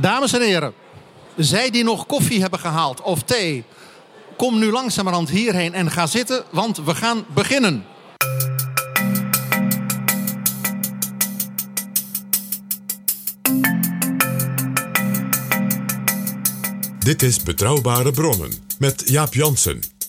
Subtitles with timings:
[0.00, 0.72] Dames en heren,
[1.36, 3.64] zij die nog koffie hebben gehaald of thee,
[4.36, 7.84] kom nu langzamerhand hierheen en ga zitten, want we gaan beginnen.
[16.98, 19.99] Dit is Betrouwbare Bronnen met Jaap Jansen.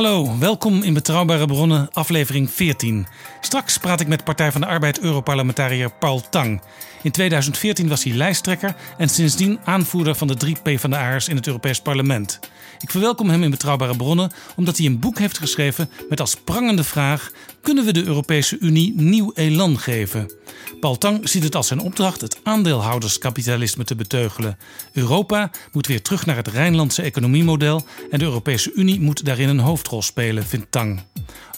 [0.00, 3.06] Hallo, welkom in Betrouwbare Bronnen, aflevering 14.
[3.40, 6.60] Straks praat ik met Partij van de Arbeid Europarlementariër Paul Tang.
[7.02, 11.80] In 2014 was hij lijsttrekker en sindsdien aanvoerder van de drie PvdA'ers in het Europees
[11.80, 12.38] Parlement.
[12.80, 16.84] Ik verwelkom hem in Betrouwbare Bronnen omdat hij een boek heeft geschreven met als prangende
[16.84, 17.30] vraag:
[17.62, 20.32] kunnen we de Europese Unie nieuw elan geven?
[20.80, 24.58] Paul Tang ziet het als zijn opdracht het aandeelhouderskapitalisme te beteugelen.
[24.92, 29.58] Europa moet weer terug naar het Rijnlandse economiemodel en de Europese Unie moet daarin een
[29.58, 31.00] hoofdrol spelen, vindt Tang.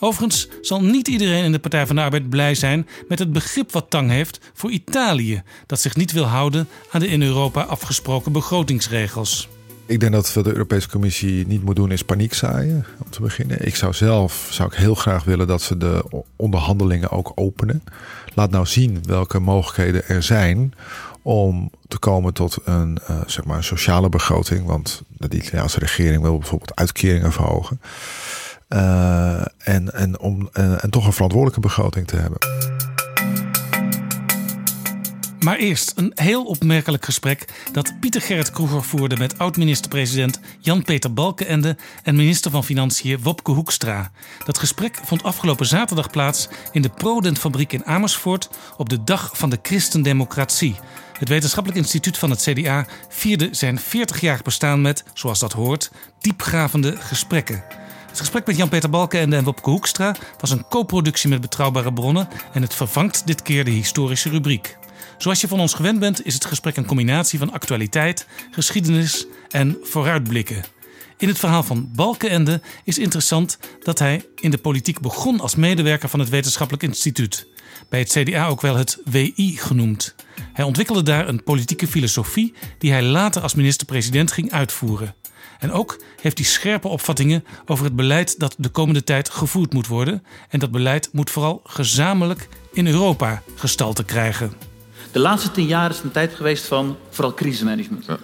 [0.00, 3.72] Overigens zal niet iedereen in de Partij van de Arbeid blij zijn met het begrip
[3.72, 5.31] wat Tang heeft voor Italië,
[5.66, 9.48] dat zich niet wil houden aan de in Europa afgesproken begrotingsregels.
[9.86, 13.20] Ik denk dat wat de Europese Commissie niet moet doen is paniek zaaien, om te
[13.22, 13.66] beginnen.
[13.66, 17.82] Ik zou zelf zou ik heel graag willen dat ze de onderhandelingen ook openen.
[18.34, 20.74] Laat nou zien welke mogelijkheden er zijn
[21.22, 24.66] om te komen tot een, uh, zeg maar een sociale begroting.
[24.66, 27.80] Want de Italiaanse regering wil bijvoorbeeld uitkeringen verhogen.
[28.68, 32.38] Uh, en, en, om, uh, en toch een verantwoordelijke begroting te hebben.
[35.42, 41.76] Maar eerst een heel opmerkelijk gesprek dat Pieter Gerrit Kroeger voerde met oud-minister-president Jan-Peter Balkenende
[42.02, 44.10] en minister van Financiën Wopke Hoekstra.
[44.44, 49.50] Dat gesprek vond afgelopen zaterdag plaats in de Prodent-fabriek in Amersfoort op de dag van
[49.50, 50.76] de Christendemocratie.
[51.18, 56.96] Het wetenschappelijk instituut van het CDA vierde zijn 40-jarig bestaan met, zoals dat hoort, diepgravende
[56.96, 57.64] gesprekken.
[58.08, 62.62] Het gesprek met Jan-Peter Balkenende en Wopke Hoekstra was een co-productie met betrouwbare bronnen en
[62.62, 64.76] het vervangt dit keer de historische rubriek.
[65.22, 69.76] Zoals je van ons gewend bent, is het gesprek een combinatie van actualiteit, geschiedenis en
[69.82, 70.64] vooruitblikken.
[71.18, 76.08] In het verhaal van Balkenende is interessant dat hij in de politiek begon als medewerker
[76.08, 77.46] van het Wetenschappelijk Instituut.
[77.88, 80.14] Bij het CDA ook wel het WI genoemd.
[80.52, 85.14] Hij ontwikkelde daar een politieke filosofie die hij later als minister-president ging uitvoeren.
[85.58, 89.86] En ook heeft hij scherpe opvattingen over het beleid dat de komende tijd gevoerd moet
[89.86, 90.24] worden.
[90.48, 94.71] En dat beleid moet vooral gezamenlijk in Europa gestalte krijgen.
[95.12, 98.04] De laatste tien jaar is een tijd geweest van vooral crisismanagement.
[98.06, 98.18] Ja.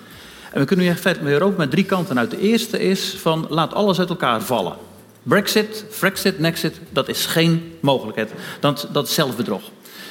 [0.53, 2.31] En we kunnen nu echt met Europa met drie kanten uit.
[2.31, 4.77] De eerste is van laat alles uit elkaar vallen.
[5.23, 8.31] Brexit, Frexit, Nexit, dat is geen mogelijkheid.
[8.61, 9.63] Dat, dat is zelfbedrog.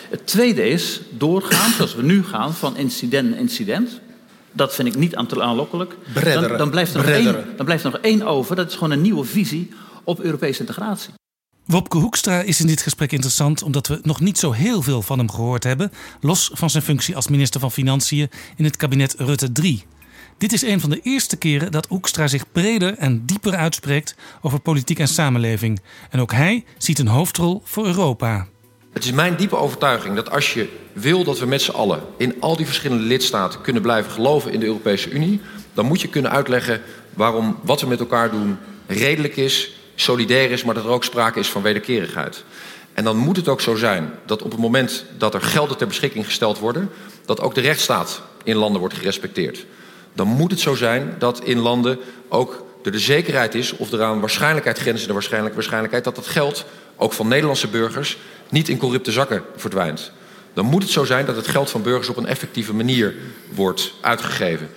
[0.10, 4.00] Het tweede is doorgaan, zoals we nu gaan, van incident naar incident.
[4.52, 5.96] Dat vind ik niet aanlokkelijk.
[6.24, 8.56] Dan, dan, blijft er nog één, dan blijft er nog één over.
[8.56, 9.72] Dat is gewoon een nieuwe visie
[10.04, 11.14] op Europese integratie.
[11.68, 15.18] Wopke Hoekstra is in dit gesprek interessant omdat we nog niet zo heel veel van
[15.18, 15.92] hem gehoord hebben,
[16.22, 19.84] los van zijn functie als minister van Financiën in het kabinet Rutte 3.
[20.38, 24.60] Dit is een van de eerste keren dat Hoekstra zich breder en dieper uitspreekt over
[24.60, 25.80] politiek en samenleving.
[26.10, 28.48] En ook hij ziet een hoofdrol voor Europa.
[28.94, 32.36] Het is mijn diepe overtuiging dat als je wil dat we met z'n allen in
[32.40, 35.42] al die verschillende lidstaten kunnen blijven geloven in de Europese Unie,
[35.74, 36.82] dan moet je kunnen uitleggen
[37.14, 41.40] waarom wat we met elkaar doen redelijk is, solidair is, maar dat er ook sprake
[41.40, 42.44] is van wederkerigheid.
[42.94, 45.88] En dan moet het ook zo zijn dat op het moment dat er gelden ter
[45.88, 46.90] beschikking gesteld worden,
[47.26, 49.66] dat ook de rechtsstaat in landen wordt gerespecteerd.
[50.14, 52.00] Dan moet het zo zijn dat in landen
[52.30, 56.66] ook er de zekerheid is of er aan waarschijnlijkheid grenzende waarschijnlijk, waarschijnlijkheid dat dat geld
[56.96, 58.18] ook van Nederlandse burgers
[58.50, 60.12] niet in corrupte zakken verdwijnt.
[60.54, 63.16] Dan moet het zo zijn dat het geld van burgers op een effectieve manier
[63.54, 64.70] wordt uitgegeven.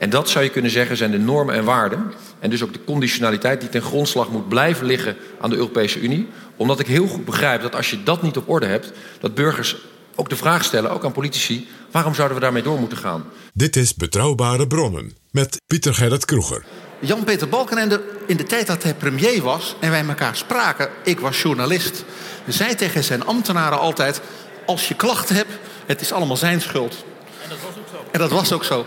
[0.00, 2.12] En dat zou je kunnen zeggen zijn de normen en waarden.
[2.38, 6.28] En dus ook de conditionaliteit die ten grondslag moet blijven liggen aan de Europese Unie.
[6.56, 9.76] Omdat ik heel goed begrijp dat als je dat niet op orde hebt, dat burgers
[10.14, 13.24] ook de vraag stellen, ook aan politici, waarom zouden we daarmee door moeten gaan?
[13.54, 16.64] Dit is Betrouwbare Bronnen met Pieter Gerrit Kroeger.
[16.98, 21.42] Jan-Peter Balkenende, in de tijd dat hij premier was en wij elkaar spraken, ik was
[21.42, 22.04] journalist,
[22.46, 24.20] zei tegen zijn ambtenaren altijd:
[24.66, 25.52] Als je klachten hebt,
[25.86, 27.04] het is allemaal zijn schuld.
[27.42, 28.04] En dat was ook zo.
[28.12, 28.86] En dat was ook zo.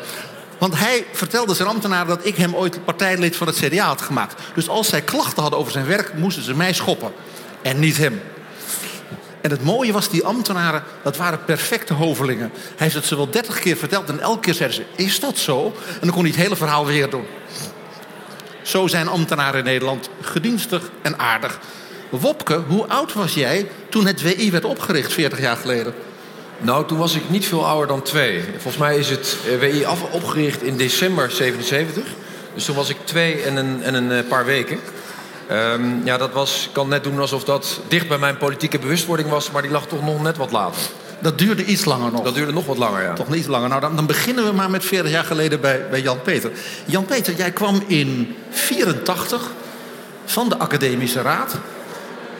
[0.63, 4.41] Want hij vertelde zijn ambtenaren dat ik hem ooit partijlid van het CDA had gemaakt.
[4.55, 7.11] Dus als zij klachten hadden over zijn werk, moesten ze mij schoppen.
[7.61, 8.21] En niet hem.
[9.41, 12.51] En het mooie was, die ambtenaren, dat waren perfecte hovelingen.
[12.53, 15.37] Hij heeft het ze wel dertig keer verteld en elke keer zeiden ze, is dat
[15.37, 15.65] zo?
[15.65, 17.25] En dan kon hij het hele verhaal weer doen.
[18.61, 21.59] Zo zijn ambtenaren in Nederland gedienstig en aardig.
[22.09, 25.93] Wopke, hoe oud was jij toen het WI werd opgericht 40 jaar geleden?
[26.57, 28.43] Nou, toen was ik niet veel ouder dan twee.
[28.51, 32.03] Volgens mij is het eh, WI af, opgericht in december 77.
[32.53, 34.79] Dus toen was ik twee en een, en een eh, paar weken.
[35.51, 39.29] Um, ja, dat was, ik kan net doen alsof dat dicht bij mijn politieke bewustwording
[39.29, 39.51] was...
[39.51, 40.81] maar die lag toch nog net wat later.
[41.19, 42.23] Dat duurde iets langer nog.
[42.23, 43.13] Dat duurde nog wat langer, ja.
[43.13, 43.69] Toch niet langer.
[43.69, 46.51] Nou, dan, dan beginnen we maar met 40 jaar geleden bij, bij Jan-Peter.
[46.85, 49.51] Jan-Peter, jij kwam in 84
[50.25, 51.55] van de Academische Raad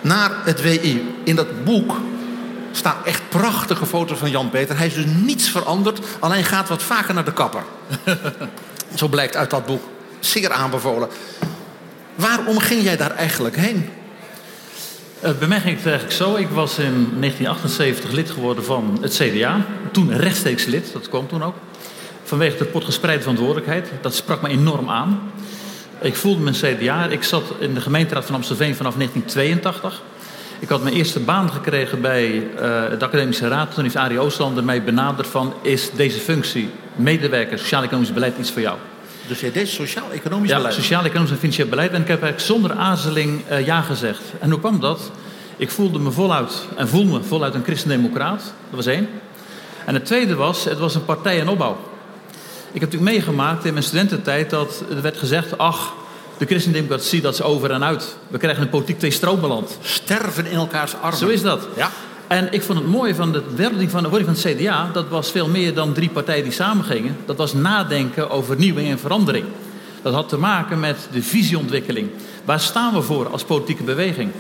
[0.01, 1.15] naar het WI.
[1.23, 1.95] In dat boek
[2.77, 4.77] staan echt prachtige foto's van Jan-Peter.
[4.77, 7.63] Hij is dus niets veranderd, alleen gaat wat vaker naar de kapper.
[8.95, 9.83] Zo blijkt uit dat boek.
[10.19, 11.09] Zeer aanbevolen.
[12.15, 13.89] Waarom ging jij daar eigenlijk heen?
[15.23, 16.35] Uh, bij mij ging het eigenlijk zo.
[16.35, 19.65] Ik was in 1978 lid geworden van het CDA.
[19.91, 21.55] Toen rechtstreeks lid, dat kwam toen ook.
[22.23, 23.89] Vanwege de potgespreide verantwoordelijkheid.
[24.01, 25.31] Dat sprak me enorm aan.
[26.01, 27.05] Ik voelde me een CDA.
[27.05, 30.01] Ik zat in de gemeenteraad van Amstelveen vanaf 1982.
[30.63, 32.59] Ik had mijn eerste baan gekregen bij uh,
[32.99, 33.73] de Academische Raad.
[33.73, 35.53] Toen heeft Arie Oostlander mij benaderd van...
[35.61, 38.77] is deze functie, medewerker, sociaal-economisch beleid, iets voor jou?
[39.27, 40.73] Dus jij deed sociaal-economisch ja, beleid?
[40.73, 41.91] sociaal-economisch en financieel beleid.
[41.91, 44.21] En ik heb eigenlijk zonder aarzeling uh, ja gezegd.
[44.39, 45.11] En hoe kwam dat?
[45.57, 48.41] Ik voelde me voluit en voel me voluit een christendemocraat.
[48.43, 49.07] Dat was één.
[49.85, 51.77] En het tweede was, het was een partij in opbouw.
[52.71, 55.57] Ik heb natuurlijk meegemaakt in mijn studententijd dat er werd gezegd...
[55.57, 55.93] ach,
[56.43, 58.15] de christendemocratie, dat is over en uit.
[58.27, 59.77] We krijgen een politiek twee-stroombeland.
[59.81, 61.17] Sterven in elkaars armen.
[61.17, 61.67] Zo is dat.
[61.75, 61.89] Ja.
[62.27, 64.89] En ik vond het mooie van de wording van, de wording van het CDA...
[64.93, 67.17] dat was veel meer dan drie partijen die samengingen.
[67.25, 69.45] Dat was nadenken over vernieuwing en verandering.
[70.01, 72.09] Dat had te maken met de visieontwikkeling.
[72.45, 74.31] Waar staan we voor als politieke beweging?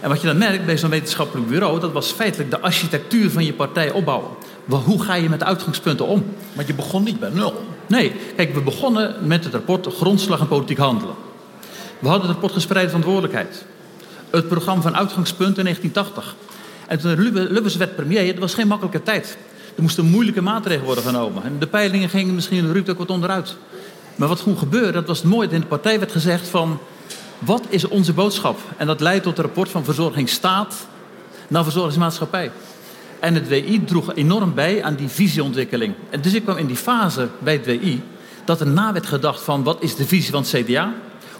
[0.00, 1.80] En wat je dan merkt bij zo'n wetenschappelijk bureau...
[1.80, 4.30] dat was feitelijk de architectuur van je partij opbouwen.
[4.68, 6.24] Hoe ga je met uitgangspunten om?
[6.52, 7.64] Maar je begon niet bij nul.
[7.86, 11.14] Nee, kijk, we begonnen met het rapport Grondslag en Politiek Handelen.
[12.02, 13.64] We hadden het rapport Gespreide Verantwoordelijkheid.
[14.30, 16.34] Het programma van Uitgangspunten in 1980.
[16.86, 19.36] En toen Lubbers werd premier, dat was geen makkelijke tijd.
[19.76, 21.42] Er moesten moeilijke maatregelen worden genomen.
[21.42, 23.56] En de peilingen gingen misschien een ook wat onderuit.
[24.16, 25.48] Maar wat gewoon gebeurde, dat was het mooie.
[25.48, 26.78] In de partij werd gezegd van...
[27.38, 28.58] wat is onze boodschap?
[28.76, 30.86] En dat leidt tot het rapport van verzorgingsstaat
[31.48, 32.50] naar verzorgingsmaatschappij.
[33.20, 35.94] En het WI droeg enorm bij aan die visieontwikkeling.
[36.10, 38.02] En dus ik kwam in die fase bij het WI...
[38.44, 40.92] dat er na werd gedacht van wat is de visie van het CDA...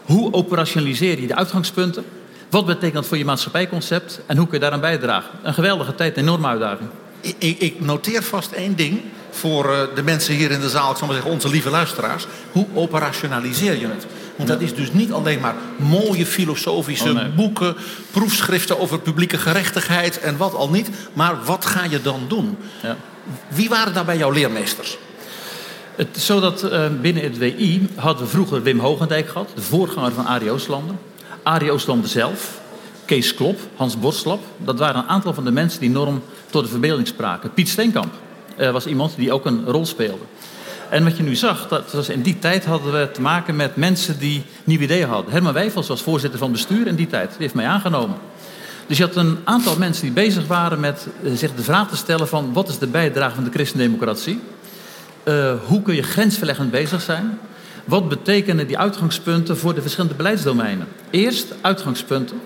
[0.05, 2.05] hoe operationaliseer je de uitgangspunten...
[2.53, 5.31] Wat betekent dat voor je maatschappijconcept en hoe kun je daaraan bijdragen?
[5.43, 6.89] Een geweldige tijd, een enorme uitdaging.
[7.21, 9.01] Ik, ik noteer vast één ding
[9.31, 12.27] voor uh, de mensen hier in de zaal, ik zal maar zeggen onze lieve luisteraars.
[12.53, 14.07] Hoe operationaliseer je het?
[14.37, 17.29] Want dat is dus niet alleen maar mooie filosofische oh, nee.
[17.29, 17.77] boeken,
[18.11, 20.91] proefschriften over publieke gerechtigheid en wat al niet.
[21.13, 22.57] Maar wat ga je dan doen?
[22.83, 22.97] Ja.
[23.49, 24.99] Wie waren daarbij jouw leermeesters?
[25.97, 30.27] Het, zodat uh, binnen het WI hadden we vroeger Wim Hogendijk gehad, de voorganger van
[30.27, 30.95] Arie Oostlander.
[31.43, 32.61] Arie Oostlander zelf,
[33.05, 34.41] Kees Klop, Hans Borslap.
[34.57, 37.53] Dat waren een aantal van de mensen die enorm tot de verbeelding spraken.
[37.53, 38.13] Piet Steenkamp
[38.59, 40.25] uh, was iemand die ook een rol speelde.
[40.89, 43.77] En wat je nu zag, dat was in die tijd hadden we te maken met
[43.77, 45.33] mensen die nieuwe ideeën hadden.
[45.33, 47.29] Herman Wijfels was voorzitter van bestuur in die tijd.
[47.29, 48.17] Die heeft mij aangenomen.
[48.87, 51.97] Dus je had een aantal mensen die bezig waren met uh, zich de vraag te
[51.97, 52.53] stellen van...
[52.53, 54.41] wat is de bijdrage van de christendemocratie?
[55.25, 57.39] Uh, hoe kun je grensverleggend bezig zijn?
[57.85, 60.89] Wat betekenen die uitgangspunten voor de verschillende beleidsdomeinen?
[61.11, 62.41] Eerst uitgangspunten,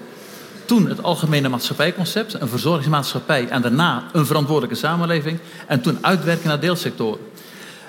[0.64, 6.60] toen het algemene maatschappijconcept, een verzorgingsmaatschappij en daarna een verantwoordelijke samenleving en toen uitwerken naar
[6.60, 7.20] deelsectoren.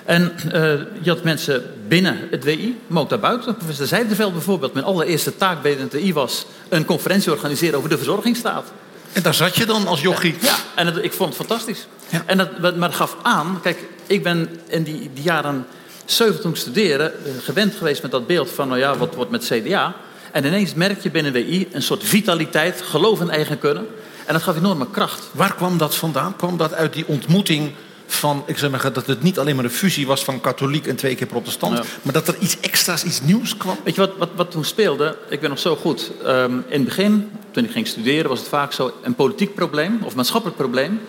[0.04, 0.52] En uh,
[1.00, 3.56] je had mensen binnen het WI, maar ook daarbuiten.
[3.56, 7.96] Professor Zijdeveld bijvoorbeeld, mijn allereerste taak bij het WI was een conferentie organiseren over de
[7.96, 8.72] verzorgingsstaat.
[9.12, 10.34] En daar zat je dan als jochie?
[10.40, 11.86] Ja, en het, ik vond het fantastisch.
[12.08, 12.22] Ja.
[12.26, 15.66] En dat, maar dat gaf aan, kijk, ik ben in die, die jaren
[16.04, 19.44] 70 toen ik studeerde, gewend geweest met dat beeld van, nou ja, wat wordt met
[19.44, 19.94] CDA.
[20.32, 23.86] En ineens merk je binnen WI een soort vitaliteit, geloof in eigen kunnen.
[24.26, 25.28] En dat gaf enorme kracht.
[25.32, 26.36] Waar kwam dat vandaan?
[26.36, 27.72] Kwam dat uit die ontmoeting
[28.06, 30.96] van, ik zeg maar, dat het niet alleen maar een fusie was van katholiek en
[30.96, 33.76] twee keer protestant, maar dat er iets extra's, iets nieuws kwam?
[33.84, 35.16] Weet je wat, wat, wat toen speelde?
[35.28, 36.10] Ik ben nog zo goed.
[36.26, 39.98] Um, in het begin, toen ik ging studeren, was het vaak zo: een politiek probleem
[40.02, 41.00] of maatschappelijk probleem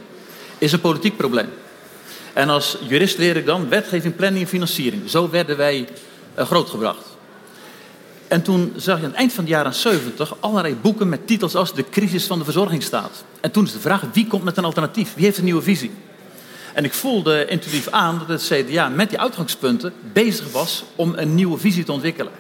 [0.60, 1.50] is een politiek probleem.
[2.34, 5.10] En als jurist leer ik dan wetgeving, planning en financiering.
[5.10, 5.88] Zo werden wij
[6.38, 7.06] uh, grootgebracht.
[8.28, 11.56] En toen zag je aan het eind van de jaren 70 allerlei boeken met titels
[11.56, 13.24] als De crisis van de verzorgingsstaat.
[13.42, 15.14] En toen is de vraag: wie komt met een alternatief?
[15.16, 15.92] Wie heeft een nieuwe visie?
[16.74, 21.36] En ik voelde intuïtief aan dat het CDA met die uitgangspunten bezig was om een
[21.36, 22.32] nieuwe visie te ontwikkelen.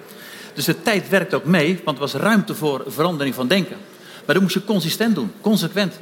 [0.54, 3.78] Dus de tijd werkte ook mee, want er was ruimte voor verandering van denken.
[4.26, 6.00] Maar dat moest je consistent doen, consequent.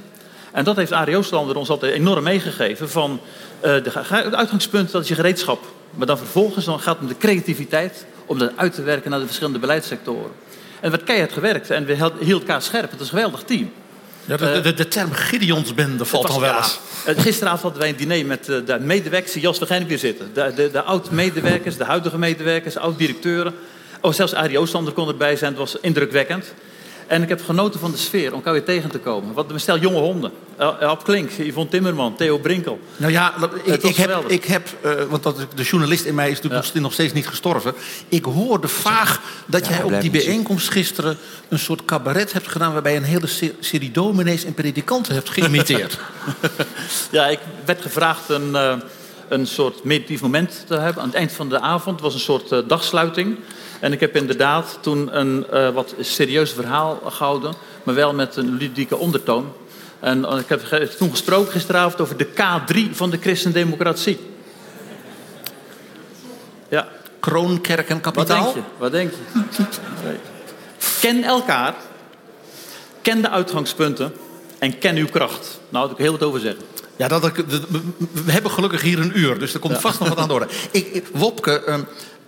[0.51, 2.89] En dat heeft Arie Oostlander ons altijd enorm meegegeven.
[2.89, 3.19] Van,
[3.57, 5.63] uh, de, het uitgangspunt dat is je gereedschap.
[5.95, 9.19] Maar dan vervolgens dan gaat het om de creativiteit om dat uit te werken naar
[9.19, 10.31] de verschillende beleidssectoren.
[10.79, 12.91] En werd keihard gewerkt en we hielden elkaar scherp.
[12.91, 13.71] Het is een geweldig team.
[14.25, 16.79] Ja, de, de, de term Gideonsbende valt al wel eens.
[17.05, 20.29] Gisteravond hadden wij een diner met eh, de medewerkers die Jos waarschijnlijk weer zitten.
[20.33, 23.53] De, de, de oud-medewerkers, de huidige medewerkers, oud-directeuren.
[24.01, 25.49] Oh, zelfs Arie Oostander kon erbij zijn.
[25.49, 26.53] Het was indrukwekkend.
[27.07, 29.33] En ik heb genoten van de sfeer om elkaar weer tegen te komen.
[29.33, 30.31] Wat een stel jonge honden.
[30.57, 32.79] Ab Klink, Yvonne Timmerman, Theo Brinkel.
[32.97, 33.33] Nou ja,
[33.63, 36.79] ik, ik heb, ik heb uh, want dat, de journalist in mij is natuurlijk ja.
[36.79, 37.73] nog steeds niet gestorven.
[38.07, 41.17] Ik hoorde vaag dat ja, jij op die bijeenkomst gisteren
[41.49, 42.73] een soort cabaret hebt gedaan...
[42.73, 43.27] waarbij je een hele
[43.59, 45.97] serie dominees en predikanten hebt geïmiteerd.
[47.11, 48.73] ja, ik werd gevraagd een, uh,
[49.29, 51.01] een soort meditatief moment te hebben.
[51.01, 53.37] Aan het eind van de avond was een soort uh, dagsluiting...
[53.79, 57.53] En ik heb inderdaad toen een uh, wat serieus verhaal gehouden,
[57.83, 59.53] maar wel met een ludieke ondertoon.
[59.99, 60.61] En uh, ik heb
[60.97, 64.19] toen gesproken gisteravond over de K3 van de christendemocratie.
[66.69, 66.87] Ja.
[67.19, 68.43] Kroon, kerk en kapitaal?
[68.43, 68.71] Wat denk je?
[68.77, 70.15] Wat denk je?
[70.99, 71.75] ken elkaar,
[73.01, 74.13] ken de uitgangspunten
[74.59, 75.59] en ken uw kracht.
[75.69, 76.63] Nou, daar ik heel wat over zeggen.
[76.97, 77.31] Ja, dat,
[78.11, 79.79] we hebben gelukkig hier een uur, dus er komt ja.
[79.79, 80.47] vast nog wat aan de orde.
[80.71, 81.85] Ik, Wopke, um,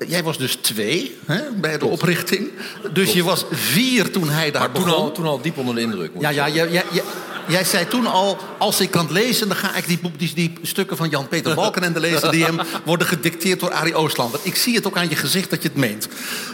[0.07, 2.49] jij was dus twee hè, bij de oprichting.
[2.93, 4.89] Dus je was vier toen hij daar maar begon.
[4.89, 6.11] Toen al, toen al diep onder de indruk.
[6.19, 7.03] Ja, ja, ja, ja, ja,
[7.49, 9.47] jij zei toen al, als ik kan lezen...
[9.47, 12.31] dan ga ik die, die, die stukken van Jan-Peter Balkenende lezen...
[12.31, 14.39] die hem worden gedicteerd door Arie Oostlander.
[14.43, 16.07] Ik zie het ook aan je gezicht dat je het meent.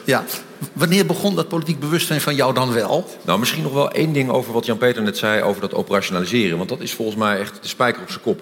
[0.06, 0.24] Ja.
[0.74, 3.10] Wanneer begon dat politiek bewustzijn van jou dan wel?
[3.22, 5.42] Nou, misschien nog wel één ding over wat Jan-Peter net zei...
[5.42, 6.58] over dat operationaliseren.
[6.58, 8.42] Want dat is volgens mij echt de spijker op zijn kop.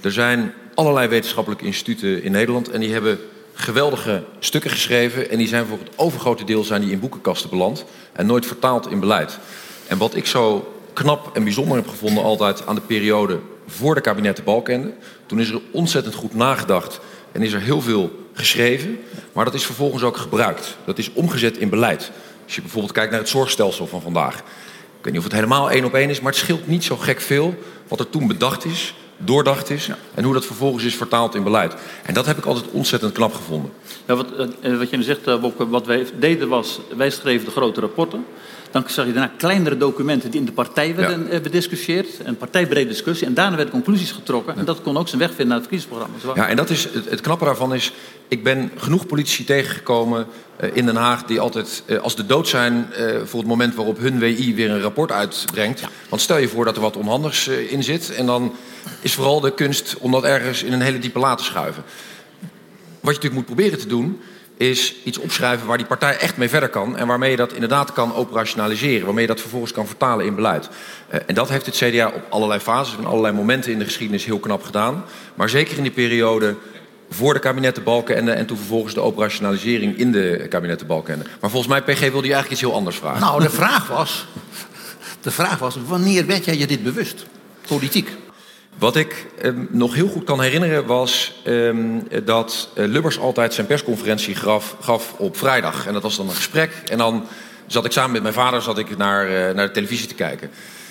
[0.00, 2.70] Er zijn allerlei wetenschappelijke instituten in Nederland...
[2.70, 3.18] en die hebben
[3.54, 5.30] geweldige stukken geschreven.
[5.30, 7.84] En die zijn voor het overgrote deel zijn die in boekenkasten beland.
[8.12, 9.38] En nooit vertaald in beleid.
[9.86, 14.00] En wat ik zo knap en bijzonder heb gevonden altijd aan de periode voor de
[14.00, 14.92] kabinetten Balkende.
[15.26, 17.00] Toen is er ontzettend goed nagedacht
[17.32, 18.98] en is er heel veel geschreven.
[19.32, 20.76] Maar dat is vervolgens ook gebruikt.
[20.84, 22.10] Dat is omgezet in beleid.
[22.44, 24.38] Als je bijvoorbeeld kijkt naar het zorgstelsel van vandaag.
[24.98, 26.96] Ik weet niet of het helemaal één op één is, maar het scheelt niet zo
[26.96, 27.54] gek veel
[27.88, 31.74] wat er toen bedacht is doordacht is en hoe dat vervolgens is vertaald in beleid.
[32.02, 33.72] En dat heb ik altijd ontzettend knap gevonden.
[34.06, 34.26] Ja, wat,
[34.78, 38.24] wat je nu zegt, Wopke, wat wij deden was, wij schreven de grote rapporten.
[38.74, 41.40] Dan zag je daarna kleinere documenten die in de partij werden ja.
[41.40, 42.08] bediscussieerd.
[42.24, 43.26] Een partijbrede discussie.
[43.26, 44.56] En daarna werden conclusies getrokken.
[44.56, 46.42] En dat kon ook zijn weg vinden naar het verkiezingsprogramma.
[46.42, 47.92] Ja, en dat is, het, het knappe daarvan is...
[48.28, 50.26] Ik ben genoeg politici tegengekomen
[50.60, 51.24] uh, in Den Haag...
[51.24, 52.86] die altijd uh, als de dood zijn
[53.24, 55.80] voor het moment waarop hun WI weer een rapport uitbrengt.
[55.80, 55.88] Ja.
[56.08, 58.14] Want stel je voor dat er wat onhandigs in zit...
[58.14, 58.54] en dan
[59.00, 61.82] is vooral de kunst om dat ergens in een hele diepe la te schuiven.
[63.00, 64.20] Wat je natuurlijk moet proberen te doen
[64.70, 66.96] is iets opschrijven waar die partij echt mee verder kan...
[66.96, 69.04] en waarmee je dat inderdaad kan operationaliseren.
[69.04, 70.68] Waarmee je dat vervolgens kan vertalen in beleid.
[71.14, 74.24] Uh, en dat heeft het CDA op allerlei fases en allerlei momenten in de geschiedenis
[74.24, 75.04] heel knap gedaan.
[75.34, 76.56] Maar zeker in die periode
[77.10, 78.32] voor de kabinetten Balkenende...
[78.32, 81.30] en toen vervolgens de operationalisering in de kabinetten Balkenende.
[81.40, 83.20] Maar volgens mij, PG, wilde je eigenlijk iets heel anders vragen.
[83.20, 84.26] Nou, de vraag was...
[85.20, 87.26] De vraag was, wanneer werd jij je dit bewust?
[87.66, 88.08] Politiek.
[88.78, 91.74] Wat ik eh, nog heel goed kan herinneren was eh,
[92.24, 95.86] dat uh, Lubbers altijd zijn persconferentie gaf, op vrijdag.
[95.86, 96.82] En dat was dan een gesprek.
[96.90, 97.26] En dan
[97.66, 100.50] zat ik samen met mijn vader zat ik naar, naar de televisie te kijken.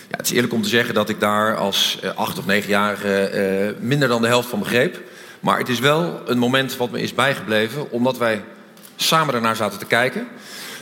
[0.10, 4.08] Ja, het is eerlijk om te zeggen dat ik daar als acht of negenjarige minder
[4.08, 5.02] dan de helft van begreep.
[5.40, 8.44] Maar het is wel een moment wat me is bijgebleven, omdat wij
[8.96, 10.28] samen ernaar zaten te kijken.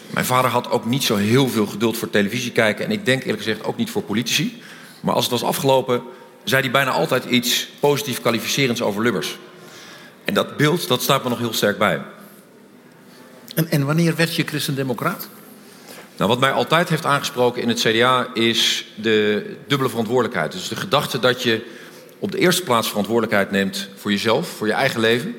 [0.08, 2.86] Mijn vader had ook niet zo heel veel geduld voor televisie kijken.
[2.86, 4.62] En ik denk eerlijk gezegd ook niet voor politici.
[5.00, 6.04] Maar als het was afgelopen
[6.44, 9.38] zei hij bijna altijd iets positief kwalificerends over Lubbers.
[10.26, 12.02] En dat beeld, dat staat me nog heel sterk bij.
[13.56, 15.28] En, en wanneer werd je christendemocraat?
[16.18, 20.52] Nou, wat mij altijd heeft aangesproken in het CDA is de dubbele verantwoordelijkheid.
[20.52, 21.66] Dus de gedachte dat je
[22.20, 25.36] op de eerste plaats verantwoordelijkheid neemt voor jezelf, voor je eigen leven.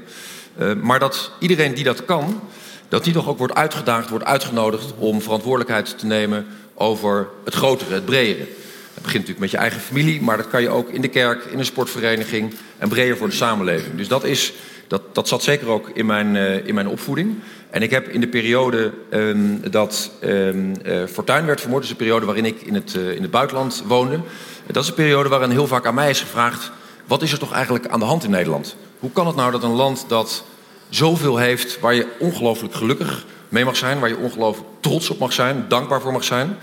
[0.58, 2.40] Uh, maar dat iedereen die dat kan,
[2.88, 7.94] dat die toch ook wordt uitgedaagd, wordt uitgenodigd om verantwoordelijkheid te nemen over het grotere,
[7.94, 8.46] het bredere.
[8.94, 11.44] Dat begint natuurlijk met je eigen familie, maar dat kan je ook in de kerk,
[11.44, 13.94] in een sportvereniging en breder voor de samenleving.
[13.96, 14.52] Dus dat, is,
[14.86, 17.34] dat, dat zat zeker ook in mijn, uh, in mijn opvoeding.
[17.70, 21.96] En ik heb in de periode um, dat um, uh, Fortuin werd vermoord, dus de
[21.96, 24.20] periode waarin ik in het, uh, in het buitenland woonde,
[24.66, 26.70] dat is een periode waarin heel vaak aan mij is gevraagd:
[27.06, 28.76] wat is er toch eigenlijk aan de hand in Nederland?
[28.98, 30.44] Hoe kan het nou dat een land dat
[30.88, 35.32] zoveel heeft, waar je ongelooflijk gelukkig mee mag zijn, waar je ongelooflijk trots op mag
[35.32, 36.56] zijn, dankbaar voor mag zijn,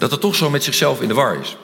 [0.00, 1.56] dat het toch zo met zichzelf in de war is?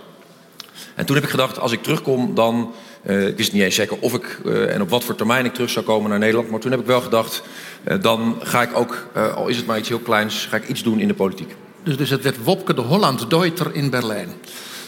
[0.95, 2.75] En toen heb ik gedacht, als ik terugkom, dan.
[3.07, 5.55] Uh, ik wist niet eens zeker of ik uh, en op wat voor termijn ik
[5.55, 6.51] terug zou komen naar Nederland.
[6.51, 7.43] Maar toen heb ik wel gedacht,
[7.89, 10.83] uh, dan ga ik ook, al is het maar iets heel kleins, ga ik iets
[10.83, 11.55] doen in de politiek.
[11.83, 14.29] Dus, dus het werd Wopke de Holland-Deuter in Berlijn.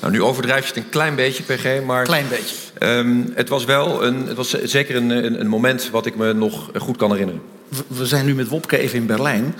[0.00, 2.04] Nou, nu overdrijf je het een klein beetje, PG, maar...
[2.04, 2.56] Klein beetje.
[2.78, 6.32] Um, het was wel een, het was zeker een, een, een, moment wat ik me
[6.32, 7.42] nog goed kan herinneren.
[7.68, 9.54] We, we zijn nu met Wopke even in Berlijn.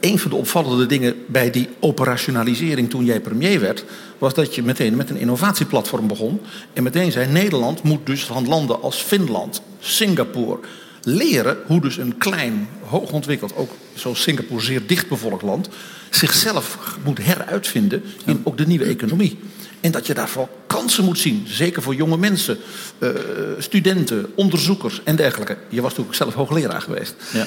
[0.00, 3.84] Een van de opvallende dingen bij die operationalisering toen jij premier werd,
[4.18, 6.40] was dat je meteen met een innovatieplatform begon.
[6.72, 10.58] En meteen zei: Nederland moet dus van landen als Finland, Singapore
[11.02, 15.68] leren hoe dus een klein, hoogontwikkeld, ook zoals Singapore zeer dichtbevolkt land,
[16.10, 19.38] zichzelf moet heruitvinden in ook de nieuwe economie.
[19.80, 22.58] En dat je daarvoor kansen moet zien, zeker voor jonge mensen,
[22.98, 23.10] uh,
[23.58, 25.56] studenten, onderzoekers en dergelijke.
[25.68, 27.14] Je was natuurlijk zelf hoogleraar geweest.
[27.32, 27.46] Ja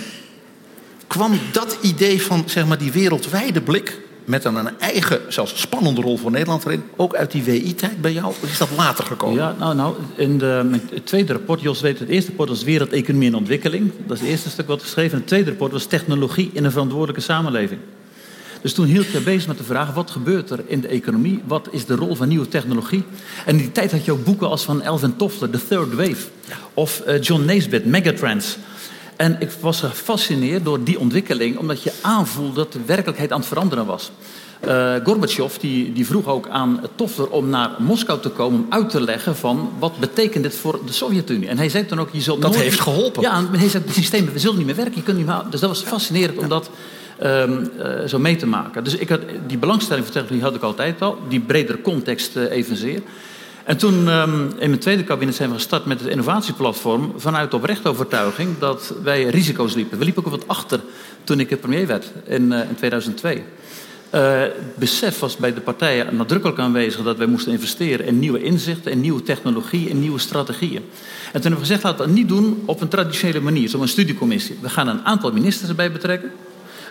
[1.11, 6.01] kwam dat idee van zeg maar, die wereldwijde blik met dan een eigen, zelfs spannende
[6.01, 8.33] rol voor Nederland erin, ook uit die WI-tijd bij jou?
[8.41, 9.37] Is dat later gekomen?
[9.37, 13.27] Ja, nou, nou in de, het tweede rapport, Jos weet het eerste rapport was Wereldeconomie
[13.27, 13.91] en Ontwikkeling.
[14.05, 15.11] Dat is het eerste stuk wat geschreven.
[15.11, 17.79] En het tweede rapport was Technologie in een verantwoordelijke samenleving.
[18.61, 21.41] Dus toen hield je bezig met de vraag: wat gebeurt er in de economie?
[21.45, 23.03] Wat is de rol van nieuwe technologie?
[23.45, 26.27] En in die tijd had je ook boeken als van Elvin Toffler, The Third Wave.
[26.73, 28.57] Of uh, John Naisbitt, Megatrends.
[29.21, 33.47] En ik was gefascineerd door die ontwikkeling, omdat je aanvoelde dat de werkelijkheid aan het
[33.47, 34.11] veranderen was.
[34.67, 38.89] Uh, Gorbachev die, die vroeg ook aan Toffler om naar Moskou te komen om uit
[38.89, 41.47] te leggen van wat betekent dit voor de Sovjet-Unie.
[41.47, 42.63] En hij zei dan ook, je zult Dat nooit...
[42.63, 43.21] heeft geholpen.
[43.21, 45.43] Ja, hij zei, de systemen, we zullen niet meer werken, je kunt niet meer...
[45.49, 46.69] Dus dat was fascinerend om dat
[47.23, 48.83] um, uh, zo mee te maken.
[48.83, 52.51] Dus ik had, die belangstelling voor technologie had ik altijd al, die bredere context uh,
[52.51, 53.01] evenzeer.
[53.71, 57.89] En toen um, in mijn tweede kabinet zijn we gestart met het innovatieplatform vanuit oprechte
[57.89, 59.97] overtuiging dat wij risico's liepen.
[59.97, 60.79] We liepen ook wat achter
[61.23, 63.35] toen ik premier werd in, uh, in 2002.
[63.35, 68.43] Uh, het besef was bij de partijen nadrukkelijk aanwezig dat wij moesten investeren in nieuwe
[68.43, 70.81] inzichten, in nieuwe technologie, in nieuwe strategieën.
[71.25, 73.87] En toen hebben we gezegd, laten we dat niet doen op een traditionele manier, een
[73.87, 74.57] studiecommissie.
[74.61, 76.31] We gaan een aantal ministers erbij betrekken,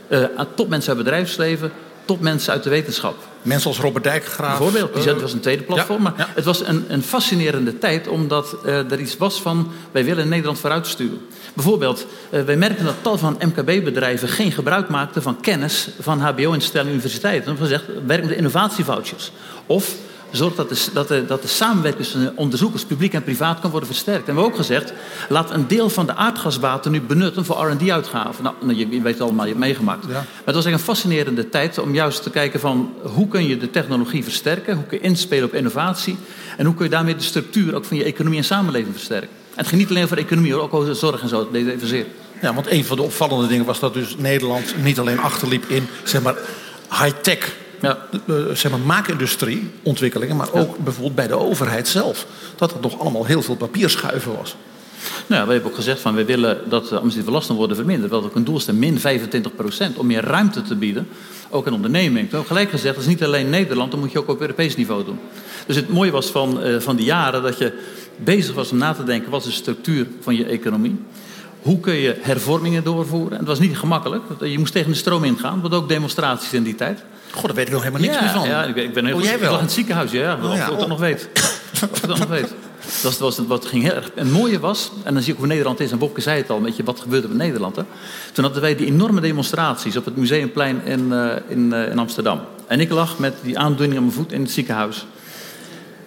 [0.09, 1.73] uh, topmensen uit het bedrijfsleven,
[2.11, 3.15] topmensen uit de wetenschap.
[3.43, 4.59] Mensen als Robert Dijkgraaf.
[4.59, 6.03] Bijvoorbeeld, die dat was een tweede platform.
[6.03, 6.17] Ja, ja.
[6.17, 9.73] Maar het was een, een fascinerende tijd, omdat uh, er iets was van...
[9.91, 11.21] wij willen Nederland vooruit sturen.
[11.55, 14.29] Bijvoorbeeld, uh, wij merkten dat tal van MKB-bedrijven...
[14.29, 17.45] geen gebruik maakten van kennis van hbo-instellingen en universiteiten.
[17.45, 19.33] Dan hebben we gezegd, werk met innovatievouchers.
[19.67, 19.95] Of
[20.31, 23.89] zorg dat de, dat, de, dat de samenwerking tussen onderzoekers, publiek en privaat, kan worden
[23.89, 24.29] versterkt.
[24.29, 24.93] En we hebben ook gezegd,
[25.29, 28.45] laat een deel van de aardgasbaten nu benutten voor R&D-uitgaven.
[28.45, 30.05] Nou, je, je weet het allemaal, je hebt meegemaakt.
[30.07, 30.13] Ja.
[30.13, 33.57] Maar het was echt een fascinerende tijd om juist te kijken van hoe kun je
[33.57, 36.17] de technologie versterken, hoe kun je inspelen op innovatie
[36.57, 39.29] en hoe kun je daarmee de structuur ook van je economie en samenleving versterken.
[39.29, 41.89] En het ging niet alleen over economie, ook over zorg en zo, dat deed even
[41.89, 42.07] zeer.
[42.41, 45.89] Ja, want een van de opvallende dingen was dat dus Nederland niet alleen achterliep in
[46.05, 46.37] zeg maar,
[46.91, 47.99] high-tech ja.
[48.55, 50.83] zeg maar, maakindustrie ontwikkelingen, maar ook ja.
[50.83, 52.27] bijvoorbeeld bij de overheid zelf.
[52.57, 54.57] Dat er nog allemaal heel veel papierschuiven was.
[55.27, 58.09] Nou ja, we hebben ook gezegd van we willen dat de administratieve belastingen worden verminderd.
[58.09, 61.09] We hadden ook een doelstelling min 25 procent om meer ruimte te bieden,
[61.51, 62.25] ook aan onderneming.
[62.25, 64.77] We hebben gelijk gezegd, dat is niet alleen Nederland, dan moet je ook op Europees
[64.77, 65.19] niveau doen.
[65.67, 67.73] Dus het mooie was van, uh, van die jaren dat je
[68.17, 70.99] bezig was om na te denken, wat is de structuur van je economie?
[71.63, 73.33] Hoe kun je hervormingen doorvoeren?
[73.33, 74.23] En het was niet gemakkelijk.
[74.41, 75.61] Je moest tegen de stroom ingaan.
[75.61, 77.05] Want ook demonstraties in die tijd.
[77.31, 78.49] God, daar weet ik nog helemaal niks ja, meer van.
[78.49, 79.55] Ja, ik, ik ben heel oh, jij wel?
[79.55, 80.39] In het ziekenhuis, ja.
[80.43, 80.67] Oh, ja.
[80.67, 81.29] Of ik dat nog weet.
[81.91, 82.55] Of ik dat nog weet.
[83.03, 84.11] Dat was, wat ging heel erg.
[84.15, 86.51] En het mooie was, en dan zie ik hoe Nederland is, en Bobke zei het
[86.51, 87.77] al, weet je, wat gebeurde in Nederland?
[87.77, 87.83] Hè?
[88.33, 92.41] Toen hadden wij die enorme demonstraties op het Museumplein in, uh, in, uh, in Amsterdam.
[92.67, 95.07] En ik lag met die aandoening aan mijn voet in het ziekenhuis.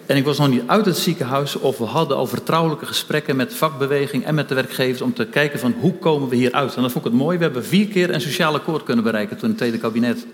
[0.06, 3.54] En ik was nog niet uit het ziekenhuis of we hadden al vertrouwelijke gesprekken met
[3.54, 6.76] vakbeweging en met de werkgevers om te kijken van hoe komen we hier uit.
[6.76, 7.38] En dat vond ik het mooi.
[7.38, 10.26] We hebben vier keer een sociaal akkoord kunnen bereiken toen het tweede kabinet.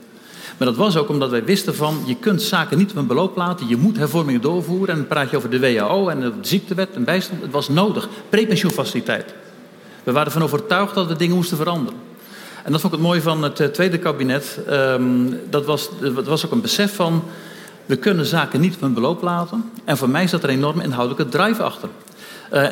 [0.61, 3.37] Maar dat was ook omdat wij wisten van je kunt zaken niet op een beloop
[3.37, 3.69] laten.
[3.69, 4.89] Je moet hervormingen doorvoeren.
[4.89, 7.43] En dan praat je over de WHO en de ziektewet en bijstand.
[7.43, 8.09] Het was nodig.
[8.29, 9.35] Prepensioenfaciliteit.
[10.05, 11.99] We waren ervan overtuigd dat we dingen moesten veranderen.
[12.65, 14.59] En dat vond ik het mooie van het tweede kabinet.
[14.71, 17.23] Um, dat, was, dat was ook een besef van
[17.87, 19.71] we kunnen zaken niet op hun beloop laten.
[19.85, 21.89] En voor mij zat er een enorme inhoudelijke drive achter.
[22.53, 22.65] Uh,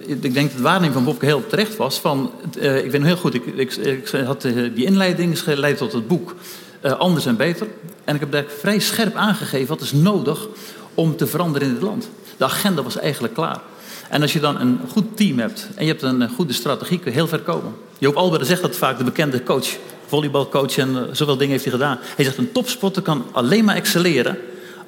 [0.00, 2.00] ik denk dat de waarneming van Bobke heel terecht was.
[2.00, 2.30] Van,
[2.60, 4.42] ik weet heel goed, ik, ik had
[4.74, 6.34] die inleiding geleid tot het boek
[6.82, 7.66] Anders en Beter.
[8.04, 10.48] En ik heb daar vrij scherp aangegeven wat is nodig
[10.94, 12.08] om te veranderen in het land.
[12.36, 13.60] De agenda was eigenlijk klaar.
[14.08, 17.10] En als je dan een goed team hebt en je hebt een goede strategie, kun
[17.10, 17.74] je heel ver komen.
[17.98, 21.72] Joop Albert zegt dat vaak, de bekende coach, volleybalcoach en uh, zoveel dingen heeft hij
[21.72, 21.98] gedaan.
[22.16, 24.38] Hij zegt een topsporter kan alleen maar excelleren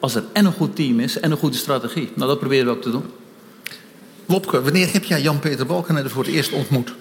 [0.01, 2.11] als er en een goed team is en een goede strategie.
[2.15, 3.05] Nou, dat proberen we ook te doen.
[4.27, 6.95] Wopke, wanneer heb jij Jan-Peter Balkenende voor het eerst ontmoet?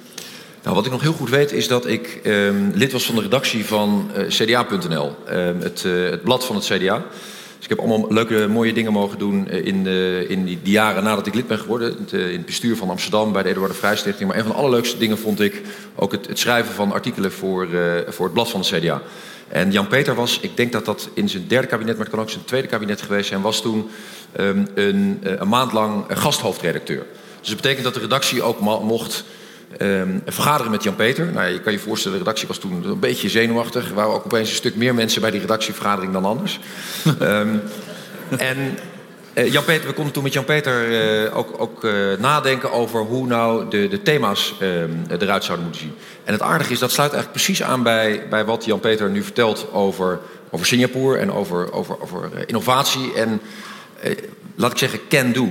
[0.64, 3.22] Nou, wat ik nog heel goed weet is dat ik ehm, lid was van de
[3.22, 7.06] redactie van uh, CDA.nl, ehm, het, uh, het blad van het CDA.
[7.56, 9.88] Dus ik heb allemaal leuke, mooie dingen mogen doen eh, in,
[10.28, 11.98] in die, jaren nadat ik lid ben geworden.
[12.12, 14.30] In het, bestuur van Amsterdam bij de Eduard de Vrij Stichting.
[14.30, 15.62] Maar een van de allerleukste dingen vond ik
[15.96, 17.68] ook het, het schrijven van artikelen voor,
[18.08, 19.02] voor het blad van de CDA.
[19.48, 22.30] En Jan-Peter was, ik denk dat dat in zijn derde kabinet, maar het kan ook
[22.30, 23.90] zijn tweede kabinet geweest zijn, was toen
[24.40, 27.06] um, een, een maand lang gasthoofdredacteur.
[27.40, 29.24] Dus dat betekent dat de redactie ook mocht
[29.80, 31.26] um, vergaderen met Jan-Peter.
[31.26, 33.90] Nou, je kan je voorstellen, de redactie was toen een beetje zenuwachtig.
[33.90, 36.60] Er waren ook opeens een stuk meer mensen bij die redactievergadering dan anders.
[37.22, 37.62] um,
[38.38, 38.78] en
[39.34, 40.90] uh, Jan-Peter, we konden toen met Jan-Peter
[41.26, 44.56] uh, ook, ook uh, nadenken over hoe nou de, de thema's
[45.10, 45.94] eruit zouden moeten zien.
[46.24, 49.68] En het aardige is, dat sluit eigenlijk precies aan bij, bij wat Jan-Peter nu vertelt
[49.72, 53.42] over, over Singapore en over, over, over innovatie en,
[54.56, 55.50] laat ik zeggen, can do.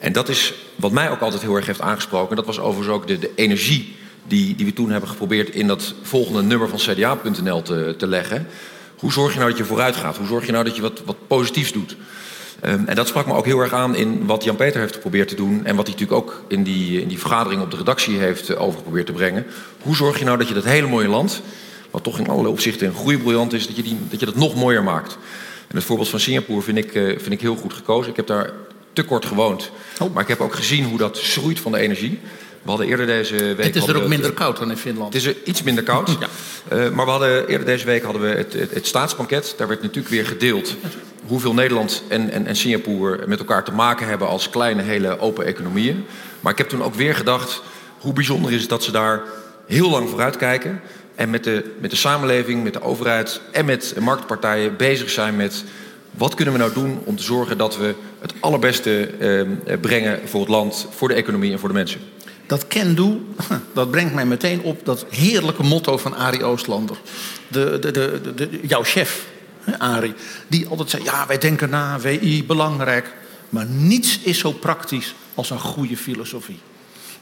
[0.00, 2.36] En dat is wat mij ook altijd heel erg heeft aangesproken.
[2.36, 6.42] Dat was overigens ook de, energie die, die we toen hebben geprobeerd in dat volgende
[6.42, 8.46] nummer van CDA.nl te, te leggen.
[8.96, 10.16] Hoe zorg je nou dat je vooruit gaat?
[10.16, 11.96] Hoe zorg je nou dat je wat, wat positiefs doet?
[12.64, 15.34] Um, en dat sprak me ook heel erg aan in wat Jan-Peter heeft geprobeerd te
[15.34, 15.64] doen.
[15.64, 18.60] En wat hij natuurlijk ook in die, in die vergadering op de redactie heeft uh,
[18.60, 19.46] overgeprobeerd te brengen.
[19.82, 21.42] Hoe zorg je nou dat je dat hele mooie land,
[21.90, 24.54] wat toch in allerlei opzichten een groeibriljant is, dat je, die, dat je dat nog
[24.54, 25.18] mooier maakt?
[25.68, 28.10] En het voorbeeld van Singapore vind ik, uh, vind ik heel goed gekozen.
[28.10, 28.52] Ik heb daar
[28.92, 29.70] te kort gewoond.
[29.98, 30.14] Oh.
[30.14, 32.18] Maar ik heb ook gezien hoe dat schroeit van de energie.
[32.62, 33.66] We hadden eerder deze week.
[33.66, 35.14] Het is er ook minder koud dan in Finland.
[35.14, 36.10] Het is er iets minder koud.
[36.20, 36.28] ja.
[36.76, 39.54] uh, maar we hadden, eerder deze week hadden we het, het, het staatsbanket.
[39.56, 40.76] Daar werd natuurlijk weer gedeeld
[41.26, 45.44] hoeveel Nederland en, en, en Singapore met elkaar te maken hebben als kleine, hele open
[45.44, 46.04] economieën.
[46.40, 47.62] Maar ik heb toen ook weer gedacht
[47.98, 49.22] hoe bijzonder is het dat ze daar
[49.66, 50.80] heel lang vooruit kijken.
[51.14, 55.64] En met de, met de samenleving, met de overheid en met marktpartijen bezig zijn met
[56.10, 60.40] wat kunnen we nou doen om te zorgen dat we het allerbeste eh, brengen voor
[60.40, 62.00] het land, voor de economie en voor de mensen?
[62.46, 63.20] Dat can do,
[63.74, 66.96] dat brengt mij meteen op dat heerlijke motto van Arie Oostlander.
[67.48, 69.26] De, de, de, de, jouw chef,
[69.78, 70.14] Arie,
[70.48, 73.14] die altijd zei: Ja, wij denken na, WI, belangrijk.
[73.48, 76.58] Maar niets is zo praktisch als een goede filosofie.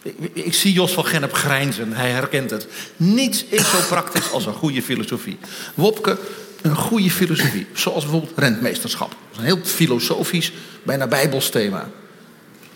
[0.03, 2.67] Ik, ik zie Jos van Gennep grijnzen, hij herkent het.
[2.97, 5.39] Niets is zo praktisch als een goede filosofie.
[5.75, 6.19] Wopke,
[6.63, 7.67] een goede filosofie.
[7.73, 9.09] Zoals bijvoorbeeld rentmeesterschap.
[9.09, 11.89] Dat is een heel filosofisch, bijna bijbels thema.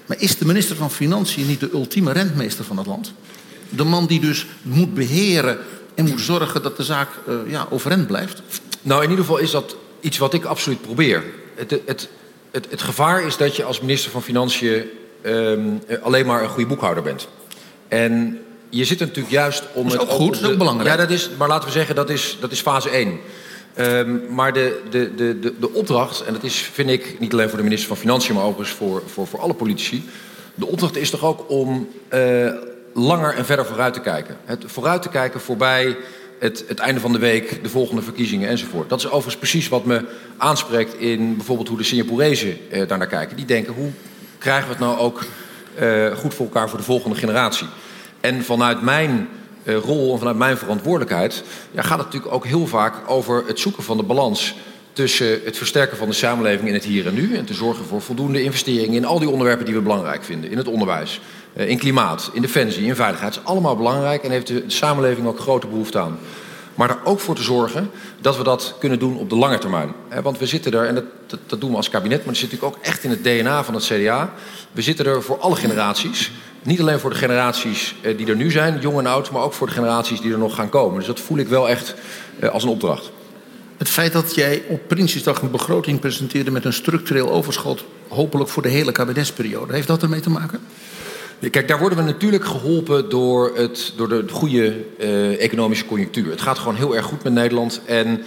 [0.06, 3.12] Maar is de minister van Financiën niet de ultieme rentmeester van het land?
[3.68, 5.58] De man die dus moet beheren
[5.94, 8.42] en moet zorgen dat de zaak uh, ja, overeind blijft?
[8.82, 11.24] Nou, in ieder geval is dat iets wat ik absoluut probeer.
[11.54, 12.08] Het, het,
[12.50, 14.84] het, het gevaar is dat je als minister van Financiën
[15.26, 17.28] um, alleen maar een goede boekhouder bent.
[17.88, 18.38] En
[18.70, 19.84] je zit er natuurlijk juist om...
[19.88, 20.90] Dat is ook het, goed, dat is ook belangrijk.
[20.90, 23.18] Ja, dat is, maar laten we zeggen, dat is, dat is fase 1.
[23.78, 27.48] Um, maar de, de, de, de, de opdracht, en dat is, vind ik, niet alleen
[27.48, 30.08] voor de minister van Financiën, maar overigens voor, voor, voor alle politici.
[30.54, 32.52] De opdracht is toch ook om uh,
[32.94, 34.37] langer en verder vooruit te kijken.
[34.44, 35.96] Het vooruit te kijken voorbij
[36.38, 38.88] het, het einde van de week, de volgende verkiezingen enzovoort.
[38.88, 40.04] Dat is overigens precies wat me
[40.37, 43.37] aanspreekt in bijvoorbeeld hoe de Singaporezen uh, daar naar kijken.
[43.37, 43.90] Die denken, hoe
[44.38, 45.24] krijgen we het nou ook
[45.80, 47.66] uh, goed voor elkaar voor de volgende generatie?
[48.20, 49.28] En vanuit mijn
[49.64, 53.83] rol en vanuit mijn verantwoordelijkheid ja, gaat het natuurlijk ook heel vaak over het zoeken
[53.83, 54.55] van de balans
[54.92, 58.01] tussen het versterken van de samenleving in het hier en nu en te zorgen voor
[58.01, 60.51] voldoende investeringen in al die onderwerpen die we belangrijk vinden.
[60.51, 61.20] In het onderwijs,
[61.57, 63.35] uh, in klimaat, in defensie, in veiligheid.
[63.35, 66.18] Het is allemaal belangrijk en heeft de samenleving ook grote behoefte aan.
[66.75, 69.92] Maar er ook voor te zorgen dat we dat kunnen doen op de lange termijn.
[70.22, 71.05] Want we zitten er, en dat,
[71.46, 73.75] dat doen we als kabinet, maar dat zit natuurlijk ook echt in het DNA van
[73.75, 74.33] het CDA.
[74.72, 76.31] We zitten er voor alle generaties.
[76.62, 79.53] Niet alleen voor de generaties eh, die er nu zijn, jong en oud, maar ook
[79.53, 80.98] voor de generaties die er nog gaan komen.
[80.98, 81.94] Dus dat voel ik wel echt
[82.38, 83.11] eh, als een opdracht.
[83.77, 88.62] Het feit dat jij op Prinsjesdag een begroting presenteerde met een structureel overschot, hopelijk voor
[88.62, 90.61] de hele kabinetsperiode, heeft dat ermee te maken?
[91.51, 96.31] Kijk, daar worden we natuurlijk geholpen door, het, door de goede uh, economische conjunctuur.
[96.31, 97.81] Het gaat gewoon heel erg goed met Nederland.
[97.85, 98.22] En,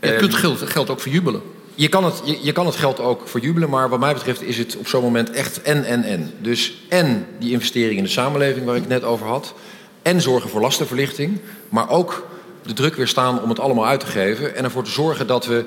[0.00, 1.42] je kunt geld, geld ook verjubelen.
[1.78, 4.76] Je kan, het, je, kan het geld ook verjubelen, maar wat mij betreft is het
[4.76, 6.32] op zo'n moment echt en, en, en.
[6.38, 9.54] Dus en die investering in de samenleving waar ik het net over had.
[10.02, 11.38] En zorgen voor lastenverlichting.
[11.68, 12.26] Maar ook
[12.62, 14.56] de druk weer staan om het allemaal uit te geven.
[14.56, 15.64] En ervoor te zorgen dat we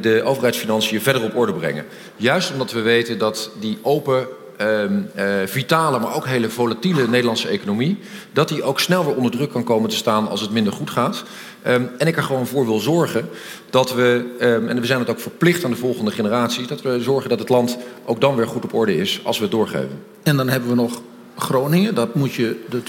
[0.00, 1.86] de overheidsfinanciën verder op orde brengen.
[2.16, 7.48] Juist omdat we weten dat die open ehm, eh, vitale, maar ook hele volatiele Nederlandse
[7.48, 7.98] economie,
[8.32, 10.90] dat die ook snel weer onder druk kan komen te staan als het minder goed
[10.90, 11.24] gaat.
[11.62, 13.28] Ehm, en ik er gewoon voor wil zorgen
[13.70, 17.02] dat we, ehm, en we zijn het ook verplicht aan de volgende generaties, dat we
[17.02, 20.02] zorgen dat het land ook dan weer goed op orde is als we het doorgeven.
[20.22, 21.00] En dan hebben we nog
[21.40, 22.82] Groningen, dat moet je, de,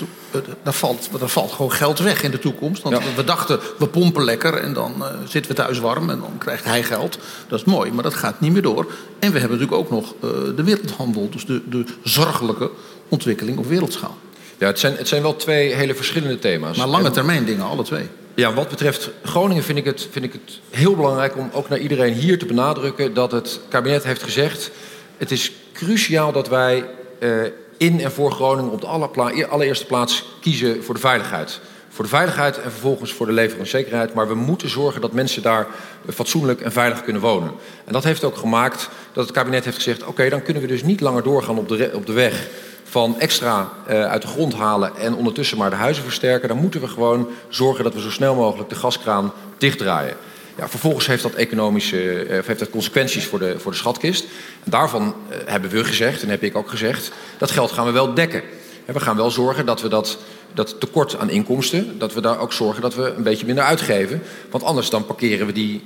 [0.64, 2.82] daar, valt, daar valt gewoon geld weg in de toekomst.
[2.82, 6.38] Want we dachten, we pompen lekker en dan uh, zitten we thuis warm en dan
[6.38, 7.18] krijgt hij geld.
[7.48, 8.92] Dat is mooi, maar dat gaat niet meer door.
[9.20, 12.72] En we hebben natuurlijk ook nog uh, de wereldhandel, dus de, de zorgelijke
[13.10, 14.18] ontwikkeling op wereldschaal.
[14.58, 16.78] Ja, het zijn, het zijn wel twee hele verschillende thema's.
[16.78, 18.08] Maar lange termijn dingen, alle twee.
[18.42, 21.80] Ja, wat betreft Groningen vind ik, het, vind ik het heel belangrijk om ook naar
[21.80, 24.72] iedereen hier te benadrukken dat het kabinet heeft gezegd:
[25.18, 26.86] het is cruciaal dat wij
[27.20, 27.44] uh,
[27.78, 31.60] in en voor Groningen op de allereerste plaats kiezen voor de veiligheid.
[31.90, 34.14] Voor de veiligheid en vervolgens voor de leveringszekerheid.
[34.14, 35.68] Maar we moeten zorgen dat mensen daar
[36.14, 37.52] fatsoenlijk en veilig kunnen wonen.
[37.86, 40.84] En dat heeft ook gemaakt dat het kabinet heeft gezegd: oké, dan kunnen we dus
[40.84, 42.48] niet langer doorgaan op de, op de weg
[42.92, 46.48] van extra uh, uit de grond halen en ondertussen maar de huizen versterken.
[46.48, 50.16] Dan moeten we gewoon zorgen dat we zo snel mogelijk de gaskraan dichtdraaien.
[50.58, 54.24] Ja, vervolgens heeft dat economische, uh, heeft dat consequenties voor de, voor de schatkist.
[54.64, 57.92] En daarvan uh, hebben we gezegd, en heb ik ook gezegd, dat geld gaan we
[57.92, 58.42] wel dekken.
[58.86, 60.18] En we gaan wel zorgen dat we dat,
[60.54, 64.22] dat tekort aan inkomsten, dat we daar ook zorgen dat we een beetje minder uitgeven.
[64.50, 65.84] Want anders dan parkeren we die,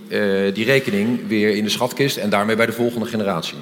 [0.53, 3.57] die rekening weer in de schatkist en daarmee bij de volgende generatie.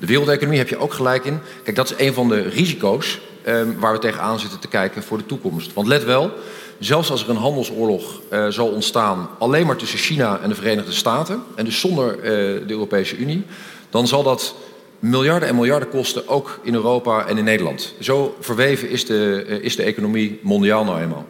[0.00, 1.40] De wereldeconomie heb je ook gelijk in.
[1.62, 5.18] Kijk, dat is een van de risico's um, waar we tegenaan zitten te kijken voor
[5.18, 5.72] de toekomst.
[5.72, 6.32] Want let wel,
[6.78, 10.92] zelfs als er een handelsoorlog uh, zal ontstaan, alleen maar tussen China en de Verenigde
[10.92, 13.44] Staten, en dus zonder uh, de Europese Unie,
[13.90, 14.54] dan zal dat
[14.98, 17.94] miljarden en miljarden kosten, ook in Europa en in Nederland.
[18.00, 21.26] Zo verweven is de, uh, is de economie mondiaal nou eenmaal.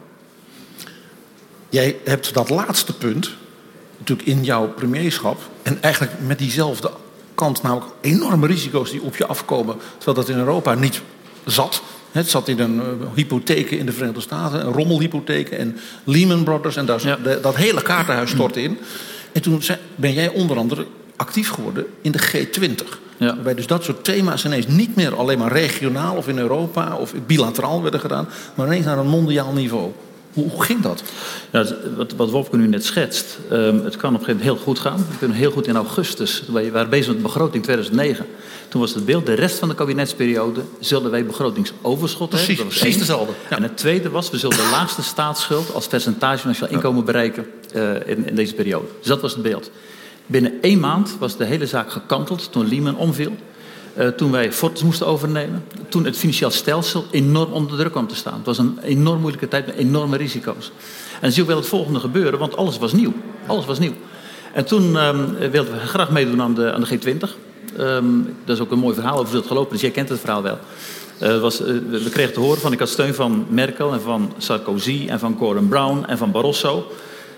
[1.69, 3.31] Jij hebt dat laatste punt
[3.97, 6.91] natuurlijk in jouw premierschap en eigenlijk met diezelfde
[7.35, 11.01] kant, namelijk enorme risico's die op je afkomen, terwijl dat in Europa niet
[11.45, 11.81] zat.
[12.11, 12.81] Het zat in een uh,
[13.13, 16.75] hypotheken in de Verenigde Staten, een rommelhypotheken en Lehman Brothers.
[16.75, 17.15] En daar, ja.
[17.15, 18.77] de, dat hele kaartenhuis stortte in.
[19.31, 22.99] En toen zei, ben jij onder andere actief geworden in de G20.
[23.17, 23.33] Ja.
[23.33, 27.13] Waarbij dus dat soort thema's ineens niet meer alleen maar regionaal of in Europa of
[27.25, 29.91] bilateraal werden gedaan, maar ineens naar een mondiaal niveau.
[30.33, 31.03] Hoe, hoe ging dat?
[31.51, 31.65] Ja,
[31.95, 34.79] wat, wat Wopke nu net schetst, um, het kan op een gegeven moment heel goed
[34.79, 34.97] gaan.
[34.97, 38.25] We kunnen heel goed in augustus, we waren bezig met de begroting 2009.
[38.67, 42.67] Toen was het beeld, de rest van de kabinetsperiode zullen wij begrotingsoverschot precies, hebben.
[42.67, 43.33] Precies dezelfde.
[43.49, 43.55] Ja.
[43.55, 47.45] En het tweede was, we zullen de laagste staatsschuld als percentage van nationaal inkomen bereiken
[47.75, 48.85] uh, in, in deze periode.
[48.99, 49.71] Dus dat was het beeld.
[50.25, 53.35] Binnen één maand was de hele zaak gekanteld toen Lehman omviel.
[53.97, 55.63] Uh, toen wij Fortis moesten overnemen.
[55.89, 58.33] Toen het financieel stelsel enorm onder druk kwam te staan.
[58.33, 60.71] Het was een enorm moeilijke tijd met enorme risico's.
[61.21, 63.13] En ik wel het volgende gebeuren, want alles was nieuw.
[63.45, 63.93] Alles was nieuw.
[64.53, 67.29] En toen um, wilden we graag meedoen aan de, aan de G20.
[67.79, 70.41] Um, dat is ook een mooi verhaal over het gelopen, dus jij kent het verhaal
[70.41, 70.57] wel.
[71.21, 74.33] Uh, was, uh, we kregen te horen van, ik had steun van Merkel en van
[74.37, 76.91] Sarkozy en van Gordon Brown en van Barroso.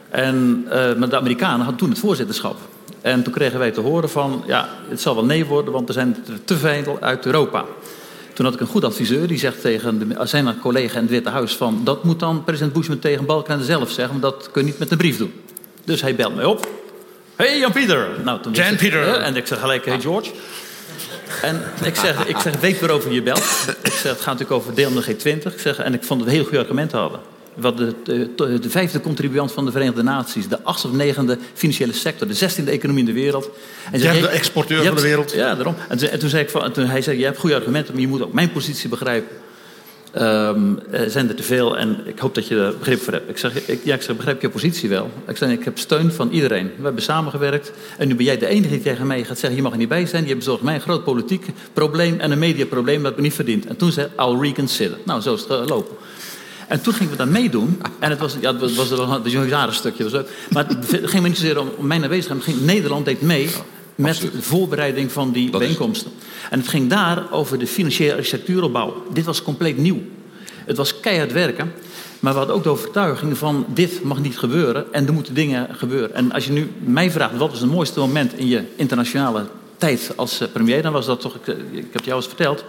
[0.09, 0.63] En
[0.97, 2.57] maar de Amerikanen hadden toen het voorzitterschap.
[3.03, 5.93] En toen kregen wij te horen van, ja, het zal wel nee worden, want er
[5.93, 7.65] zijn er te veel uit Europa.
[8.33, 11.29] Toen had ik een goed adviseur, die zegt tegen de, zijn collega in het Witte
[11.29, 11.81] Huis van...
[11.83, 14.91] dat moet dan president Bush tegen Balkenende zelf zeggen, want dat kun je niet met
[14.91, 15.33] een brief doen.
[15.83, 16.67] Dus hij belt mij op.
[17.35, 18.07] Hey Jan-Pieter!
[18.23, 19.07] Nou, toen Jan Pieter!
[19.07, 20.31] En ik zeg gelijk, hey George.
[21.41, 23.43] En ik zeg, ik zeg, weet waarover je belt.
[23.83, 25.53] Ik zeg, het gaat natuurlijk over deel de G20.
[25.53, 27.19] Ik zeg, en ik vond het een heel goede argumenten hadden.
[27.55, 31.93] Wat de, de, de, vijfde contribuant van de Verenigde Naties, de achtste of negende financiële
[31.93, 33.49] sector, de zestiende economie in de wereld.
[33.91, 35.31] En zei, de exporteur van hebt, de wereld.
[35.31, 35.75] Ja, daarom.
[35.89, 38.01] En toen, en toen zei ik van, toen hij zei, je hebt goede argumenten, maar
[38.01, 39.35] je moet ook mijn positie begrijpen.
[40.21, 43.29] Um, zijn er te veel en ik hoop dat je er begrip voor hebt.
[43.29, 45.09] Ik zeg, ik, ja, ik zeg, begrijp je positie wel?
[45.27, 46.71] Ik zeg, ik heb steun van iedereen.
[46.77, 49.63] We hebben samengewerkt en nu ben jij de enige die tegen mij gaat zeggen, je
[49.63, 50.27] mag er niet bij zijn.
[50.27, 53.65] Je bezorgt mij een groot politiek probleem en een mediaprobleem dat me niet verdient.
[53.65, 54.97] En toen zei I'll reconsider.
[55.03, 55.95] Nou, zo is het gelopen.
[56.73, 57.81] En toen gingen we daar meedoen.
[57.99, 58.91] En het was, ja, het was, was
[59.23, 60.03] een huzarenstukje.
[60.03, 60.27] Was ook.
[60.49, 62.43] Maar het ging me niet zozeer om mijn aanwezigheid.
[62.43, 63.49] Ging, Nederland deed mee
[63.95, 64.33] met Absoluut.
[64.33, 66.11] de voorbereiding van die dat bijeenkomsten.
[66.17, 66.49] Is...
[66.49, 69.03] En het ging daar over de financiële architectuuropbouw.
[69.11, 70.01] Dit was compleet nieuw.
[70.65, 71.73] Het was keihard werken.
[72.19, 75.67] Maar we hadden ook de overtuiging van dit mag niet gebeuren en er moeten dingen
[75.71, 76.15] gebeuren.
[76.15, 79.45] En als je nu mij vraagt wat is het mooiste moment in je internationale
[79.77, 82.63] tijd als premier, dan was dat toch, ik, ik heb het jou eens verteld,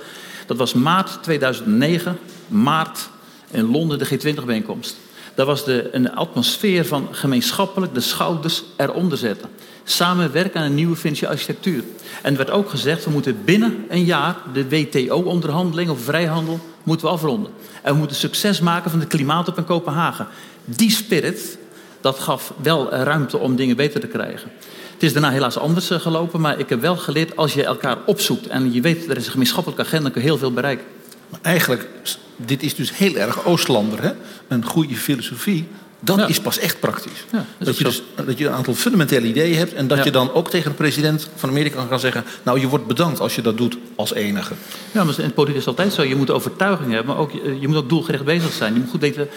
[0.46, 3.12] dat was maart 2009, maart
[3.54, 4.96] in Londen de G20-bijeenkomst.
[5.34, 9.48] Daar was de, een atmosfeer van gemeenschappelijk de schouders eronder zetten.
[9.84, 11.84] Samenwerken aan een nieuwe financiële architectuur.
[12.22, 17.08] En er werd ook gezegd, we moeten binnen een jaar de WTO-onderhandeling of vrijhandel moeten
[17.08, 17.52] afronden.
[17.82, 20.26] En we moeten succes maken van het klimaat op in Kopenhagen.
[20.64, 21.58] Die spirit,
[22.00, 24.50] Dat gaf wel ruimte om dingen beter te krijgen.
[24.92, 27.36] Het is daarna helaas anders gelopen, maar ik heb wel geleerd...
[27.36, 30.10] als je elkaar opzoekt en je weet er is een gemeenschappelijke agenda...
[30.10, 30.86] kun je heel veel bereiken.
[31.34, 31.88] Maar eigenlijk,
[32.36, 34.12] dit is dus heel erg Oostlander, hè?
[34.48, 35.66] Een goede filosofie
[36.04, 37.24] dat is pas echt praktisch.
[37.32, 39.72] Ja, dat, dat je dus, dat je een aantal fundamentele ideeën hebt...
[39.72, 42.24] en dat je dan ook tegen de president van Amerika kan zeggen...
[42.42, 44.54] nou, je wordt bedankt als je dat doet als enige.
[44.92, 46.02] Ja, maar in politiek is het altijd zo.
[46.02, 48.74] Je moet overtuiging hebben, maar ook, je moet ook doelgericht bezig zijn.
[48.74, 49.28] Je moet goed weten,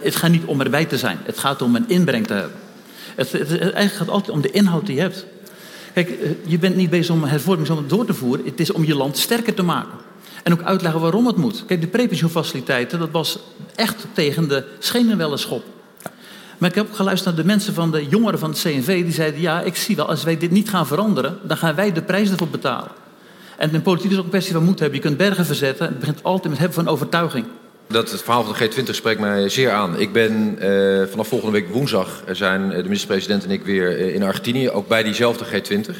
[0.00, 1.18] het gaat niet om erbij te zijn.
[1.22, 2.58] Het gaat om een inbreng te hebben.
[3.14, 5.26] Het, het, het eigenlijk gaat altijd om de inhoud die je hebt.
[5.94, 8.46] Kijk, eh, je bent niet bezig om hervorming het door te voeren.
[8.46, 9.98] Het is om je land sterker te maken.
[10.46, 11.64] En ook uitleggen waarom het moet.
[11.66, 13.38] Kijk, de prepensioenfaciliteiten, dat was
[13.74, 14.64] echt tegen de
[15.34, 15.64] schop.
[16.58, 19.02] Maar ik heb ook geluisterd naar de mensen van de jongeren van het CNV.
[19.02, 21.38] Die zeiden, ja, ik zie wel, als wij dit niet gaan veranderen...
[21.42, 22.90] dan gaan wij de prijs ervoor betalen.
[23.56, 24.96] En in politiek is ook een kwestie van moed hebben.
[24.96, 25.86] Je kunt bergen verzetten.
[25.86, 27.44] Het begint altijd met hebben van overtuiging.
[27.86, 30.00] Dat het verhaal van de G20 spreekt mij zeer aan.
[30.00, 34.70] Ik ben uh, vanaf volgende week woensdag zijn de minister-president en ik weer in Argentinië,
[34.70, 35.94] ook bij diezelfde G20.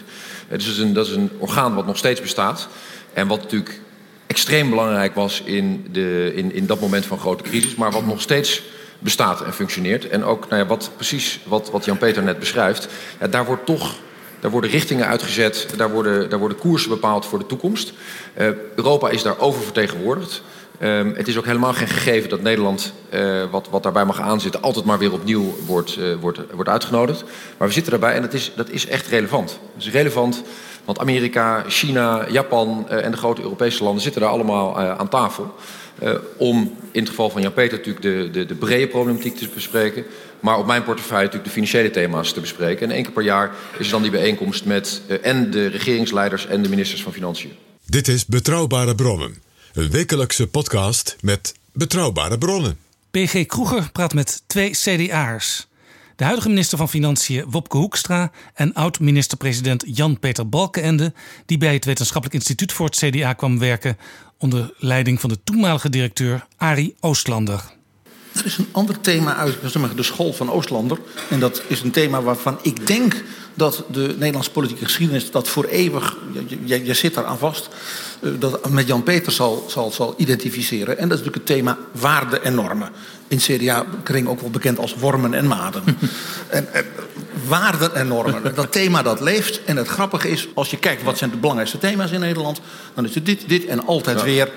[0.49, 2.69] dus een, dat is een orgaan wat nog steeds bestaat.
[3.13, 3.81] En wat natuurlijk
[4.27, 8.21] extreem belangrijk was in, de, in, in dat moment van grote crisis, maar wat nog
[8.21, 8.62] steeds
[8.99, 10.09] bestaat en functioneert.
[10.09, 12.89] En ook nou ja, wat, precies wat, wat Jan-Peter net beschrijft.
[13.21, 13.95] Ja, daar wordt toch
[14.41, 17.93] daar worden richtingen uitgezet, daar worden, daar worden koersen bepaald voor de toekomst.
[18.39, 20.43] Uh, Europa is daar oververtegenwoordigd.
[20.83, 24.62] Um, het is ook helemaal geen gegeven dat Nederland, uh, wat, wat daarbij mag aanzitten,
[24.62, 27.25] altijd maar weer opnieuw wordt, uh, wordt, wordt uitgenodigd.
[27.57, 29.59] Maar we zitten daarbij en dat is, dat is echt relevant.
[29.75, 30.43] Het is relevant,
[30.87, 35.55] want Amerika, China, Japan en de grote Europese landen zitten daar allemaal aan tafel.
[36.03, 40.05] Uh, om in het geval van Jan-Peter natuurlijk de, de, de brede problematiek te bespreken.
[40.40, 42.88] Maar op mijn portefeuille natuurlijk de financiële thema's te bespreken.
[42.88, 46.46] En één keer per jaar is er dan die bijeenkomst met uh, en de regeringsleiders
[46.46, 47.53] en de ministers van Financiën.
[47.87, 49.42] Dit is Betrouwbare Bronnen.
[49.72, 52.79] Een wekelijkse podcast met betrouwbare bronnen.
[53.11, 55.66] PG Kroeger praat met twee CDA'ers.
[56.17, 61.13] De huidige minister van Financiën Wopke Hoekstra en oud-minister-president Jan-Peter Balkenende,
[61.47, 63.99] die bij het Wetenschappelijk Instituut voor het CDA kwam werken
[64.39, 67.63] onder leiding van de toenmalige directeur Arie Oostlander.
[68.33, 69.57] Er is een ander thema uit
[69.97, 70.99] de school van Oostlander.
[71.31, 73.25] En dat is een thema waarvan ik denk
[73.55, 76.17] dat de Nederlandse politieke geschiedenis dat voor eeuwig,
[76.65, 77.69] je, zit daar aan vast,
[78.21, 80.99] eh, dat met Jan Peter zal, zal, zal identificeren.
[80.99, 82.91] En dat is natuurlijk het thema waarden en normen.
[83.29, 85.83] In CDA-kring ook wel bekend als wormen en maden.
[86.49, 86.85] en, en,
[87.47, 89.65] waarden en normen, dat thema dat leeft.
[89.65, 92.61] En het grappige is, als je kijkt wat zijn de belangrijkste thema's in Nederland...
[92.95, 94.51] dan is het dit, dit en altijd weer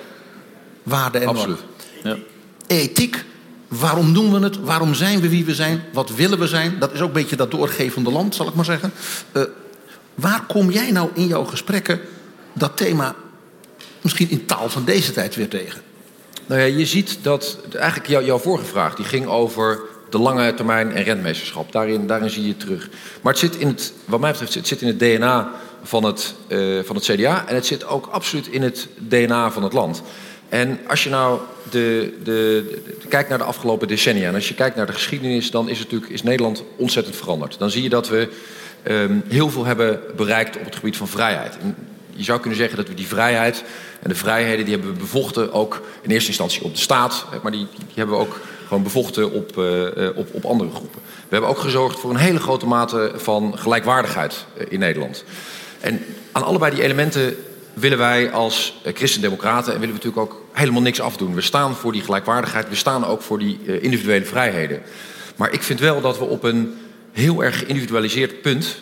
[0.84, 1.58] waarden en Absoluut.
[2.04, 2.24] normen.
[2.68, 2.76] Ja.
[2.76, 3.26] Ethiek,
[3.70, 4.60] Waarom doen we het?
[4.60, 5.84] Waarom zijn we wie we zijn?
[5.94, 6.80] Wat willen we zijn?
[6.80, 8.92] Dat is ook een beetje dat doorgevende land, zal ik maar zeggen.
[9.34, 9.44] Uh,
[10.16, 12.00] waar kom jij nou in jouw gesprekken
[12.54, 13.16] dat thema
[14.02, 15.82] misschien in taal van deze tijd weer tegen?
[16.50, 20.54] Nou ja, je ziet dat eigenlijk jou, jouw vorige vraag die ging over de lange
[20.54, 21.72] termijn en rentmeesterschap.
[21.72, 22.90] Daarin, daarin zie je terug.
[23.22, 25.52] Maar het zit in het, wat mij betreft, het zit in het DNA
[25.84, 29.64] van het, uh, van het CDA en het zit ook absoluut in het DNA van
[29.64, 30.02] het land.
[30.50, 34.76] En als je nou de, de, kijkt naar de afgelopen decennia en als je kijkt
[34.76, 37.60] naar de geschiedenis, dan is, natuurlijk, is Nederland ontzettend veranderd.
[37.60, 38.30] Dan zie je dat we
[38.88, 41.58] um, heel veel hebben bereikt op het gebied van vrijheid.
[42.20, 43.64] Je zou kunnen zeggen dat we die vrijheid
[44.02, 47.52] en de vrijheden die hebben we bevochten ook in eerste instantie op de staat, maar
[47.52, 51.00] die, die hebben we ook gewoon bevochten op, uh, op, op andere groepen.
[51.04, 55.24] We hebben ook gezorgd voor een hele grote mate van gelijkwaardigheid in Nederland.
[55.80, 57.36] En aan allebei die elementen
[57.74, 61.36] willen wij als christendemocraten en willen we natuurlijk ook helemaal niks afdoen.
[61.36, 64.82] We staan voor die gelijkwaardigheid, we staan ook voor die individuele vrijheden.
[65.36, 66.78] Maar ik vind wel dat we op een
[67.12, 68.82] heel erg geïndividualiseerd punt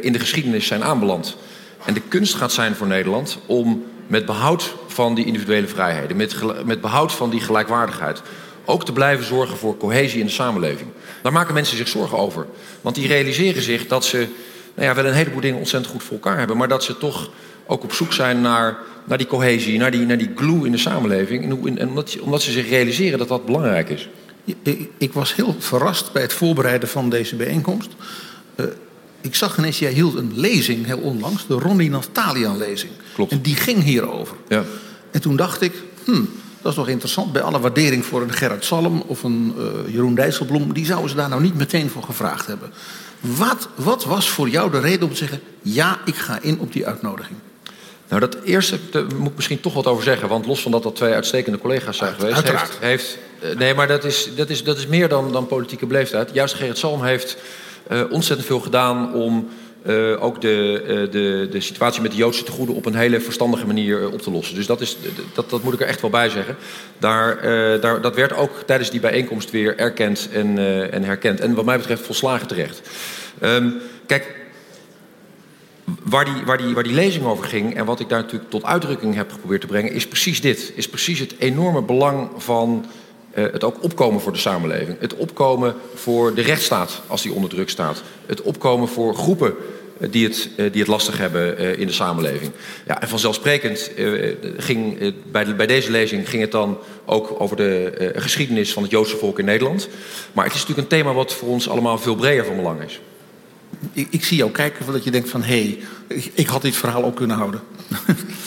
[0.00, 1.36] in de geschiedenis zijn aanbeland.
[1.84, 6.36] En de kunst gaat zijn voor Nederland om met behoud van die individuele vrijheden, met,
[6.64, 8.22] met behoud van die gelijkwaardigheid,
[8.64, 10.90] ook te blijven zorgen voor cohesie in de samenleving.
[11.22, 12.46] Daar maken mensen zich zorgen over.
[12.80, 14.28] Want die realiseren zich dat ze
[14.74, 17.30] nou ja, wel een heleboel dingen ontzettend goed voor elkaar hebben, maar dat ze toch
[17.66, 20.78] ook op zoek zijn naar, naar die cohesie, naar die, naar die glue in de
[20.78, 21.44] samenleving.
[21.44, 24.08] En, omdat, omdat ze zich realiseren dat dat belangrijk is.
[24.98, 27.90] Ik was heel verrast bij het voorbereiden van deze bijeenkomst.
[28.56, 28.66] Uh,
[29.20, 32.92] ik zag ineens, jij hield een lezing heel onlangs, de Ronnie Natalian-lezing.
[33.14, 33.32] Klopt.
[33.32, 34.36] En die ging hierover.
[34.48, 34.64] Ja.
[35.10, 35.72] En toen dacht ik,
[36.04, 36.28] hmm,
[36.62, 37.32] dat is toch interessant.
[37.32, 40.72] Bij alle waardering voor een Gerrit Salm of een uh, Jeroen Dijsselbloem...
[40.72, 42.70] die zouden ze daar nou niet meteen voor gevraagd hebben.
[43.20, 45.40] Wat, wat was voor jou de reden om te zeggen...
[45.62, 47.38] ja, ik ga in op die uitnodiging?
[48.08, 50.28] Nou, dat eerste daar moet ik misschien toch wat over zeggen.
[50.28, 52.34] Want los van dat dat twee uitstekende collega's zijn geweest...
[52.34, 52.78] Uiteraard.
[52.80, 56.30] Heeft, heeft, nee, maar dat is, dat is, dat is meer dan, dan politieke beleefdheid.
[56.32, 57.36] Juist Gerrit Salm heeft
[58.10, 59.48] ontzettend veel gedaan om
[59.86, 63.66] uh, ook de, uh, de, de situatie met de Joodse tegoeden op een hele verstandige
[63.66, 64.54] manier op te lossen.
[64.54, 64.96] Dus dat, is,
[65.34, 66.56] dat, dat moet ik er echt wel bij zeggen.
[66.98, 67.40] Daar,
[67.80, 70.58] daar, dat werd ook tijdens die bijeenkomst weer erkend en,
[70.92, 71.40] en herkend.
[71.40, 72.80] En wat mij betreft volslagen terecht.
[73.42, 74.34] Um, kijk,
[76.02, 78.64] waar die, waar, die, waar die lezing over ging en wat ik daar natuurlijk tot
[78.64, 80.72] uitdrukking heb geprobeerd te brengen, is precies dit.
[80.74, 82.86] Is precies het enorme belang van
[83.32, 84.96] het ook opkomen voor de samenleving.
[85.00, 88.02] Het opkomen voor de rechtsstaat als die onder druk staat.
[88.26, 89.54] Het opkomen voor groepen
[89.98, 92.52] uh, die, het, uh, die het lastig hebben in de samenleving.
[92.86, 93.90] Ja, en vanzelfsprekend
[94.56, 99.16] ging bij, bij deze lezing ging het dan ook over de geschiedenis van het Joodse
[99.16, 99.88] volk in Nederland.
[100.32, 103.00] Maar het is natuurlijk een thema wat voor ons allemaal veel breder van belang is.
[103.92, 105.42] Ik, ik zie jou kijken dat je denkt van...
[105.42, 105.78] hé,
[106.08, 107.60] hey, ik had dit verhaal ook kunnen houden.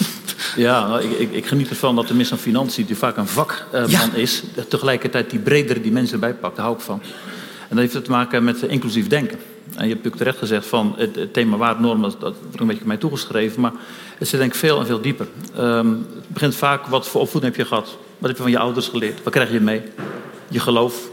[0.55, 3.27] Ja, nou, ik, ik, ik, geniet ervan dat de minister van Financiën, die vaak een
[3.27, 4.09] vakman ja.
[4.13, 6.55] is, tegelijkertijd die bredere dimensie erbij pakt.
[6.55, 7.01] Daar hou ik van.
[7.69, 9.37] En dat heeft te maken met inclusief denken.
[9.65, 12.85] En je hebt natuurlijk terecht gezegd van het, het thema waardenormen, dat wordt een beetje
[12.85, 13.71] mij toegeschreven, maar
[14.17, 15.27] het zit denk ik veel en veel dieper.
[15.59, 17.97] Um, het begint vaak, wat voor opvoeding heb je gehad?
[18.17, 19.23] Wat heb je van je ouders geleerd?
[19.23, 19.81] Wat krijg je mee?
[20.49, 21.09] Je geloof.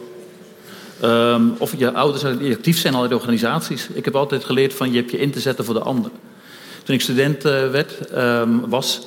[1.05, 3.89] Um, of je ouders die actief zijn al in organisaties.
[3.93, 6.11] Ik heb altijd geleerd van je hebt je in te zetten voor de ander.
[6.83, 9.07] Toen ik student uh, werd, um, was,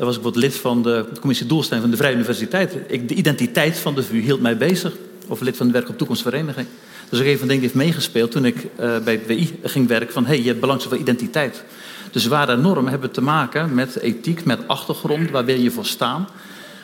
[0.00, 2.76] daar was ik wat lid van de commissie Doelstelling van de Vrije Universiteit.
[2.86, 4.92] Ik, de identiteit van de VU hield mij bezig.
[5.28, 6.66] Of lid van de Werk op Toekomstvereniging.
[7.08, 10.12] Dus van de dingen heeft meegespeeld toen ik uh, bij het WI ging werken.
[10.12, 11.64] Van hé, hey, je hebt belang van identiteit.
[12.10, 15.30] Dus ware normen hebben te maken met ethiek, met achtergrond.
[15.30, 16.28] Waar wil je voor staan?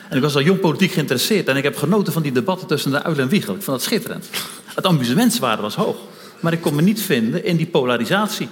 [0.09, 1.47] En ik was al jong politiek geïnteresseerd.
[1.47, 3.55] En ik heb genoten van die debatten tussen de Uil en Wiegel.
[3.55, 4.29] Ik vond dat schitterend.
[4.75, 5.97] Het amusementswaarde was hoog.
[6.39, 8.47] Maar ik kon me niet vinden in die polarisatie.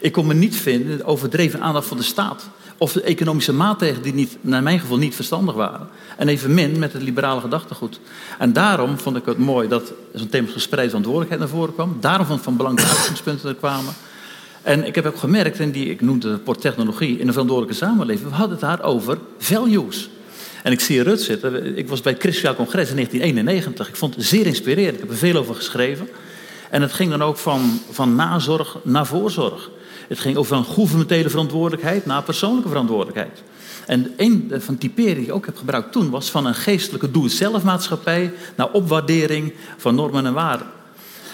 [0.00, 2.48] Ik kon me niet vinden in de overdreven aandacht van de staat.
[2.78, 5.88] Of de economische maatregelen die niet, naar mijn gevoel niet verstandig waren.
[6.16, 8.00] En evenmin met het liberale gedachtegoed.
[8.38, 11.96] En daarom vond ik het mooi dat zo'n thema gespreide verantwoordelijkheid naar voren kwam.
[12.00, 13.94] Daarom vond ik van belang de uitgangspunten er kwamen.
[14.62, 18.28] En ik heb ook gemerkt, in die, ik noemde het technologie in een verantwoordelijke samenleving.
[18.28, 20.10] We hadden het daar over values.
[20.62, 21.76] En ik zie Rut zitten.
[21.76, 23.88] Ik was bij het Congres in 1991.
[23.88, 24.94] Ik vond het zeer inspirerend.
[24.94, 26.08] Ik heb er veel over geschreven.
[26.70, 29.70] En het ging dan ook van, van nazorg naar voorzorg.
[30.10, 33.42] Het ging over een gouvernementele verantwoordelijkheid naar persoonlijke verantwoordelijkheid.
[33.86, 37.10] En een van de typeringen die ik ook heb gebruikt toen was van een geestelijke
[37.10, 40.66] doe-het-zelf-maatschappij naar opwaardering van normen en waarden.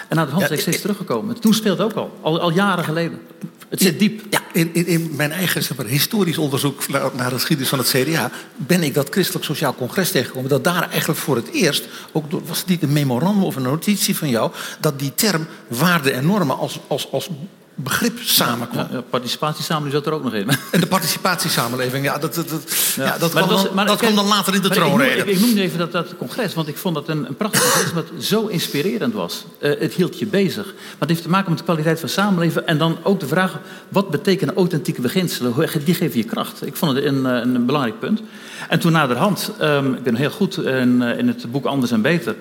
[0.09, 1.41] En naar de hand ja, is steeds teruggekomen.
[1.41, 3.21] Toen speelde het ook al, al, al jaren geleden.
[3.69, 4.23] Het zit diep.
[4.31, 7.79] Ja, in, in, in mijn eigen zeg maar, historisch onderzoek naar, naar de geschiedenis van
[7.79, 8.31] het CDA...
[8.57, 10.51] ben ik dat Christelijk Sociaal Congres tegengekomen.
[10.51, 13.63] Dat daar eigenlijk voor het eerst, ook door, was het niet een memorandum of een
[13.63, 14.53] notitie van jou...
[14.81, 17.29] dat die term waarden en normen als, als, als
[17.77, 18.87] begrip samenkwam.
[18.91, 20.49] Ja, participatiesamenleving zat er ook nog in.
[20.73, 23.05] En de participatiesamenleving, ja, dat, dat, dat, ja.
[23.05, 25.21] ja dat, kwam, dan, dat kwam dan later in de troonrede.
[25.21, 27.63] Ik, ik, ik, noemde even dat, dat congres, want ik vond dat een, een prachtig
[27.63, 27.93] congres...
[27.93, 29.45] wat zo inspirerend was.
[29.61, 30.65] Uh, het hield je bezig.
[30.65, 32.67] Maar het heeft te maken met de kwaliteit van samenleven...
[32.67, 33.59] en dan ook de vraag,
[33.89, 35.55] wat betekenen authentieke beginselen?
[35.85, 36.67] Die geven je kracht.
[36.67, 38.23] Ik vond het een, een, een belangrijk punt.
[38.69, 42.37] En toen naderhand, um, ik ben heel goed in, in het boek Anders en Beter...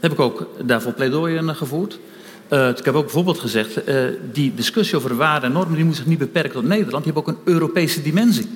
[0.00, 1.98] heb ik ook daarvoor pleidooien gevoerd...
[2.50, 5.96] Uh, ik heb ook bijvoorbeeld gezegd, uh, die discussie over waarden en normen die moet
[5.96, 7.04] zich niet beperken tot Nederland.
[7.04, 8.48] Die heeft ook een Europese dimensie.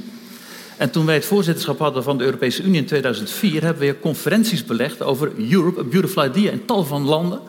[0.76, 4.64] En toen wij het voorzitterschap hadden van de Europese Unie in 2004, hebben we conferenties
[4.64, 7.40] belegd over Europe, a beautiful idea in tal van landen.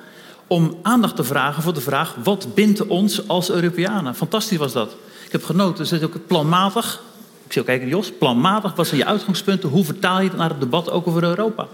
[0.48, 4.16] Om aandacht te vragen voor de vraag, wat bindt ons als Europeanen?
[4.16, 4.96] Fantastisch was dat.
[5.26, 7.02] Ik heb genoten, ze ook planmatig,
[7.46, 9.70] ik zie ook kijken Jos, planmatig, wat zijn je uitgangspunten?
[9.70, 11.68] Hoe vertaal je het naar het debat ook over Europa?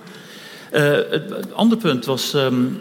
[0.73, 2.77] Uh, het, het, andere punt was um,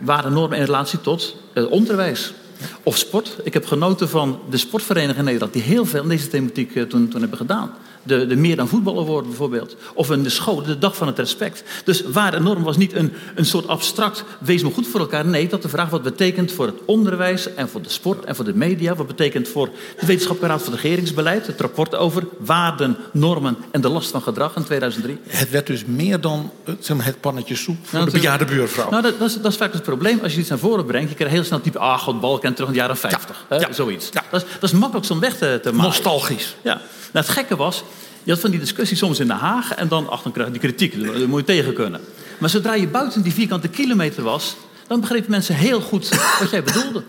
[0.00, 2.34] waren normen in relatie tot uh, onderwijs.
[2.82, 3.36] Of sport.
[3.42, 5.52] Ik heb genoten van de sportverenigingen in Nederland...
[5.52, 7.74] die heel veel in deze thematiek uh, toen, toen hebben gedaan
[8.06, 9.76] de, de meer dan voetballer worden bijvoorbeeld.
[9.94, 11.62] Of in de school, de dag van het respect.
[11.84, 15.26] Dus waar de norm was niet een, een soort abstract, wees maar goed voor elkaar.
[15.26, 18.44] Nee, dat de vraag wat betekent voor het onderwijs en voor de sport en voor
[18.44, 18.94] de media.
[18.94, 19.66] Wat betekent voor
[20.00, 21.46] de Wetenschappelijke Raad voor Regeringsbeleid.
[21.46, 25.18] Het rapport over waarden, normen en de last van gedrag in 2003.
[25.26, 26.50] Het werd dus meer dan
[26.80, 28.90] zeg maar, het pannetje soep voor nou, de bejaarde buurvrouw.
[28.90, 30.18] Nou, dat, dat, is, dat, is, vaak het probleem.
[30.22, 32.68] Als je iets naar voren brengt, je krijgt heel snel type, ah, god, balken terug
[32.68, 33.44] in de jaren 50.
[33.50, 33.72] Ja, ja.
[33.72, 34.08] Zoiets.
[34.12, 34.22] Ja.
[34.30, 35.86] Dat, is, dat is makkelijk om weg te, te maken.
[35.86, 36.56] Nostalgisch.
[36.62, 36.80] Ja.
[37.12, 37.84] Nou, het gekke was,
[38.26, 40.52] je had van die discussie soms in Den Haag en dan, ach, dan krijg je
[40.52, 41.04] die kritiek.
[41.04, 42.00] Dat moet je tegen kunnen.
[42.38, 44.56] Maar zodra je buiten die vierkante kilometer was,
[44.86, 46.08] dan begrepen mensen heel goed
[46.40, 47.02] wat jij bedoelde.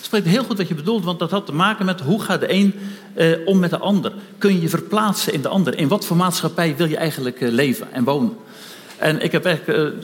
[0.00, 2.52] Begrepen heel goed wat je bedoelde, want dat had te maken met hoe gaat de
[2.52, 2.74] een
[3.14, 4.12] eh, om met de ander.
[4.38, 5.78] Kun je je verplaatsen in de ander?
[5.78, 8.36] In wat voor maatschappij wil je eigenlijk eh, leven en wonen?
[8.96, 9.98] En ik heb eigenlijk,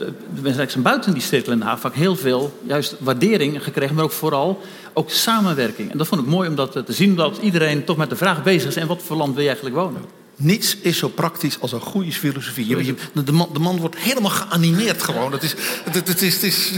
[0.75, 4.11] uh, buiten die cirkel in Den Haag vaak heel veel juist waardering gekregen, maar ook
[4.11, 4.61] vooral
[4.93, 5.91] ook samenwerking.
[5.91, 8.43] En dat vond ik mooi om dat te zien, dat iedereen toch met de vraag
[8.43, 10.24] bezig is: en wat voor land wil je eigenlijk wonen?
[10.37, 12.67] Niets is zo praktisch als een goede filosofie.
[12.67, 15.31] Je, je- de, man, de man wordt helemaal geanimeerd gewoon.
[15.31, 16.71] Het is, het, het is, het is,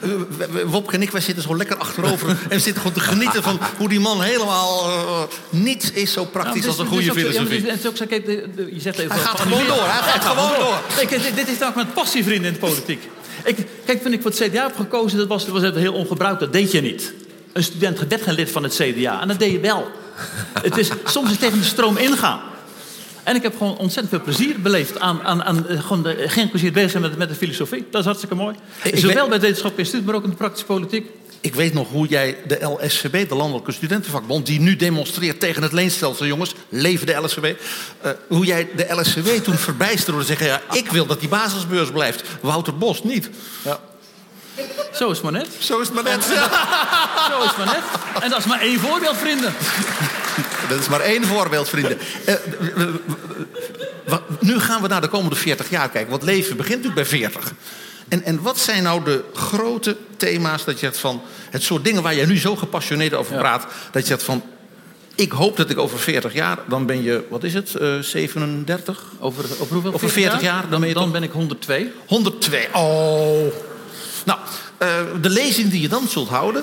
[0.00, 0.10] eh,
[0.66, 2.28] Wopke en ik, wij zitten zo lekker achterover...
[2.42, 4.82] en we zitten gewoon te genieten van hoe die man helemaal...
[4.90, 7.66] eh, niets is zo praktisch Ja, als een goede ook zo- ja, filosofie.
[7.66, 10.24] is ook zo, kijk, de- de- je zegt even Hij gaat gewoon door, hij gaat
[10.24, 10.82] gewoon door.
[11.08, 13.08] Kijk, dit- is nou met passievrienden in de politiek.
[13.44, 16.40] Ik, kijk, toen ik voor het CDA heb gekozen, dat was, dat was heel ongebruikt.
[16.40, 17.12] Dat deed je niet.
[17.52, 19.20] Een student werd geen lid van het CDA.
[19.20, 19.90] En dat deed je wel.
[20.62, 22.40] het is soms is tegen de stroom ingaan.
[23.24, 26.72] En ik heb gewoon ontzettend veel plezier beleefd aan, aan, aan eh, gewoon de, geïnteresseerd
[26.74, 27.86] bezig zijn met, met de filosofie.
[27.90, 28.54] Dat is hartstikke mooi.
[28.82, 31.06] Ik Zowel weet- bij het wetenschappelijk instituut, maar ook in de praktische politiek.
[31.40, 34.46] Ik weet nog hoe jij de LSVB, de Landelijke Studentenvakbond...
[34.46, 36.54] die nu demonstreert tegen het leenstelsel, jongens.
[36.68, 37.54] Leven de LSVB.
[38.00, 40.46] eh, hoe jij de LSVB toen verbijsterde door te zeggen...
[40.46, 42.22] ja, ik wil dat die basisbeurs blijft.
[42.40, 43.30] Wouter Bos niet.
[43.64, 43.80] Ja.
[44.92, 45.48] Zo is het maar net.
[45.58, 46.24] Zo is het maar net.
[47.30, 48.22] Zo is het maar net.
[48.22, 49.54] En dat is maar één voorbeeld, vrienden.
[50.68, 51.98] Dat is maar één voorbeeld, vrienden.
[52.24, 52.34] Eh,
[54.40, 56.10] nu gaan we naar de komende 40 jaar kijken.
[56.10, 57.52] Want leven begint natuurlijk bij 40.
[58.08, 61.22] En, en wat zijn nou de grote thema's dat je zegt van...
[61.50, 63.66] het soort dingen waar jij nu zo gepassioneerd over praat...
[63.90, 64.42] dat je zegt van...
[65.14, 66.58] ik hoop dat ik over 40 jaar...
[66.68, 69.02] dan ben je, wat is het, eh 37?
[69.18, 69.92] Over, over hoeveel?
[69.92, 71.92] Over 40 jaar, dan ben je Dan toch- ben ik 102.
[72.06, 72.68] 102.
[72.72, 73.46] Oh.
[74.24, 74.38] Nou,
[74.78, 74.88] eh,
[75.20, 76.62] de lezing die je dan zult houden.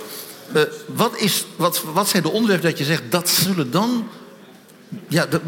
[0.54, 4.08] eh, wat, is, wat, wat zijn de onderwerpen dat je zegt dat zullen dan.
[5.08, 5.40] Ja, de-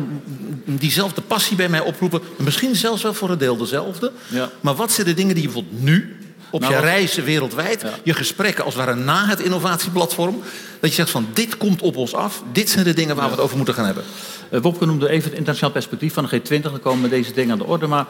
[0.65, 2.21] diezelfde passie bij mij oproepen.
[2.37, 4.11] Misschien zelfs wel voor een deel dezelfde.
[4.27, 4.49] Ja.
[4.61, 6.17] Maar wat zijn de dingen die je bijvoorbeeld nu.
[6.49, 10.41] Op Nou, je wat- reizen wereldwijd, je gesprekken als het ware na het innovatieplatform.
[10.79, 12.43] Dat je zegt van dit komt op ons af.
[12.51, 14.03] Dit zijn de dingen waar we het over moeten gaan hebben.
[14.51, 16.61] Uh, Wopke noemde even het internationaal perspectief van de G20.
[16.61, 17.87] Dan komen deze dingen aan de orde.
[17.87, 18.05] Maar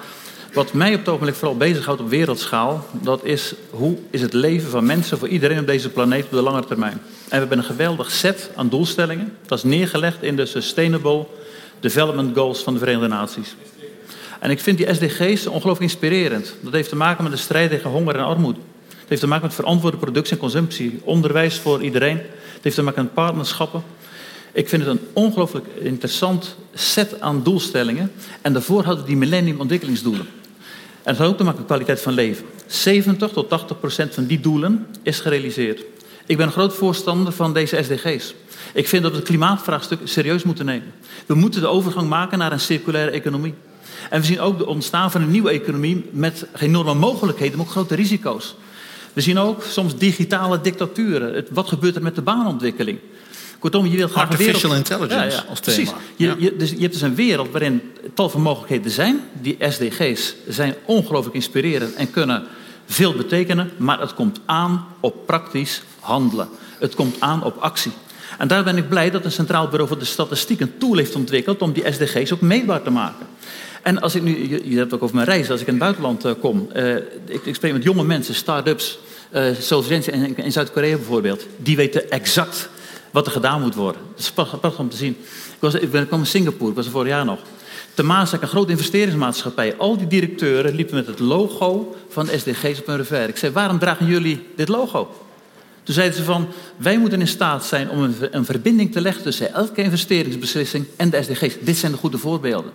[0.54, 2.88] wat mij op het ogenblik vooral bezighoudt op wereldschaal...
[2.91, 6.41] dat is hoe is het leven van mensen voor iedereen op deze planeet op de
[6.41, 6.93] lange termijn.
[6.93, 9.38] En we hebben een geweldig set aan doelstellingen.
[9.45, 11.26] Dat is neergelegd in de Sustainable
[11.80, 13.56] Development Goals van de Verenigde Naties.
[14.39, 16.56] En ik vind die SDG's ongelooflijk inspirerend.
[16.62, 18.60] Dat heeft te maken met de strijd tegen honger en armoede.
[18.88, 20.99] Het heeft te maken met verantwoorde productie en consumptie.
[21.04, 22.18] Onderwijs voor iedereen.
[22.18, 23.84] Het heeft te maken met partnerschappen.
[24.51, 28.12] Ik vind het een ongelooflijk interessant set aan doelstellingen.
[28.41, 30.28] En daarvoor hadden we die millennium ontwikkelingsdoelen.
[31.04, 32.45] En dat had ook te maken met kwaliteit van leven.
[32.66, 35.84] 70 tot 80 procent van die doelen is gerealiseerd.
[36.26, 38.34] Ik ben een groot voorstander van deze SDG's.
[38.74, 40.93] Ik vind dat we het klimaatvraagstuk serieus moeten nemen.
[41.26, 43.54] We moeten de overgang maken naar een circulaire economie.
[44.10, 47.72] En we zien ook de ontstaan van een nieuwe economie met enorme mogelijkheden, maar ook
[47.72, 48.56] grote risico's.
[49.14, 51.45] We zien ook soms digitale dictaturen.
[51.49, 52.99] Wat gebeurt er met de baanontwikkeling?
[53.64, 54.64] Kortom, je wilt graag een wereld...
[54.64, 55.88] Artificial intelligence Ja, ja, als precies.
[55.89, 55.99] thema.
[56.16, 56.36] Je, Ja.
[56.38, 57.82] je, dus je hebt dus een wereld waarin
[58.14, 59.20] tal van mogelijkheden zijn.
[59.41, 62.43] Die SDG's zijn ongelooflijk inspirerend en kunnen
[62.86, 63.72] veel betekenen.
[63.78, 66.49] Maar het komt aan op praktisch handelen.
[66.80, 67.91] Het komt aan op actie.
[68.38, 71.16] En daar ben ik blij dat het Centraal Bureau voor de Statistiek een tool heeft
[71.16, 73.26] ontwikkeld om die SDG's ook meetbaar te maken.
[73.84, 75.74] En als ik nu, je, je hebt het ook over mijn reis, als ik in
[75.74, 76.68] het buitenland eh, kom.
[76.72, 76.95] eh,
[77.26, 78.99] ik, ik spreek met jonge mensen, start-ups,
[79.30, 81.45] eh, zoals in, in Zuid-Korea bijvoorbeeld.
[81.57, 82.70] Die weten exact
[83.14, 84.01] wat er gedaan moet worden.
[84.09, 85.18] Het is prachtig om te zien.
[85.53, 87.39] Ik, was, ik ben ik kwam in Singapore, ik was er vorig jaar nog.
[87.93, 89.76] Te Maasek, een grote investeringsmaatschappij.
[89.78, 93.28] Al die directeuren liepen met het logo van SDG's op hun revers.
[93.28, 95.16] Ik zei, waarom dragen jullie dit logo?
[95.84, 96.47] Toen zeiden ze van,
[96.78, 101.09] wij moeten in staat zijn om een, een verbinding te leggen tussen elke investeringsbeslissing en
[101.09, 101.55] de SDG's.
[101.59, 102.72] Dit zijn de goede voorbeelden.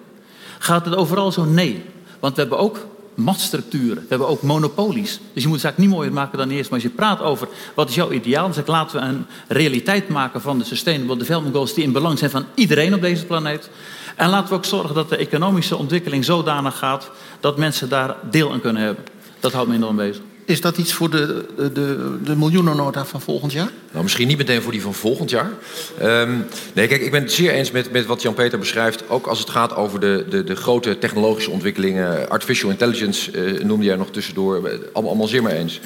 [0.59, 1.45] Gaat het overal zo?
[1.45, 1.83] Nee.
[2.21, 2.87] Want we hebben ook
[3.19, 4.03] machtsstructuren.
[4.03, 5.21] We hebben ook monopolies.
[5.33, 6.71] Dus je moet de zaak niet mooier maken dan eerst.
[6.71, 9.27] Maar als je praat over wat is jouw ideaal, dan zeg ik laten we een
[9.49, 13.27] realiteit maken van de Sustainable Development Goals die in belang zijn van iedereen op deze
[13.27, 13.71] planeet.
[14.17, 17.11] En laten we ook zorgen dat de economische ontwikkeling zodanig gaat
[17.41, 19.05] dat mensen daar deel aan kunnen hebben.
[19.41, 20.23] Dat houdt me enorm bezig.
[20.49, 23.71] Is dat iets voor de, de, de, miljoenennota van volgend jaar?
[23.91, 25.51] Nou, misschien niet meteen voor die van volgend jaar.
[25.99, 26.37] Ehm,
[26.73, 29.09] nee, kijk, ik ben het zeer eens met, met wat Jan-Peter beschrijft.
[29.09, 32.29] Ook als het gaat over de, de, de grote technologische ontwikkelingen.
[32.31, 34.55] Artificial intelligence eh, noemde jij nog tussendoor.
[34.57, 35.81] Allemaal, allemaal zeer mee eens.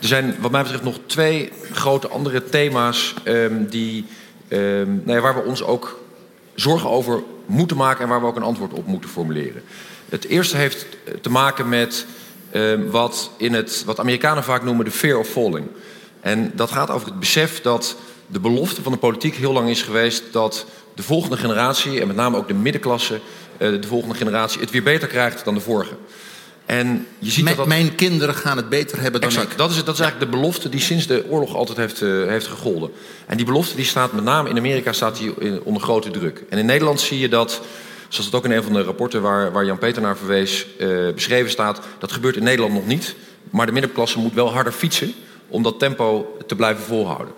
[0.00, 3.14] Er zijn wat mij betreft nog twee grote andere thema's...
[3.22, 4.04] ehm, die,
[4.48, 6.00] ehm, nou ja, waar we ons ook
[6.54, 8.02] zorgen over moeten maken...
[8.02, 9.62] en waar we ook een antwoord op moeten formuleren.
[10.08, 10.86] Het eerste heeft
[11.20, 12.06] te maken met
[12.50, 15.66] ehm, wat, in het, wat Amerikanen vaak noemen de fear of falling.
[16.20, 17.96] En dat gaat over het besef dat
[18.26, 22.16] de belofte van de politiek heel lang is geweest dat de volgende generatie, en met
[22.16, 23.20] name ook de middenklasse,
[23.56, 25.94] eh, de volgende generatie, het weer beter krijgt dan de vorige.
[26.66, 27.66] En je ziet dat dat...
[27.66, 29.52] mijn kinderen gaan het beter hebben dan Exact.
[29.52, 29.58] ik.
[29.58, 32.08] Dat is, het, dat is eigenlijk de belofte die sinds de oorlog altijd heeft, eh,
[32.08, 32.90] heeft gegolden.
[33.26, 36.42] En die belofte die staat met name in Amerika staat die onder grote druk.
[36.48, 37.60] En in Nederland zie je dat,
[38.08, 41.50] zoals het ook in een van de rapporten waar, waar Jan-Peter naar verwees, eh, beschreven
[41.50, 41.80] staat.
[41.98, 43.14] Dat gebeurt in Nederland nog niet.
[43.50, 45.14] Maar de middenklasse moet wel harder fietsen
[45.48, 47.34] om dat tempo te blijven volhouden.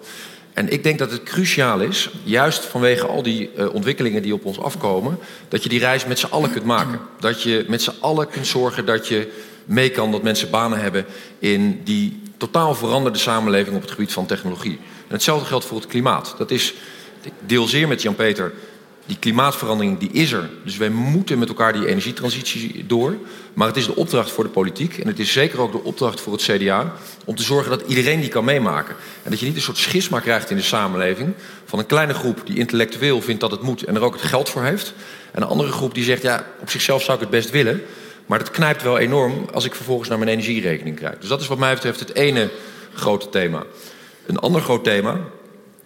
[0.53, 4.45] En ik denk dat het cruciaal is, juist vanwege al die uh, ontwikkelingen die op
[4.45, 5.19] ons afkomen,
[5.49, 7.01] dat je die reis met z'n allen kunt maken.
[7.21, 9.33] Dat je met z'n allen kunt zorgen dat je
[9.65, 11.05] mee kan dat mensen banen hebben
[11.39, 14.79] in die totaal veranderde samenleving op het gebied van technologie.
[15.07, 16.35] En hetzelfde geldt voor het klimaat.
[16.39, 16.75] Dat is,
[17.23, 18.53] ik deel zeer met Jan-Peter,
[19.11, 20.51] die klimaatverandering die is er.
[20.65, 23.17] Dus wij moeten met elkaar die energietransitie door.
[23.55, 26.21] Maar het is de opdracht voor de politiek en het is zeker ook de opdracht
[26.21, 26.93] voor het CDA
[27.25, 28.95] om te zorgen dat iedereen die kan meemaken.
[29.23, 31.35] En dat je niet een soort schisma krijgt in de samenleving
[31.65, 34.49] van een kleine groep die intellectueel vindt dat het moet en er ook het geld
[34.49, 34.95] voor heeft.
[35.33, 37.83] En een andere groep die zegt, ja, op zichzelf zou ik het best willen.
[38.27, 41.19] Maar dat knijpt wel enorm als ik vervolgens naar mijn energierekening krijg.
[41.19, 42.51] Dus dat is wat mij betreft het ene
[42.95, 43.63] grote thema.
[44.27, 45.21] Een ander groot thema,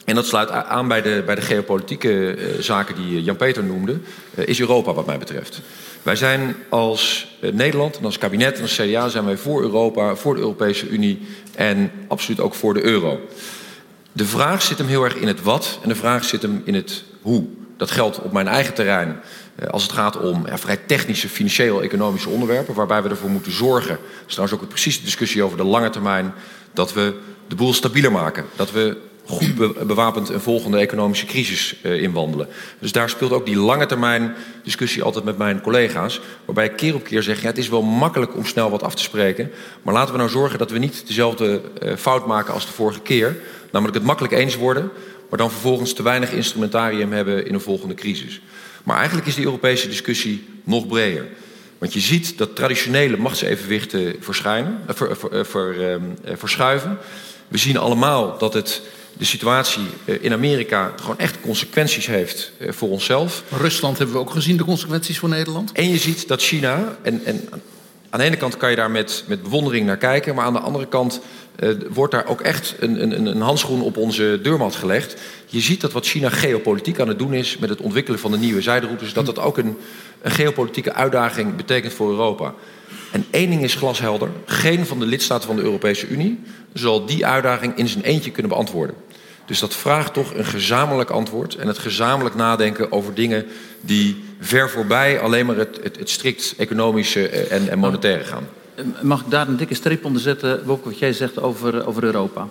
[0.04, 3.98] en dat sluit aan bij de, bij de geopolitieke uh, zaken die Jan-Peter noemde,
[4.34, 5.60] uh, is Europa wat mij betreft.
[6.02, 10.34] Wij zijn als Nederland en als kabinet en als CDA zijn wij voor Europa, voor
[10.34, 13.20] de Europese Unie en absoluut ook voor de euro.
[14.12, 16.74] De vraag zit hem heel erg in het wat en de vraag zit hem in
[16.74, 17.44] het hoe.
[17.76, 19.20] Dat geldt op mijn eigen terrein
[19.70, 24.26] als het gaat om ja, vrij technische, financieel-economische onderwerpen, waarbij we ervoor moeten zorgen, dat
[24.26, 26.34] is trouwens ook precies de discussie over de lange termijn,
[26.72, 27.14] dat we
[27.48, 28.44] de boel stabieler maken.
[28.56, 28.96] Dat we
[29.26, 32.48] goed bewapend een volgende economische crisis uh, inwandelen.
[32.78, 36.20] Dus daar speelt ook die lange termijn discussie altijd met mijn collega's.
[36.44, 38.94] Waarbij ik keer op keer zeg, ja, het is wel makkelijk om snel wat af
[38.94, 39.50] te spreken.
[39.82, 43.00] Maar laten we nou zorgen dat we niet dezelfde uh, fout maken als de vorige
[43.00, 43.36] keer.
[43.70, 44.90] Namelijk het makkelijk eens worden,
[45.30, 48.40] maar dan vervolgens te weinig instrumentarium hebben in een volgende crisis.
[48.82, 51.26] Maar eigenlijk is die Europese discussie nog breder.
[51.78, 56.00] Want je ziet dat traditionele machtsevenwichten verschijnen, ver, ver, ver,
[56.34, 56.98] verschuiven.
[57.48, 58.82] We zien allemaal dat het
[59.18, 63.42] de situatie in Amerika gewoon echt consequenties heeft voor onszelf.
[63.50, 65.72] Rusland hebben we ook gezien, de consequenties voor Nederland.
[65.72, 67.48] En je ziet dat China, en, en
[68.10, 70.58] aan de ene kant kan je daar met, met bewondering naar kijken, maar aan de
[70.58, 71.20] andere kant
[71.60, 75.20] uh, wordt daar ook echt een, een, een handschoen op onze deurmat gelegd.
[75.46, 78.38] Je ziet dat wat China geopolitiek aan het doen is met het ontwikkelen van de
[78.38, 79.76] nieuwe zijderoutes, dat dat ook een,
[80.22, 82.54] een geopolitieke uitdaging betekent voor Europa.
[83.14, 86.40] En één ding is glashelder: geen van de lidstaten van de Europese Unie
[86.72, 88.96] zal die uitdaging in zijn eentje kunnen beantwoorden.
[89.46, 93.46] Dus dat vraagt toch een gezamenlijk antwoord en het gezamenlijk nadenken over dingen
[93.80, 98.48] die ver voorbij alleen maar het, het, strikt economische en, en monetaire gaan.
[99.02, 102.48] Mag ik daar een dikke streep onder zetten, Wopke, wat jij zegt over, over Europa?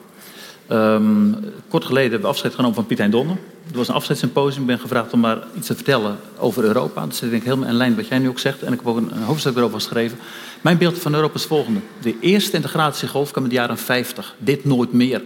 [0.71, 1.35] Um,
[1.67, 3.37] kort geleden hebben we afscheid genomen van Piet Donner.
[3.71, 4.61] Er was een afscheidssymposium.
[4.61, 7.05] Ik ben gevraagd om maar iets te vertellen over Europa.
[7.05, 8.61] Dat zit denk ik helemaal in lijn wat jij nu ook zegt.
[8.61, 10.17] En ik heb ook een, een hoofdstuk erover geschreven.
[10.63, 11.79] Mijn beeld van Europa is het volgende.
[12.01, 14.35] De eerste integratiegolf kwam in de jaren 50.
[14.37, 15.21] Dit nooit meer.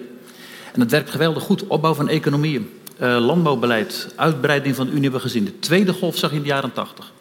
[0.74, 1.68] En dat werkt geweldig goed.
[1.68, 2.70] Opbouw van economieën,
[3.02, 5.46] uh, landbouwbeleid, uitbreiding van de Unie hebben we gezien.
[5.46, 7.12] De tweede golf zag je in de jaren 80.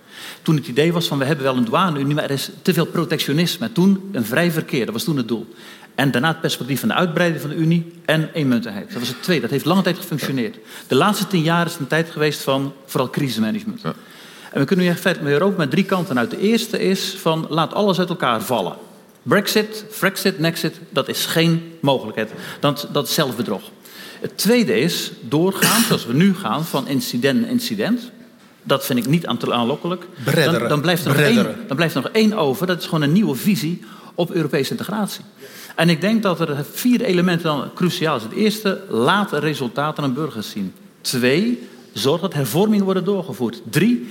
[0.42, 2.86] Toen het idee was van we hebben wel een douane-Unie, maar er is te veel
[2.86, 3.72] protectionisme.
[3.72, 5.54] Toen een vrij verkeer, dat was toen het doel.
[5.94, 8.88] En daarna het perspectief van de uitbreiding van de Unie en eenmuntigheid.
[8.88, 9.42] Dat was het tweede.
[9.42, 10.58] Dat heeft lange tijd gefunctioneerd.
[10.86, 13.82] De laatste tien jaar is een tijd geweest van vooral crisismanagement.
[14.56, 16.30] En we kunnen nu echt met Europa met drie kanten uit.
[16.30, 18.76] De eerste is van laat alles uit elkaar vallen.
[19.22, 22.30] Brexit, Frexit, Nexit, dat is geen mogelijkheid.
[22.60, 23.62] Dat, dat is zelfbedrog.
[24.20, 28.10] Het tweede is doorgaan, zoals we nu gaan, van incident naar incident.
[28.62, 30.06] Dat vind ik niet aanlokkelijk.
[30.34, 32.66] Dan, dan, blijft er nog één, dan blijft er nog één over.
[32.66, 33.82] Dat is gewoon een nieuwe visie
[34.14, 35.24] op Europese integratie.
[35.74, 38.30] En ik denk dat er vier elementen dan cruciaal zijn.
[38.30, 40.72] Het eerste, laat resultaten aan burgers zien.
[41.00, 43.62] Twee, zorg dat hervormingen worden doorgevoerd.
[43.70, 44.08] Drie,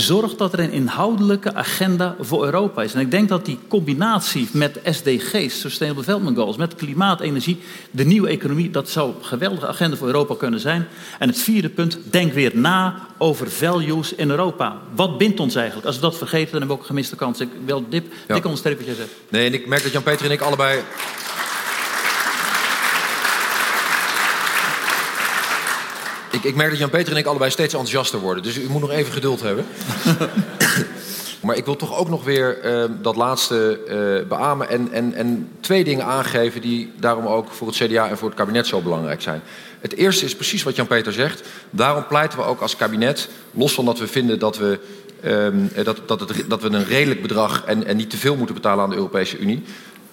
[0.00, 2.94] zorg dat er een inhoudelijke agenda voor Europa is.
[2.94, 7.58] En ik denk dat die combinatie met SDG's, Sustainable Development Goals, met klimaat, energie,
[7.90, 10.86] de nieuwe economie, dat zou een geweldige agenda voor Europa kunnen zijn.
[11.18, 14.80] En het vierde punt, denk weer na over values in Europa.
[14.94, 15.86] Wat bindt ons eigenlijk?
[15.86, 17.40] Als we dat vergeten, dan hebben we ook een gemiste kans.
[17.40, 18.34] Ik wil dip, ja.
[18.34, 19.16] dik onderstrepen wat jij zegt.
[19.28, 20.80] Nee, en ik merk dat Jan-Peter en ik allebei
[26.36, 28.42] Ik, ik merk dat Jan-Peter en ik allebei steeds enthousiaster worden.
[28.42, 29.64] Dus u moet nog even geduld hebben.
[31.44, 33.80] maar ik wil toch ook nog weer uh, dat laatste
[34.22, 34.68] uh, beamen.
[34.68, 38.38] En, en, en twee dingen aangeven die daarom ook voor het CDA en voor het
[38.38, 39.42] kabinet zo belangrijk zijn.
[39.80, 41.48] Het eerste is precies wat Jan-Peter zegt.
[41.70, 44.78] Daarom pleiten we ook als kabinet, los van dat we vinden dat we,
[45.24, 48.54] um, dat, dat, het, dat we een redelijk bedrag en, en niet te veel moeten
[48.54, 49.62] betalen aan de Europese Unie.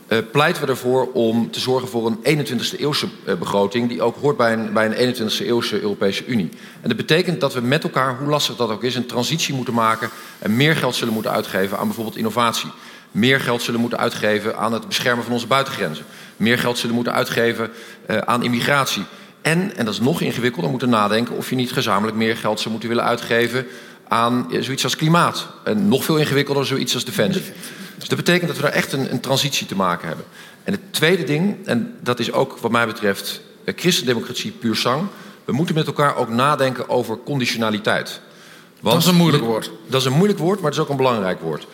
[0.07, 3.89] Uh, pleiten we ervoor om te zorgen voor een 21e eeuwse uh, begroting...
[3.89, 6.49] die ook hoort bij een, bij een 21e eeuwse Europese Unie.
[6.81, 8.95] En dat betekent dat we met elkaar, hoe lastig dat ook is...
[8.95, 12.69] een transitie moeten maken en meer geld zullen moeten uitgeven aan bijvoorbeeld innovatie.
[13.11, 16.05] Meer geld zullen moeten uitgeven aan het beschermen van onze buitengrenzen.
[16.37, 17.71] Meer geld zullen moeten uitgeven
[18.09, 19.03] uh, aan immigratie.
[19.41, 21.35] En, en dat is nog ingewikkelder, moeten nadenken...
[21.35, 23.65] of je niet gezamenlijk meer geld zou moeten willen uitgeven
[24.07, 25.47] aan zoiets als klimaat.
[25.63, 27.43] En nog veel ingewikkelder, zoiets als defensie.
[27.97, 30.25] Dus dat betekent dat we daar echt een, een transitie te maken hebben.
[30.63, 35.07] En het tweede ding, en dat is ook wat mij betreft eh, christendemocratie puur sang.
[35.45, 38.21] We moeten met elkaar ook nadenken over conditionaliteit.
[38.79, 39.71] Want dat is een moeilijk woord.
[39.87, 41.67] Dat is een moeilijk woord, maar het is ook een belangrijk woord.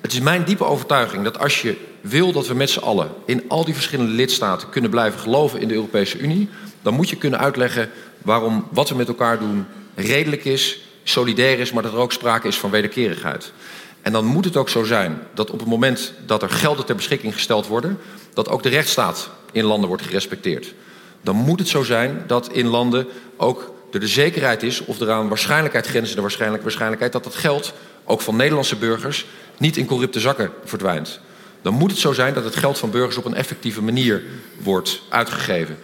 [0.00, 3.44] Het is mijn diepe overtuiging dat als je wil dat we met z'n allen in
[3.48, 6.48] al die verschillende lidstaten kunnen blijven geloven in de Europese Unie,
[6.82, 7.90] dan moet je kunnen uitleggen
[8.22, 12.48] waarom wat we met elkaar doen redelijk is, solidair is, maar dat er ook sprake
[12.48, 13.52] is van wederkerigheid.
[14.02, 16.96] En dan moet het ook zo zijn dat op het moment dat er gelden ter
[16.96, 17.98] beschikking gesteld worden,
[18.34, 20.74] dat ook de rechtsstaat in landen wordt gerespecteerd.
[21.20, 25.10] Dan moet het zo zijn dat in landen ook er de zekerheid is of er
[25.10, 27.72] aan waarschijnlijkheid grenzen de waarschijnlijk, waarschijnlijkheid dat dat geld
[28.04, 29.26] ook van Nederlandse burgers
[29.58, 31.20] niet in corrupte zakken verdwijnt.
[31.62, 34.22] Dan moet het zo zijn dat het geld van burgers op een effectieve manier
[34.62, 35.78] wordt uitgegeven.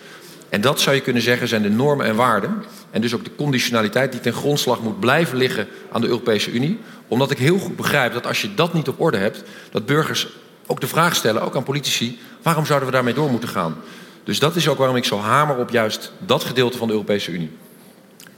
[0.50, 2.64] En dat zou je kunnen zeggen zijn de normen en waarden.
[2.90, 6.78] En dus ook de conditionaliteit die ten grondslag moet blijven liggen aan de Europese Unie.
[7.08, 10.28] Omdat ik heel goed begrijp dat als je dat niet op orde hebt, dat burgers
[10.66, 13.76] ook de vraag stellen, ook aan politici, waarom zouden we daarmee door moeten gaan?
[14.24, 17.30] Dus dat is ook waarom ik zo hamer op juist dat gedeelte van de Europese
[17.30, 17.50] Unie.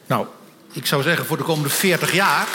[0.06, 0.26] Nou,
[0.72, 2.46] ik zou zeggen voor de komende 40 jaar.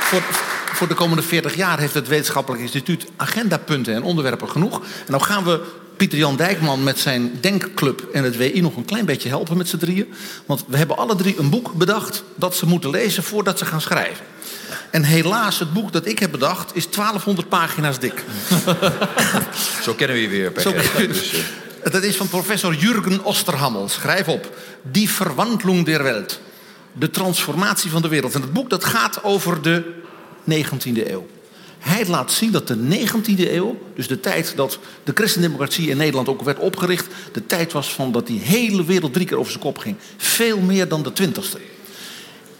[0.00, 0.22] Voor,
[0.78, 4.80] voor de komende 40 jaar heeft het Wetenschappelijk Instituut agendapunten en onderwerpen genoeg.
[4.80, 5.60] En nou gaan we
[5.96, 9.68] Pieter Jan Dijkman met zijn denkclub en het WI nog een klein beetje helpen met
[9.68, 10.14] z'n drieën.
[10.46, 13.80] Want we hebben alle drie een boek bedacht dat ze moeten lezen voordat ze gaan
[13.80, 14.24] schrijven.
[14.90, 18.24] En helaas, het boek dat ik heb bedacht is 1200 pagina's dik.
[19.84, 21.40] Zo kennen we je weer, Zo, dus, uh...
[21.92, 23.88] Dat is van professor Jurgen Osterhammel.
[23.88, 24.56] Schrijf op.
[24.82, 26.40] Die Verwandlung der Welt.
[26.92, 28.34] De transformatie van de wereld.
[28.34, 30.06] En het boek dat gaat over de
[30.50, 31.26] 19e eeuw.
[31.78, 36.28] Hij laat zien dat de 19e eeuw, dus de tijd dat de christendemocratie in Nederland
[36.28, 39.64] ook werd opgericht, de tijd was van dat die hele wereld drie keer over zijn
[39.64, 39.96] kop ging.
[40.16, 41.60] Veel meer dan de 20e.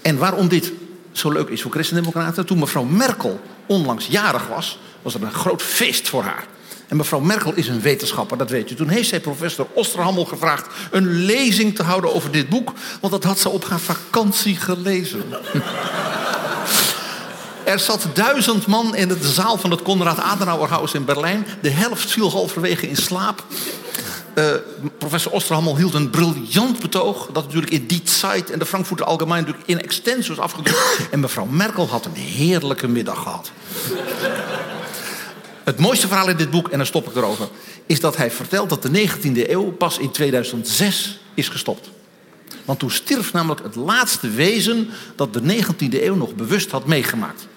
[0.02, 0.72] En waarom dit
[1.12, 5.62] zo leuk is voor christendemocraten, toen mevrouw Merkel onlangs jarig was, was er een groot
[5.62, 6.46] feest voor haar.
[6.88, 8.74] En mevrouw Merkel is een wetenschapper, dat weet je.
[8.74, 13.24] Toen heeft zij professor Osterhammel gevraagd een lezing te houden over dit boek, want dat
[13.24, 15.22] had ze op haar vakantie gelezen.
[17.68, 21.46] Er zat duizend man in de zaal van het Konrad Adenauerhaus in Berlijn.
[21.62, 23.44] De helft viel halverwege in slaap.
[24.34, 24.44] Uh,
[24.98, 27.28] professor Osterhammel hield een briljant betoog.
[27.32, 31.08] Dat natuurlijk in Die Zeit en de Frankfurter Allgemein natuurlijk in extensus was afgedrukt.
[31.10, 33.50] En mevrouw Merkel had een heerlijke middag gehad.
[35.64, 37.48] Het mooiste verhaal in dit boek, en dan stop ik erover,
[37.86, 41.90] is dat hij vertelt dat de 19e eeuw pas in 2006 is gestopt.
[42.64, 47.47] Want toen stierf namelijk het laatste wezen dat de 19e eeuw nog bewust had meegemaakt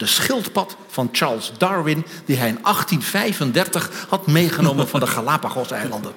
[0.00, 6.12] de schildpad van Charles Darwin, die hij in 1835 had meegenomen van de Galapagos-eilanden.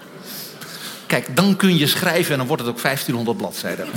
[1.08, 3.88] Kijk, dan kun je schrijven en dan wordt het ook 1500 bladzijden.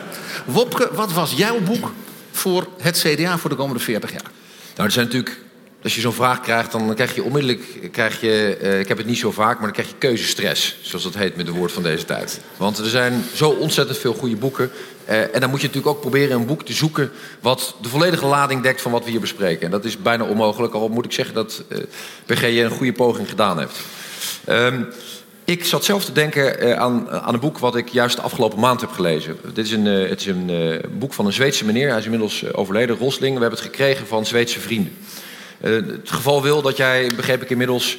[0.44, 1.92] Wopke, wat was jouw boek
[2.30, 4.30] voor het CDA voor de komende 40 jaar?
[4.74, 5.40] Nou, er zijn natuurlijk
[5.82, 9.06] als je zo'n vraag krijgt, dan krijg je onmiddellijk, krijg je, uh, ik heb het
[9.06, 11.82] niet zo vaak, maar dan krijg je keuzestress, zoals dat heet met de woord van
[11.82, 12.40] deze tijd.
[12.56, 14.70] Want er zijn zo ontzettend veel goede boeken.
[15.08, 18.26] Uh, en dan moet je natuurlijk ook proberen een boek te zoeken wat de volledige
[18.26, 19.64] lading dekt van wat we hier bespreken.
[19.64, 21.78] En dat is bijna onmogelijk, al moet ik zeggen dat uh,
[22.26, 23.78] PG een goede poging gedaan heeft.
[24.48, 24.88] Um,
[25.44, 28.80] ik zat zelf te denken aan, aan, een boek wat ik juist de afgelopen maand
[28.80, 29.36] heb gelezen.
[29.54, 32.96] Dit is een, het is een boek van een Zweedse meneer, hij is inmiddels overleden,
[32.96, 33.34] Rosling.
[33.34, 34.96] We hebben het gekregen van Zweedse vrienden.
[35.60, 37.98] Het geval wil dat jij, begreep ik inmiddels,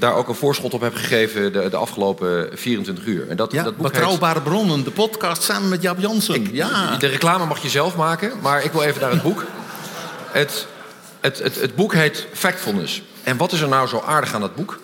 [0.00, 3.28] daar ook een voorschot op hebt gegeven de, de afgelopen 24 uur.
[3.28, 4.42] En dat, ja, dat Betrouwbare heet...
[4.44, 6.48] Bronnen, de podcast samen met Jaap Jansen.
[6.52, 6.96] ja.
[6.96, 9.44] De reclame mag je zelf maken, maar ik wil even naar het boek.
[10.30, 10.66] Het,
[11.20, 13.02] het, het, het boek heet Factfulness.
[13.22, 14.80] En wat is er nou zo aardig aan dat boek?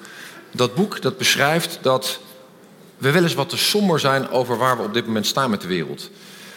[0.53, 2.21] Dat boek dat beschrijft dat
[2.99, 5.61] we wel eens wat te somber zijn over waar we op dit moment staan met
[5.61, 6.11] de wereld.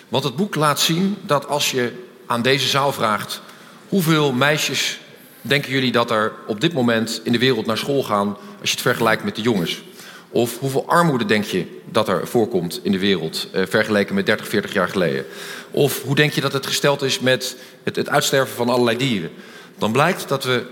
[0.07, 1.93] Want het boek laat zien dat als je
[2.25, 3.41] aan deze zaal vraagt
[3.89, 4.99] hoeveel meisjes
[5.41, 8.27] denken jullie dat er op dit moment in de wereld naar school gaan
[8.59, 9.83] als je het vergelijkt met de jongens?
[10.29, 14.47] Of hoeveel armoede denk je dat er voorkomt in de wereld eh, vergeleken met 30,
[14.47, 15.25] 40 jaar geleden?
[15.71, 19.31] Of hoe denk je dat het gesteld is met het, het uitsterven van allerlei dieren?
[19.77, 20.65] Dan blijkt dat we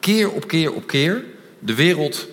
[0.00, 1.24] keer op keer op keer
[1.58, 2.26] de wereld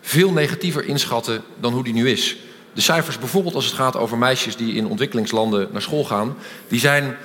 [0.00, 2.36] veel negatiever inschatten dan hoe die nu is.
[2.72, 6.36] De cijfers bijvoorbeeld als het gaat over meisjes die in ontwikkelingslanden naar school gaan,
[6.68, 7.16] die zijn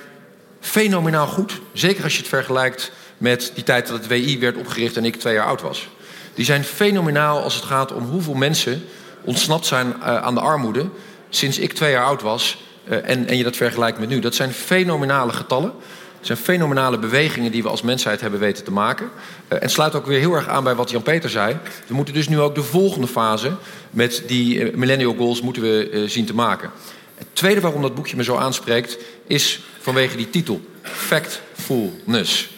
[0.60, 1.60] fenomenaal goed.
[1.72, 2.92] Zeker als je het vergelijkt
[3.22, 5.88] met die tijd dat het WI werd opgericht en ik twee jaar oud was.
[6.34, 8.84] Die zijn fenomenaal als het gaat om hoeveel mensen
[9.24, 10.88] ontsnapt zijn uh, aan de armoede
[11.28, 14.18] sinds ik twee jaar oud was uh, en, en je dat vergelijkt met nu.
[14.18, 15.72] Dat zijn fenomenale getallen.
[16.16, 19.10] Het zijn fenomenale bewegingen die we als mensheid hebben weten te maken.
[19.48, 21.56] Uh, en sluit ook weer heel erg aan bij wat Jan-Peter zei.
[21.86, 23.52] We moeten dus nu ook de volgende fase
[23.90, 26.70] met die millennial goals moeten we zien te maken.
[27.14, 30.60] Het tweede waarom dat boekje me zo aanspreekt is vanwege die titel.
[30.82, 32.51] Factfulness.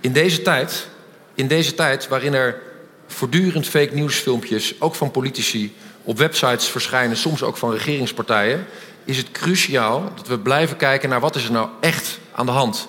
[0.00, 0.88] In deze tijd,
[1.34, 2.62] in deze tijd waarin er
[3.06, 8.66] voortdurend fake nieuwsfilmpjes, ook van politici, op websites verschijnen, soms ook van regeringspartijen,
[9.04, 12.52] is het cruciaal dat we blijven kijken naar wat is er nou echt aan de
[12.52, 12.88] hand.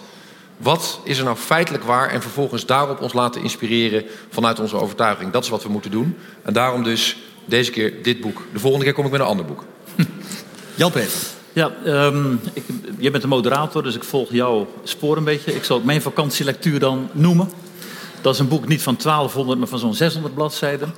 [0.58, 5.32] Wat is er nou feitelijk waar en vervolgens daarop ons laten inspireren vanuit onze overtuiging.
[5.32, 6.18] Dat is wat we moeten doen.
[6.44, 8.44] En daarom dus deze keer dit boek.
[8.54, 9.64] De volgende keer kom ik met een ander boek.
[10.76, 11.37] Jan Peter.
[11.58, 11.72] Ja,
[12.54, 12.64] ik,
[12.98, 15.56] jij bent de moderator, dus ik volg jouw spoor een beetje.
[15.56, 17.50] Ik zal mijn vakantielectuur dan noemen.
[18.22, 20.94] Dat is een boek niet van 1200, maar van zo'n 600 bladzijden.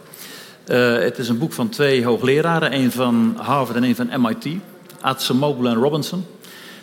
[0.67, 4.47] Uh, het is een boek van twee hoogleraren, een van Harvard en een van MIT.
[5.01, 6.25] Atsemoglu en Robinson.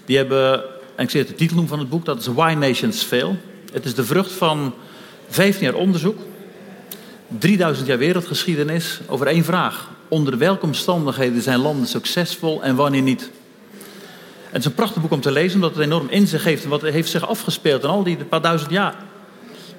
[0.05, 0.63] Die hebben,
[0.95, 3.37] en ik het de titel noemen van het boek, dat is Why Nations Fail.
[3.73, 4.75] Het is de vrucht van
[5.29, 6.19] 15 jaar onderzoek,
[7.29, 9.91] 3000 jaar wereldgeschiedenis over één vraag.
[10.09, 13.31] Onder welke omstandigheden zijn landen succesvol en wanneer niet?
[14.51, 16.83] Het is een prachtig boek om te lezen, omdat het enorm inzicht geeft in wat
[16.83, 18.95] heeft zich afgespeeld in al die paar duizend jaar.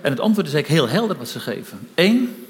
[0.01, 1.87] En het antwoord is eigenlijk heel helder wat ze geven.
[1.95, 2.45] Eén,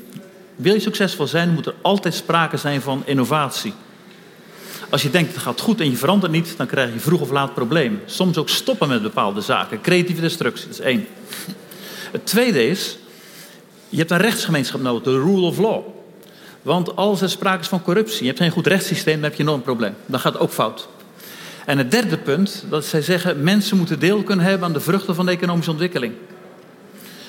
[0.56, 3.74] wil je succesvol zijn, moet er altijd sprake zijn van innovatie.
[4.90, 7.32] Als je denkt het gaat goed en je verandert niet, dan krijg je vroeg of
[7.32, 8.02] laat problemen.
[8.06, 9.82] Soms ook stoppen met bepaalde zaken.
[9.82, 11.08] Creatieve destructie, dat is één.
[12.12, 12.98] Het tweede is,
[13.90, 15.84] je hebt een rechtsgemeenschap nodig, de rule of law.
[16.62, 19.44] Want als er sprake is van corruptie, je hebt geen goed rechtssysteem, dan heb je
[19.44, 19.96] een probleem.
[20.06, 20.88] Dan gaat het ook fout.
[21.68, 25.16] En het derde punt, dat zij zeggen, mensen moeten deel kunnen hebben aan de vruchten
[25.16, 26.14] van de economische ontwikkeling.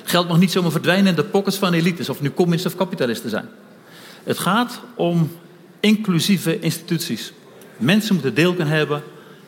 [0.04, 3.30] Geld mag niet zomaar verdwijnen in de pockets van elites, of nu communisten of kapitalisten
[3.30, 3.48] zijn.
[4.24, 5.30] Het gaat om
[5.80, 7.32] inclusieve instituties.
[7.76, 9.02] Mensen moeten deel kunnen hebben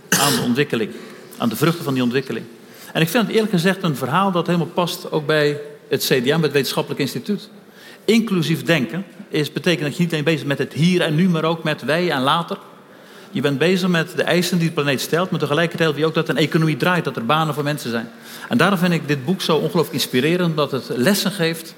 [0.09, 0.91] aan de ontwikkeling,
[1.37, 2.45] aan de vruchten van die ontwikkeling.
[2.93, 6.35] En ik vind het eerlijk gezegd een verhaal dat helemaal past ook bij het CDA,
[6.35, 7.49] met het Wetenschappelijk Instituut.
[8.05, 11.29] Inclusief denken is, betekent dat je niet alleen bezig bent met het hier en nu,
[11.29, 12.59] maar ook met wij en later.
[13.31, 16.15] Je bent bezig met de eisen die de planeet stelt, maar tegelijkertijd wil je ook
[16.15, 18.11] dat een economie draait, dat er banen voor mensen zijn.
[18.49, 21.75] En daarom vind ik dit boek zo ongelooflijk inspirerend, omdat het lessen geeft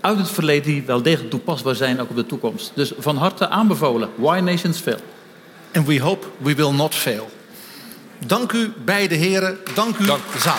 [0.00, 2.72] uit het verleden die wel degelijk toepasbaar zijn ook op de toekomst.
[2.74, 4.08] Dus van harte aanbevolen.
[4.14, 5.00] Why Nations Fail.
[5.74, 7.30] And we hope we will not fail.
[8.26, 9.58] Dank u beide heren.
[9.74, 10.22] Dank u Dank.
[10.38, 10.58] zaal.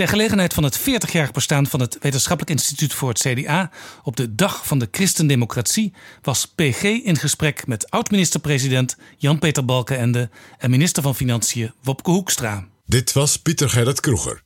[0.00, 3.70] Ter gelegenheid van het 40-jarig bestaan van het Wetenschappelijk Instituut voor het CDA
[4.02, 5.92] op de Dag van de Christendemocratie
[6.22, 12.68] was PG in gesprek met oud-minister-president Jan-Peter Balkenende en minister van Financiën Wopke Hoekstra.
[12.86, 14.42] Dit was Pieter Gerrit Kroeger.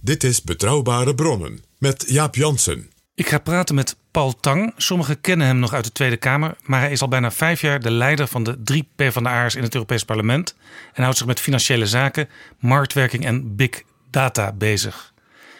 [0.00, 2.97] Dit is Betrouwbare Bronnen met Jaap Jansen.
[3.18, 4.72] Ik ga praten met Paul Tang.
[4.76, 7.80] Sommigen kennen hem nog uit de Tweede Kamer, maar hij is al bijna vijf jaar
[7.80, 10.54] de leider van de drie PvdA'ers in het Europees Parlement
[10.92, 15.12] en houdt zich met financiële zaken, marktwerking en big data bezig.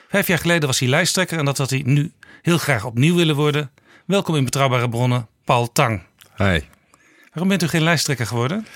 [0.09, 3.37] Vijf jaar geleden was hij lijsttrekker en dat had hij nu heel graag opnieuw willen
[3.37, 3.71] worden.
[4.05, 6.03] Welkom in Betrouwbare Bronnen, Paul Tang.
[6.37, 6.61] Hi.
[7.33, 8.67] Waarom bent u geen lijsttrekker geworden?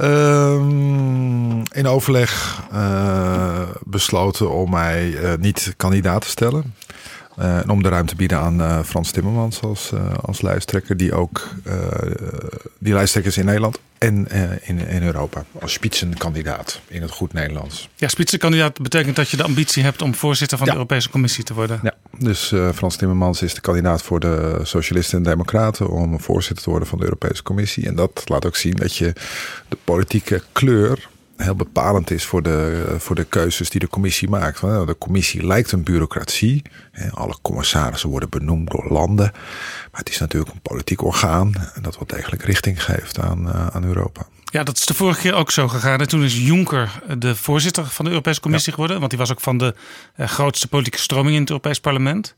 [0.00, 6.74] Um, in overleg uh, besloten om mij uh, niet kandidaat te stellen.
[7.38, 10.96] Uh, en om de ruimte te bieden aan uh, Frans Timmermans als, uh, als lijsttrekker,
[10.96, 11.48] die ook
[12.78, 14.26] die lijsttrekker is in Nederland en
[14.62, 15.44] in, in Europa.
[15.60, 17.88] Als spitsenkandidaat in het goed Nederlands.
[17.94, 20.72] Ja, spitsenkandidaat betekent dat je de ambitie hebt om voorzitter van ja.
[20.72, 21.80] de Europese Commissie te worden.
[21.82, 26.70] Ja, dus Frans Timmermans is de kandidaat voor de Socialisten en Democraten om voorzitter te
[26.70, 27.86] worden van de Europese Commissie.
[27.86, 29.12] En dat laat ook zien dat je
[29.68, 34.60] de politieke kleur heel bepalend is voor de, voor de keuzes die de commissie maakt.
[34.60, 36.62] De commissie lijkt een bureaucratie.
[37.10, 39.30] Alle commissarissen worden benoemd door landen.
[39.90, 41.54] Maar het is natuurlijk een politiek orgaan.
[41.74, 44.26] En dat wat degelijk richting geeft aan, eh, aan Europa.
[44.44, 46.00] Ja, dat is de vorige keer ook zo gegaan.
[46.00, 48.74] En toen is Juncker de voorzitter van de Europese Commissie ja.
[48.74, 48.98] geworden.
[48.98, 49.74] Want die was ook van de
[50.16, 52.34] uh, grootste politieke stroming in het Europees Parlement.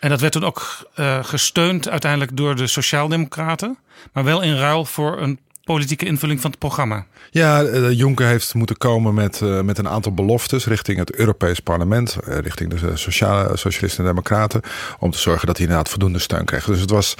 [0.00, 3.78] En dat werd toen ook uh, gesteund uiteindelijk door de Sociaaldemocraten.
[4.12, 5.38] Maar wel in ruil voor een
[5.72, 7.06] politieke invulling van het programma.
[7.30, 12.16] Ja, Juncker heeft moeten komen met, uh, met een aantal beloftes richting het Europees Parlement,
[12.28, 14.60] uh, richting de sociale, socialisten en democraten,
[14.98, 16.64] om te zorgen dat hij inderdaad voldoende steun kreeg.
[16.64, 17.14] Dus het was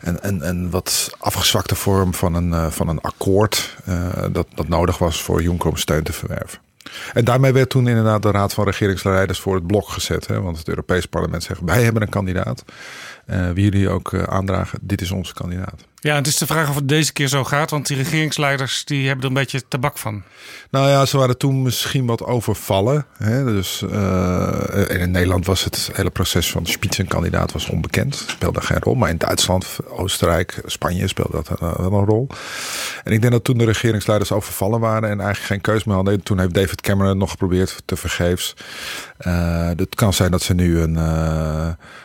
[0.00, 3.76] een, een, een wat afgezwakte vorm van een, van een akkoord
[4.32, 6.58] dat, dat nodig was voor Juncker om steun te verwerven.
[7.12, 10.26] En daarmee werd toen inderdaad de Raad van Regeringsleiders voor het blok gezet.
[10.26, 10.40] Hè?
[10.40, 12.64] Want het Europees Parlement zegt: wij hebben een kandidaat.
[13.26, 15.90] Wie jullie ook aandragen, dit is onze kandidaat.
[16.04, 19.06] Ja, het is de vraag of het deze keer zo gaat, want die regeringsleiders die
[19.06, 20.22] hebben er een beetje tabak van.
[20.70, 23.06] Nou ja, ze waren toen misschien wat overvallen.
[23.16, 23.44] Hè?
[23.44, 28.94] Dus uh, in Nederland was het hele proces van spitsenkandidaat was onbekend, speelde geen rol.
[28.94, 32.26] Maar in Duitsland, Oostenrijk, Spanje speelde dat wel een rol.
[33.04, 36.22] En ik denk dat toen de regeringsleiders overvallen waren en eigenlijk geen keus meer hadden,
[36.22, 38.54] toen heeft David Cameron nog geprobeerd te vergeefs.
[39.76, 40.96] het kan zijn dat ze nu een,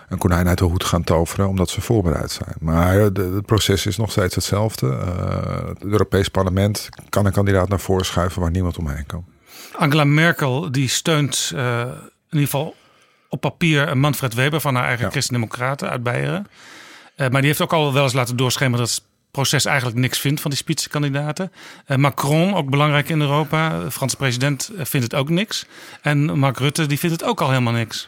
[0.10, 2.56] een konijn uit de hoed gaan toveren omdat ze voorbereid zijn.
[2.60, 4.88] Maar het proces is nog steeds hetzelfde.
[5.68, 9.26] het Europees Parlement kan een kandidaat naar voren schuiven waar niemand omheen kan.
[9.76, 11.60] Angela Merkel die steunt in
[12.30, 12.76] ieder geval
[13.30, 15.12] op papier Manfred Weber van haar eigen ja.
[15.12, 16.48] Christen-Democraten uit Beieren.
[17.18, 19.02] maar die heeft ook al wel eens laten doorschemeren dat
[19.38, 21.52] proces eigenlijk niks vindt van die spitsenkandidaten.
[21.88, 25.66] Uh, Macron, ook belangrijk in Europa, de Franse president, eh, vindt het ook niks.
[26.02, 28.08] En Mark Rutte, die vindt het ook al helemaal niks.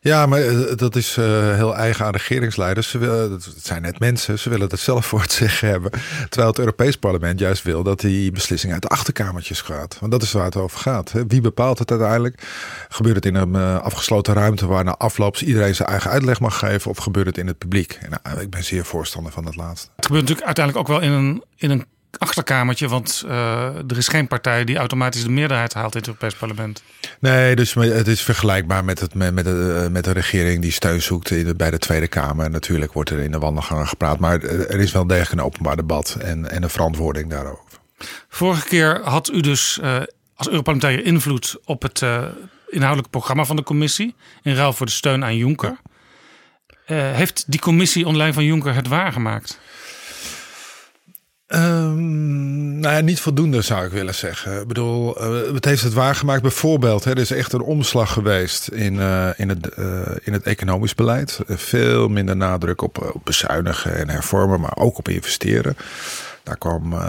[0.00, 2.90] Ja, maar eh, dat is uh, heel eigen aan regeringsleiders.
[2.90, 5.90] Ze willen, het zijn net mensen, ze willen het zelf voor het zeggen hebben.
[6.28, 9.96] Terwijl het Europees Parlement juist wil dat die beslissing uit de achterkamertjes gaat.
[10.00, 11.12] Want dat is waar het over gaat.
[11.28, 12.42] Wie bepaalt het uiteindelijk?
[12.88, 16.90] Gebeurt het in een afgesloten ruimte waar na afloop iedereen zijn eigen uitleg mag geven?
[16.90, 17.98] Of gebeurt het in het publiek?
[18.00, 19.88] En, nou, ik ben zeer voorstander van het laatste.
[19.96, 21.84] Het gebeurt natuurlijk uiteindelijk ook wel in een, in een
[22.18, 26.34] achterkamertje, want uh, er is geen partij die automatisch de meerderheid haalt in het Europees
[26.34, 26.82] Parlement.
[27.20, 31.30] Nee, dus het is vergelijkbaar met, het, met, de, met de regering die steun zoekt
[31.30, 32.50] in de, bij de Tweede Kamer.
[32.50, 36.16] Natuurlijk wordt er in de wandelgangen gepraat, maar er is wel degelijk een openbaar debat
[36.20, 37.64] en, en een verantwoording daarover.
[38.28, 40.00] Vorige keer had u dus uh,
[40.34, 42.24] als Europarlementariër invloed op het uh,
[42.68, 45.76] inhoudelijke programma van de commissie in ruil voor de steun aan Juncker.
[46.86, 49.58] heeft die commissie online van Juncker het waargemaakt?
[51.54, 54.60] Um, nou ja, niet voldoende zou ik willen zeggen.
[54.60, 56.42] Ik bedoel, uh, het heeft het waargemaakt.
[56.42, 60.42] Bijvoorbeeld, hè, er is echt een omslag geweest in, uh, in, het, uh, in het
[60.42, 61.40] economisch beleid.
[61.46, 65.76] veel minder nadruk op bezuinigen en hervormen, maar ook op investeren.
[66.48, 67.00] Daar kwam, uh,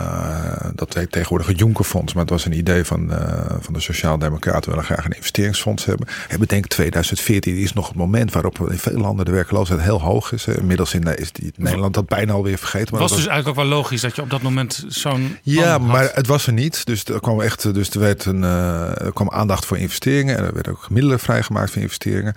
[0.75, 3.17] dat heet tegenwoordig het Jonkerfonds, maar het was een idee van, uh,
[3.59, 4.61] van de Sociaaldemocraten.
[4.61, 6.07] We willen graag een investeringsfonds hebben.
[6.27, 10.31] En bedenk 2014 is nog het moment waarop in veel landen de werkloosheid heel hoog
[10.31, 10.47] is.
[10.47, 12.87] Inmiddels in, is die, Nederland dat bijna alweer vergeten.
[12.91, 15.37] Maar was dus eigenlijk ook wel logisch dat je op dat moment zo'n.
[15.41, 16.85] Ja, maar het was er niet.
[16.85, 20.53] Dus er kwam echt, dus er werd een, er kwam aandacht voor investeringen en er
[20.53, 22.35] werden ook middelen vrijgemaakt voor investeringen.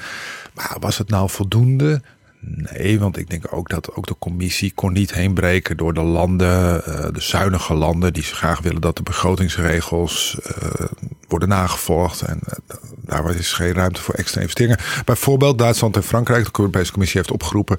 [0.55, 2.03] Maar was het nou voldoende?
[2.45, 6.83] Nee, want ik denk ook dat ook de commissie kon niet heenbreken door de landen,
[6.89, 10.87] uh, de zuinige landen, die graag willen dat de begrotingsregels uh,
[11.29, 12.21] worden nagevolgd.
[12.21, 14.79] En uh, daar is geen ruimte voor extra investeringen.
[15.05, 17.77] Bijvoorbeeld Duitsland en Frankrijk, de Europese Commissie heeft opgeroepen.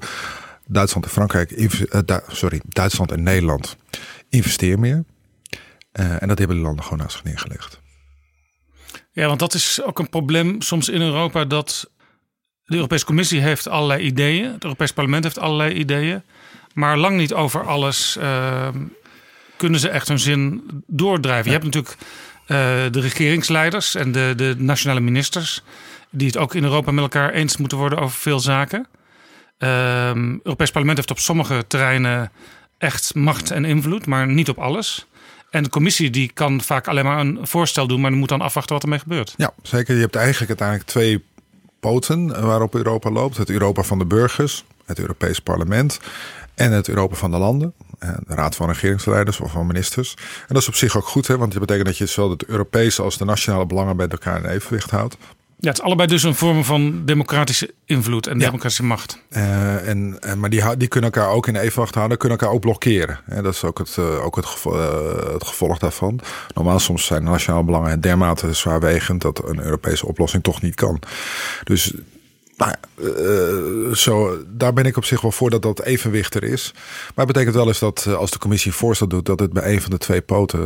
[0.66, 1.68] Duitsland en Frankrijk,
[2.28, 3.76] sorry, Duitsland en Nederland,
[4.28, 5.04] investeer meer.
[5.92, 7.80] en dat hebben de landen gewoon naast zich neergelegd.
[9.12, 11.90] Ja, want dat is ook een probleem soms in Europa dat
[12.66, 14.52] de Europese Commissie heeft allerlei ideeën.
[14.52, 16.22] Het Europees Parlement heeft allerlei ideeën.
[16.74, 18.68] Maar lang niet over alles uh,
[19.56, 21.44] kunnen ze echt hun zin doordrijven.
[21.44, 22.48] Je hebt natuurlijk uh,
[22.90, 25.62] de regeringsleiders en de, de nationale ministers.
[26.10, 28.86] Die het ook in Europa met elkaar eens moeten worden over veel zaken.
[29.58, 32.32] Uh, het Europees Parlement heeft op sommige terreinen
[32.78, 35.06] echt macht en invloed, maar niet op alles.
[35.50, 38.74] En de commissie die kan vaak alleen maar een voorstel doen, maar moet dan afwachten
[38.74, 39.34] wat ermee gebeurt.
[39.36, 39.94] Ja, zeker.
[39.94, 41.24] Je hebt eigenlijk uiteindelijk twee
[41.84, 43.36] poten waarop Europa loopt.
[43.36, 46.00] Het Europa van de burgers, het Europees Parlement
[46.54, 47.72] en het Europa van de landen.
[47.98, 50.14] De Raad van Regeringsleiders of van ministers.
[50.18, 52.44] En dat is op zich ook goed, hè, want dat betekent dat je zowel het
[52.44, 55.16] Europese als de nationale belangen bij elkaar in evenwicht houdt.
[55.64, 59.18] Ja, het is allebei dus een vorm van democratische invloed en democratische macht.
[59.30, 62.60] Uh, en, en, maar die, die kunnen elkaar ook in evenwicht houden, kunnen elkaar ook
[62.60, 63.20] blokkeren.
[63.26, 66.20] En dat is ook, het, uh, ook het, gevolg, uh, het gevolg daarvan.
[66.54, 71.00] Normaal soms zijn nationale belangen dermate zwaarwegend dat een Europese oplossing toch niet kan.
[71.64, 71.94] Dus
[72.64, 73.12] nou ja,
[73.88, 76.74] uh, zo, daar ben ik op zich wel voor dat dat evenwicht er is.
[77.14, 79.26] Maar betekent wel eens dat als de commissie voorstel doet...
[79.26, 80.60] dat het bij een van de twee poten,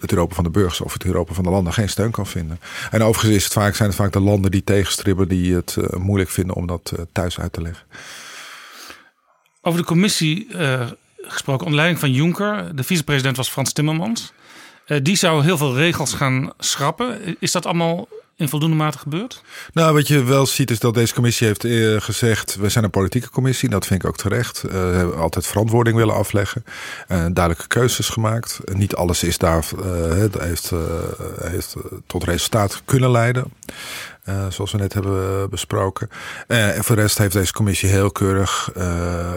[0.00, 1.72] het Europa van de burgers of het Europa van de landen...
[1.72, 2.60] geen steun kan vinden.
[2.90, 5.28] En overigens is het vaak, zijn het vaak de landen die tegenstribbelen...
[5.28, 7.86] die het moeilijk vinden om dat thuis uit te leggen.
[9.62, 10.46] Over de commissie
[11.22, 12.76] gesproken onder leiding van Juncker.
[12.76, 14.32] De vicepresident was Frans Timmermans.
[15.02, 17.36] die zou heel veel regels gaan schrappen.
[17.38, 18.08] Is dat allemaal
[18.40, 19.42] in voldoende mate gebeurd?
[19.72, 22.56] Nou, wat je wel ziet is dat deze commissie heeft uh, gezegd...
[22.56, 24.62] we zijn een politieke commissie, dat vind ik ook terecht.
[24.66, 26.64] Uh, we hebben altijd verantwoording willen afleggen.
[26.64, 28.60] Uh, duidelijke keuzes gemaakt.
[28.72, 29.64] niet alles is daar,
[30.38, 30.72] heeft,
[31.42, 31.76] heeft
[32.06, 33.44] tot resultaat kunnen leiden.
[34.48, 36.10] zoals we net hebben besproken.
[36.46, 38.70] en voor de rest heeft deze commissie heel keurig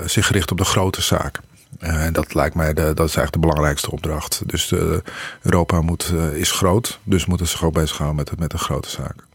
[0.05, 1.43] zich gericht op de grote zaken.
[1.79, 4.41] Uh, dat lijkt mij de, dat is eigenlijk de belangrijkste opdracht.
[4.45, 5.03] Dus de,
[5.41, 9.32] Europa moet, uh, is groot, dus moeten zich ook bezighouden met, met de grote zaken.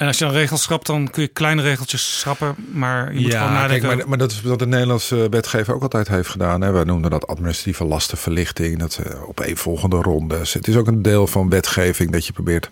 [0.00, 2.54] En als je dan regels schrapt, dan kun je kleine regeltjes schrappen.
[2.72, 3.88] Maar je moet gewoon nadenken.
[3.88, 6.60] Kijk, maar, maar, dat is wat de Nederlandse wetgever ook altijd heeft gedaan.
[6.60, 6.72] Hè.
[6.72, 8.78] We noemden dat administratieve lastenverlichting.
[8.78, 10.52] Dat uh, op een volgende rondes.
[10.52, 12.68] Het is ook een deel van wetgeving dat je probeert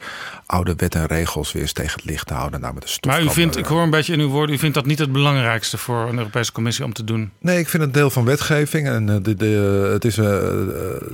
[0.47, 2.61] oude wet en regels weer eens tegen het licht te houden.
[2.61, 4.75] Nou, met de maar u vindt, ik hoor een beetje in uw woorden, u vindt
[4.75, 7.31] dat niet het belangrijkste voor een Europese Commissie om te doen?
[7.41, 8.89] Nee, ik vind het deel van wetgeving.
[8.89, 10.39] En uh, de, de, het is, uh,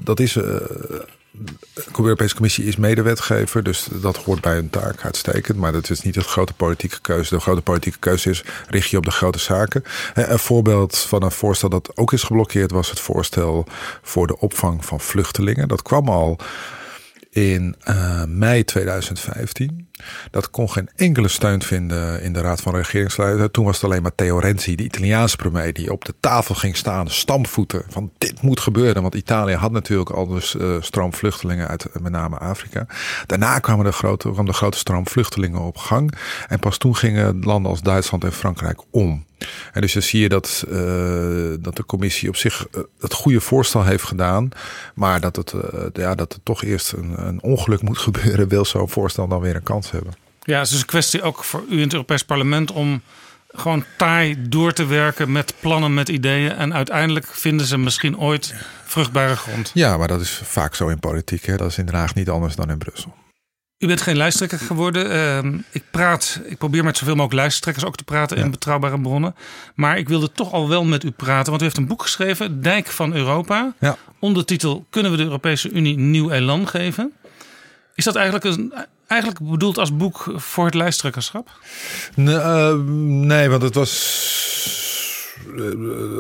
[0.03, 0.37] dat is
[1.99, 5.59] Europese Commissie is medewetgever, dus dat hoort bij hun taak uitstekend.
[5.59, 7.35] Maar dat is niet de grote politieke keuze.
[7.35, 9.85] De grote politieke keuze is richt je op de grote zaken.
[10.15, 13.67] Een voorbeeld van een voorstel dat ook is geblokkeerd was het voorstel
[14.03, 15.69] voor de opvang van vluchtelingen.
[15.69, 16.39] Dat kwam al
[17.31, 19.89] in uh, mei 2015.
[20.31, 23.49] Dat kon geen enkele steun vinden in de Raad van Regeringsleiders.
[23.53, 26.77] Toen was het alleen maar Theo Renzi, de Italiaanse premier, die op de tafel ging
[26.77, 27.83] staan, stampvoeten.
[27.89, 29.03] Van dit moet gebeuren.
[29.03, 32.87] Want Italië had natuurlijk al dus uh, stroom vluchtelingen uit met name Afrika.
[33.27, 36.15] Daarna kwamen de grote, kwam de grote stroom vluchtelingen op gang.
[36.49, 39.25] En pas toen gingen landen als Duitsland en Frankrijk om.
[39.73, 40.75] En dus dan zie je dat, uh,
[41.61, 42.67] dat de commissie op zich
[43.01, 44.49] het goede voorstel heeft gedaan.
[44.95, 45.55] Maar dat het,
[45.93, 48.49] ja, dat er toch eerst een, een ongeluk moet gebeuren.
[48.49, 50.15] Wil zo'n voorstel dan weer een kans hebben.
[50.43, 53.03] Ja, het is een kwestie ook voor u in het Europees Parlement om
[53.55, 56.53] gewoon taai door te werken met plannen, met ideeën.
[56.53, 59.71] En uiteindelijk vinden ze misschien ooit vruchtbare grond.
[59.75, 61.47] Ja, maar dat is vaak zo in politiek.
[61.47, 61.57] Hè?
[61.57, 63.15] Dat is in Den Haag niet anders dan in Brussel.
[63.79, 65.13] U bent geen lijsttrekker geworden.
[65.45, 68.45] Uh, ik praat, ik probeer met zoveel mogelijk lijsttrekkers ook te praten ja.
[68.45, 69.35] in betrouwbare bronnen.
[69.75, 72.63] Maar ik wilde toch al wel met u praten, want u heeft een boek geschreven,
[72.63, 73.75] Dijk van Europa.
[73.81, 73.97] Ja.
[74.19, 77.13] Ondertitel Kunnen we de Europese Unie nieuw elan geven?
[77.95, 78.75] Is dat eigenlijk, een,
[79.15, 81.51] eigenlijk bedoeld als boek voor het lijsttrekkerschap?
[82.15, 83.93] Nee, uh, nee want het was,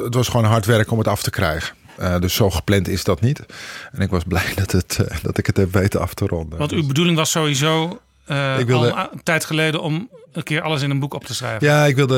[0.04, 1.74] het was gewoon hard werk om het af te krijgen.
[2.00, 3.40] Uh, dus zo gepland is dat niet.
[3.92, 6.58] En ik was blij dat, het, dat ik het heb weten af te ronden.
[6.58, 8.92] Want uw bedoeling was sowieso uh, ik wilde...
[8.92, 11.66] al een tijd geleden om een keer alles in een boek op te schrijven.
[11.66, 12.16] Ja, ik wilde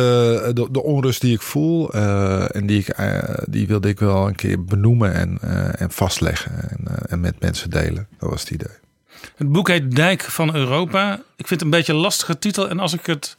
[0.55, 2.95] de, de onrust die ik voel en die, ik,
[3.49, 5.39] die wilde ik wel een keer benoemen en,
[5.79, 8.07] en vastleggen en, en met mensen delen.
[8.18, 8.85] Dat was het idee.
[9.37, 11.14] Het boek heet Dijk van Europa.
[11.14, 12.69] Ik vind het een beetje een lastige titel.
[12.69, 13.37] En als ik het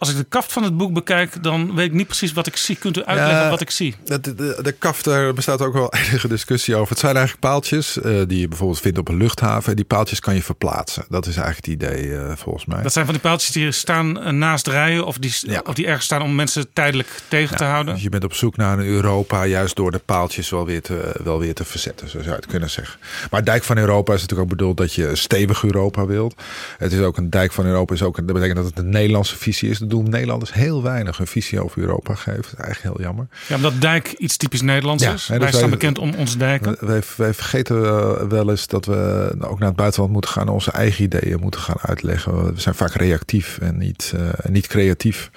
[0.00, 2.56] als ik de kaft van het boek bekijk, dan weet ik niet precies wat ik
[2.56, 2.76] zie.
[2.76, 3.94] Kunt u uitleggen ja, wat ik zie?
[4.04, 6.88] De, de, de kaft, daar bestaat ook wel enige discussie over.
[6.88, 9.76] Het zijn eigenlijk paaltjes uh, die je bijvoorbeeld vindt op een luchthaven.
[9.76, 11.04] Die paaltjes kan je verplaatsen.
[11.08, 12.82] Dat is eigenlijk het idee uh, volgens mij.
[12.82, 15.62] Dat zijn van die paaltjes die staan naast rijen of die, ja.
[15.64, 17.94] of die ergens staan om mensen tijdelijk tegen ja, te houden.
[17.94, 21.20] Dus je bent op zoek naar een Europa juist door de paaltjes wel weer te,
[21.24, 22.08] wel weer te verzetten.
[22.08, 22.98] Zo zou je het kunnen zeggen.
[23.30, 26.34] Maar dijk van Europa is natuurlijk ook bedoeld dat je een stevig Europa wilt.
[26.78, 27.94] Het is ook een dijk van Europa.
[27.94, 31.26] Is ook, dat betekent dat het een Nederlandse visie is doen Nederlanders heel weinig een
[31.26, 32.58] visie over Europa geven.
[32.58, 33.26] Eigenlijk heel jammer.
[33.48, 35.26] Ja, omdat dijk iets typisch Nederlands ja, is.
[35.26, 36.76] Wij dus staan bekend om onze dijken.
[36.80, 40.48] Wij, wij vergeten wel eens dat we ook naar het buitenland moeten gaan.
[40.48, 42.54] Onze eigen ideeën moeten gaan uitleggen.
[42.54, 45.30] We zijn vaak reactief en niet, uh, niet creatief.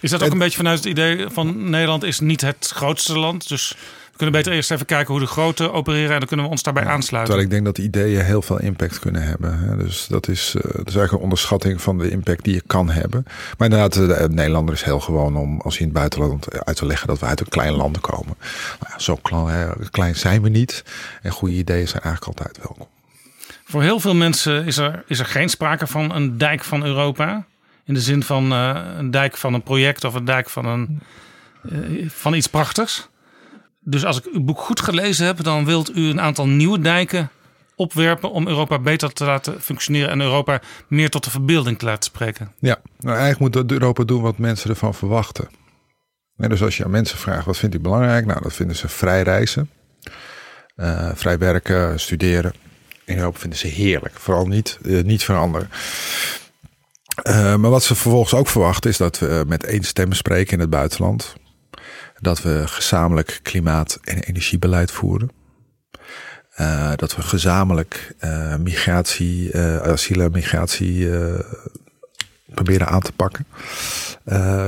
[0.00, 3.48] Is dat ook een beetje vanuit het idee van Nederland is niet het grootste land.
[3.48, 3.76] Dus
[4.16, 6.62] we kunnen beter eerst even kijken hoe de grote opereren en dan kunnen we ons
[6.62, 7.34] daarbij aansluiten.
[7.34, 9.78] Terwijl ik denk dat ideeën heel veel impact kunnen hebben.
[9.78, 12.90] Dus dat is, uh, dat is eigenlijk een onderschatting van de impact die je kan
[12.90, 13.24] hebben.
[13.58, 16.86] Maar inderdaad, de Nederlander is heel gewoon om als je in het buitenland uit te
[16.86, 18.36] leggen dat we uit een klein land komen.
[18.80, 20.84] Nou ja, zo klein, klein zijn we niet.
[21.22, 22.86] En goede ideeën zijn eigenlijk altijd welkom.
[23.64, 27.44] Voor heel veel mensen is er, is er geen sprake van een dijk van Europa.
[27.84, 31.02] In de zin van uh, een dijk van een project of een dijk van, een,
[31.62, 33.08] uh, van iets prachtigs.
[33.88, 37.30] Dus als ik uw boek goed gelezen heb, dan wilt u een aantal nieuwe dijken
[37.76, 42.04] opwerpen om Europa beter te laten functioneren en Europa meer tot de verbeelding te laten
[42.04, 42.52] spreken.
[42.58, 45.48] Ja, nou eigenlijk moet Europa doen wat mensen ervan verwachten.
[46.36, 48.88] En dus als je aan mensen vraagt wat vindt u belangrijk, nou dat vinden ze
[48.88, 49.70] vrij reizen,
[50.76, 52.52] uh, vrij werken, studeren.
[53.04, 55.70] In Europa vinden ze heerlijk, vooral niet, uh, niet veranderen.
[57.22, 60.60] Uh, maar wat ze vervolgens ook verwachten is dat we met één stem spreken in
[60.60, 61.34] het buitenland
[62.20, 65.30] dat we gezamenlijk klimaat- en energiebeleid voeren.
[66.60, 71.10] Uh, dat we gezamenlijk uh, migratie, uh, asiel en migratie
[72.54, 73.46] proberen aan te pakken.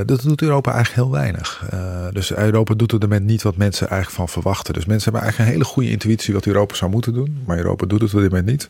[0.07, 1.68] dat doet Europa eigenlijk heel weinig.
[2.12, 4.74] dus Europa doet op dit moment niet wat mensen eigenlijk van verwachten.
[4.74, 7.42] Dus mensen hebben eigenlijk een hele goede intuïtie wat Europa zou moeten doen.
[7.46, 8.68] Maar Europa doet het op dit moment niet.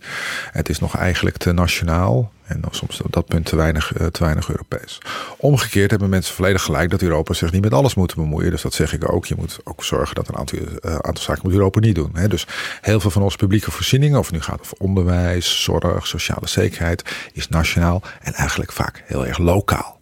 [0.53, 2.33] Het is nog eigenlijk te nationaal.
[2.49, 4.99] En dan soms op dat punt te weinig, uh, te weinig Europees.
[5.37, 8.51] Omgekeerd hebben mensen volledig gelijk dat Europa zich niet met alles moet bemoeien.
[8.51, 9.27] Dus dat zeg ik ook.
[9.27, 12.11] Je moet ook zorgen dat een aantal, uh, aantal zaken moet Europa niet doen.
[12.13, 12.29] Hè.
[12.29, 12.47] Dus
[12.81, 17.03] heel veel van onze publieke voorzieningen, of het nu gaat over onderwijs, zorg, sociale zekerheid,
[17.33, 20.01] is nationaal en eigenlijk vaak heel erg lokaal.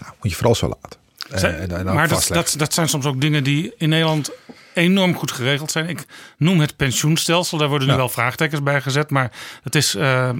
[0.00, 1.03] Nou, moet je vooral zo laten.
[1.42, 4.30] En, en maar dat, dat, dat zijn soms ook dingen die in Nederland
[4.74, 5.88] enorm goed geregeld zijn.
[5.88, 6.04] Ik
[6.36, 7.58] noem het pensioenstelsel.
[7.58, 9.10] Daar worden nu wel vraagtekens bij gezet.
[9.10, 9.32] Maar
[9.62, 10.30] het is, uh,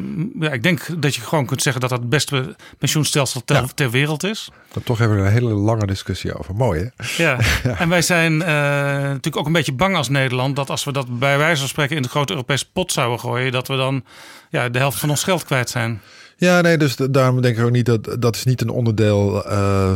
[0.40, 3.66] ja, ik denk dat je gewoon kunt zeggen dat dat het beste pensioenstelsel ter, ja.
[3.74, 4.50] ter wereld is.
[4.72, 6.54] Dan toch hebben we een hele lange discussie over.
[6.54, 7.22] Mooi hè?
[7.22, 7.38] Ja,
[7.78, 11.18] en wij zijn uh, natuurlijk ook een beetje bang als Nederland dat als we dat
[11.18, 14.04] bij wijze van spreken in de grote Europese pot zouden gooien, dat we dan
[14.50, 16.00] ja, de helft van ons geld kwijt zijn.
[16.36, 19.92] Ja, nee, dus daarom denk ik ook niet dat dat is niet een onderdeel uh,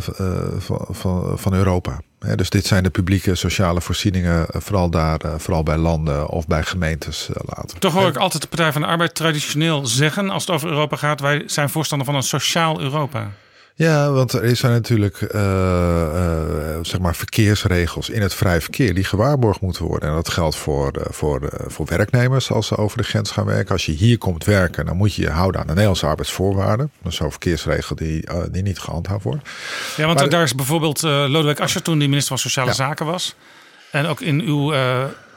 [0.58, 2.00] van, van, van Europa.
[2.34, 7.28] Dus dit zijn de publieke sociale voorzieningen, vooral daar, vooral bij landen of bij gemeentes
[7.44, 7.78] later.
[7.78, 10.96] Toch hoor ik altijd de Partij van de Arbeid traditioneel zeggen, als het over Europa
[10.96, 13.30] gaat, wij zijn voorstander van een sociaal Europa.
[13.78, 19.04] Ja, want er zijn natuurlijk uh, uh, zeg maar verkeersregels in het vrij verkeer die
[19.04, 20.08] gewaarborgd moeten worden.
[20.08, 23.72] En dat geldt voor, uh, voor, voor werknemers als ze over de grens gaan werken.
[23.72, 26.90] Als je hier komt werken, dan moet je je houden aan de Nederlandse arbeidsvoorwaarden.
[27.02, 29.48] Dat is zo'n verkeersregel die, die niet gehandhaafd wordt.
[29.96, 32.74] Ja, want maar, daar is bijvoorbeeld Lodewijk Asscher toen die minister van Sociale ja.
[32.74, 33.34] Zaken was.
[33.90, 34.74] En ook in uw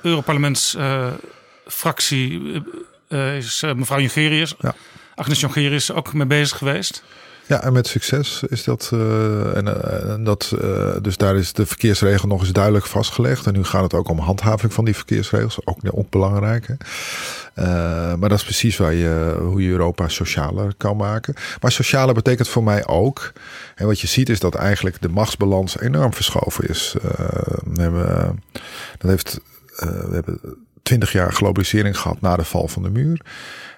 [0.02, 2.62] Europarlementsfractie
[3.38, 4.76] is mevrouw Jongerius, ja.
[5.16, 7.04] Agnes Jongerius, ook mee bezig geweest.
[7.52, 8.92] Ja, en met succes is dat.
[8.94, 13.46] Uh, en, uh, dat uh, dus daar is de verkeersregel nog eens duidelijk vastgelegd.
[13.46, 15.60] En nu gaat het ook om handhaving van die verkeersregels.
[15.66, 16.68] Ook, ook belangrijk.
[16.68, 16.76] Hè?
[18.18, 21.34] maar dat is precies waar je, hoe je Europa socialer kan maken.
[21.62, 23.32] Maar socialer betekent voor mij ook.
[23.76, 26.96] En wat je ziet is dat eigenlijk de machtsbalans enorm verschoven is.
[27.74, 28.44] we hebben,
[28.98, 29.40] dat heeft,
[29.76, 30.40] we hebben
[30.84, 33.22] twintig jaar globalisering gehad na de val van de muur.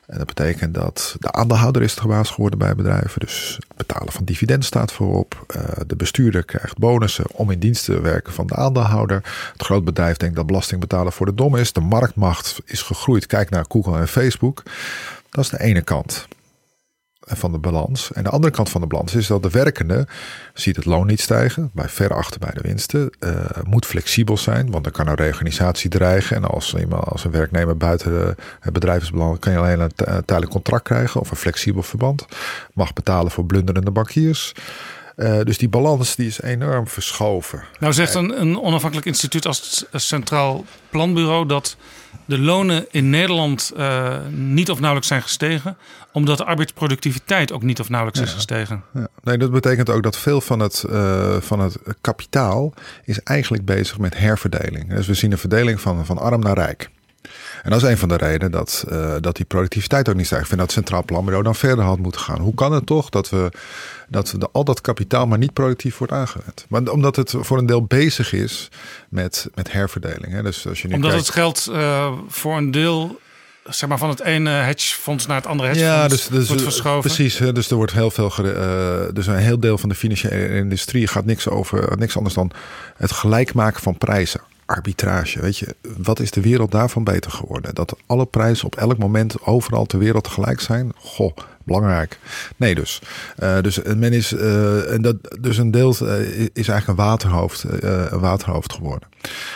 [0.05, 3.19] En dat betekent dat de aandeelhouder is baas geworden bij bedrijven.
[3.19, 5.45] Dus het betalen van dividend staat voorop.
[5.55, 9.21] Uh, de bestuurder krijgt bonussen om in dienst te werken van de aandeelhouder.
[9.51, 11.73] Het groot bedrijf denkt dat belasting betalen voor de dom is.
[11.73, 13.25] De marktmacht is gegroeid.
[13.25, 14.63] Kijk naar Google en Facebook.
[15.29, 16.27] Dat is de ene kant
[17.25, 18.11] van de balans.
[18.11, 20.07] En de andere kant van de balans is dat de werkende
[20.53, 24.71] ziet het loon niet stijgen, bij ver achter bij de winsten, uh, moet flexibel zijn,
[24.71, 26.35] want dan kan een reorganisatie dreigen.
[26.35, 29.09] En als, iemand, als een werknemer buiten het bedrijf
[29.39, 32.25] kan je alleen een tijdelijk contract krijgen of een flexibel verband.
[32.73, 34.53] Mag betalen voor blunderende bankiers.
[35.15, 37.63] Uh, dus die balans die is enorm verschoven.
[37.79, 41.75] Nou zegt een, een onafhankelijk instituut als het Centraal Planbureau dat
[42.25, 45.77] de lonen in Nederland uh, niet of nauwelijks zijn gestegen,
[46.11, 48.25] omdat de arbeidsproductiviteit ook niet of nauwelijks ja.
[48.25, 48.83] is gestegen.
[48.93, 49.07] Ja.
[49.23, 52.73] Nee, dat betekent ook dat veel van het, uh, van het kapitaal
[53.03, 54.89] is eigenlijk bezig met herverdeling.
[54.89, 56.89] Dus we zien een verdeling van, van arm naar rijk.
[57.63, 60.43] En dat is een van de redenen dat, uh, dat die productiviteit ook niet stijgt.
[60.43, 62.39] Ik vind dat het Centraal Planbureau dan verder had moeten gaan.
[62.39, 63.51] Hoe kan het toch dat we
[64.07, 66.65] dat we de, al dat kapitaal maar niet productief wordt aangewend?
[66.69, 68.69] Maar omdat het voor een deel bezig is
[69.09, 70.33] met, met herverdeling.
[70.33, 70.43] Hè?
[70.43, 73.21] Dus als je nu omdat kijkt, het geld uh, voor een deel
[73.69, 77.01] zeg maar van het ene hedgefonds naar het andere hedgefonds ja, dus, dus, wordt verschoven.
[77.01, 78.31] Precies, dus er wordt heel veel.
[78.39, 82.51] Uh, dus een heel deel van de financiële industrie gaat niks over niks anders dan
[82.97, 85.41] het gelijk maken van prijzen arbitrage.
[85.41, 87.75] Weet je, wat is de wereld daarvan beter geworden?
[87.75, 90.91] Dat alle prijzen op elk moment overal ter wereld gelijk zijn?
[90.95, 92.19] Goh, belangrijk.
[92.55, 93.01] Nee, dus.
[93.39, 94.31] Uh, dus men is.
[94.31, 99.07] Uh, en dat, dus een deel is eigenlijk een waterhoofd, een waterhoofd geworden.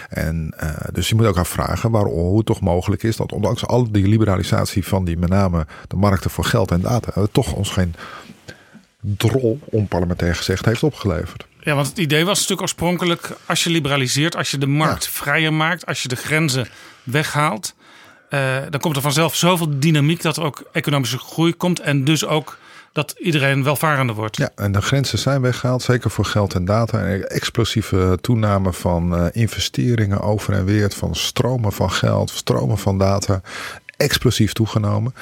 [0.09, 0.53] En
[0.91, 4.07] dus je moet ook afvragen waarom, hoe het toch mogelijk is dat, ondanks al die
[4.07, 7.95] liberalisatie van die met name de markten voor geld en data, toch ons geen
[8.99, 11.47] drol, onparlementair gezegd, heeft opgeleverd.
[11.67, 15.09] Ja, want het idee was natuurlijk oorspronkelijk: als je liberaliseert, als je de markt ja.
[15.11, 16.67] vrijer maakt, als je de grenzen
[17.03, 17.75] weghaalt,
[18.29, 22.25] uh, dan komt er vanzelf zoveel dynamiek dat er ook economische groei komt en dus
[22.25, 22.57] ook
[22.91, 24.37] dat iedereen welvarender wordt.
[24.37, 27.05] Ja, en de grenzen zijn weggehaald, zeker voor geld en data.
[27.05, 32.97] En explosieve toename van uh, investeringen over en weer, van stromen van geld, stromen van
[32.97, 33.41] data,
[33.97, 35.13] explosief toegenomen.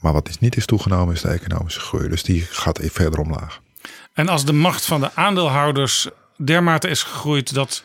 [0.00, 2.08] Maar wat is niet is toegenomen is de economische groei.
[2.08, 3.60] Dus die gaat verder omlaag.
[4.12, 7.82] En als de macht van de aandeelhouders dermate is gegroeid dat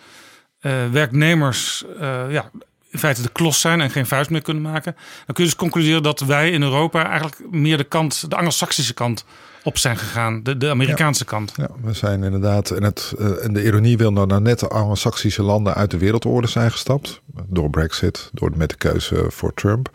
[0.62, 2.52] uh, werknemers uh, ja,
[2.90, 4.96] in feite de klos zijn en geen vuist meer kunnen maken,
[5.26, 8.94] dan kun je dus concluderen dat wij in Europa eigenlijk meer de kant, de Anglo-Saxische
[8.94, 9.26] kant
[9.64, 11.30] op zijn gegaan, de, de Amerikaanse ja.
[11.30, 11.54] kant.
[11.56, 15.44] Ja, we zijn inderdaad, en, het, uh, en de ironie wil nou net de Anglo-Saxische
[15.44, 17.22] landen uit de wereldorde zijn gestapt.
[17.48, 19.90] Door Brexit, door met de keuze voor Trump.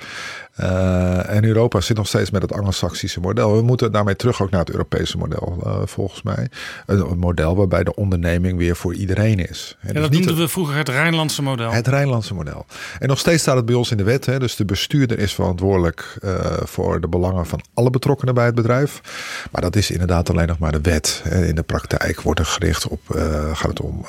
[0.62, 3.56] Uh, en Europa zit nog steeds met het Anglo-Saxische model.
[3.56, 6.48] We moeten daarmee terug ook naar het Europese model, uh, volgens mij.
[6.86, 9.76] Een, een, model waarbij de onderneming weer voor iedereen is.
[9.80, 11.70] En ja, dat noemden we vroeger het Rijnlandse model.
[11.70, 12.66] Het Rijnlandse model.
[12.98, 14.26] En nog steeds staat het bij ons in de wet.
[14.26, 14.38] Hè?
[14.38, 19.00] Dus de bestuurder is verantwoordelijk uh, voor de belangen van alle betrokkenen bij het bedrijf.
[19.50, 21.22] Maar dat is inderdaad alleen nog maar de wet.
[21.30, 23.00] In de praktijk wordt er gericht op,
[23.52, 24.04] gaat het om,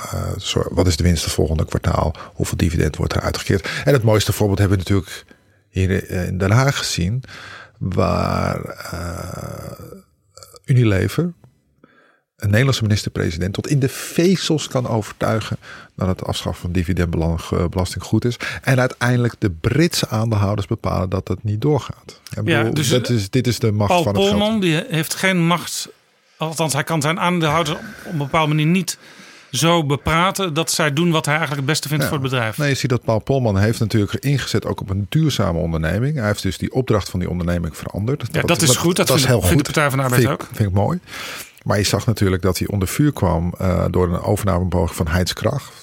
[0.70, 2.16] wat is de winst het volgende kwartaal?
[2.34, 3.70] Hoeveel dividend wordt er uitgekeerd?
[3.86, 5.26] En het mooiste voorbeeld hebben we natuurlijk
[5.74, 7.24] hier in Den Haag gezien,
[7.80, 8.58] waar
[8.94, 9.96] uh,
[10.66, 11.34] Unilever,
[12.36, 15.58] een Nederlandse minister-president, tot in de vezels kan overtuigen
[15.96, 18.38] dat het afschaffen van dividendbelasting goed is.
[18.62, 22.22] En uiteindelijk de Britse aandeelhouders bepalen dat het niet doorgaat.
[22.30, 24.62] Ik bedoel, ja, dus dat is, dit is de macht Paul van het Polman, geld.
[24.62, 25.90] die heeft geen macht,
[26.38, 28.98] althans hij kan zijn aandeelhouders op een bepaalde manier niet
[29.58, 32.10] zo bepraten dat zij doen wat hij eigenlijk het beste vindt Ja.
[32.10, 32.58] voor het bedrijf.
[32.58, 36.16] Nee, je ziet dat Paul Polman heeft natuurlijk ingezet ook op een duurzame onderneming.
[36.18, 38.24] Hij heeft dus die opdracht van die onderneming veranderd.
[38.32, 38.96] Ja, dat is goed.
[38.96, 40.48] Dat vindt- vindt de Partij van de Arbeid vind, ook.
[40.54, 41.00] Vind ik mooi.
[41.64, 45.34] Maar je zag natuurlijk dat hij onder vuur kwam eh, door een overnamepoging van Heinz
[45.34, 45.83] Kracht.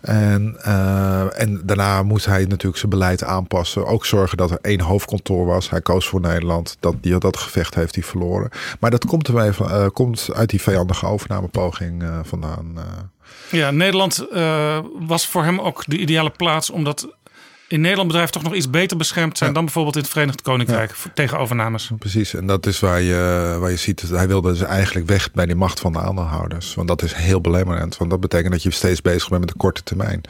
[0.00, 3.86] En, eh, en daarna moest hij natuurlijk zijn beleid aanpassen.
[3.86, 5.70] Ook zorgen dat er één hoofdkantoor was.
[5.70, 6.76] Hij koos voor Nederland.
[6.80, 8.50] Dat, die, dat gevecht heeft hij verloren.
[8.80, 12.74] Maar dat komt, eh, komt uit die vijandige overnamepoging eh, vandaan.
[13.50, 14.26] Ja, Nederland
[14.98, 17.15] was voor hem ook de ideale plaats, omdat
[17.68, 20.94] in Nederland bedrijven toch nog iets beter beschermd zijn dan bijvoorbeeld in het Verenigd Koninkrijk
[21.14, 21.90] tegen overnames.
[21.98, 25.32] Precies, en dat is waar je, waar je ziet dat hij wilde dus eigenlijk weg
[25.32, 26.74] bij die macht van de aandeelhouders.
[26.74, 29.56] Want dat is heel belemmerend, want dat betekent dat je steeds bezig bent met de
[29.56, 30.20] korte termijn.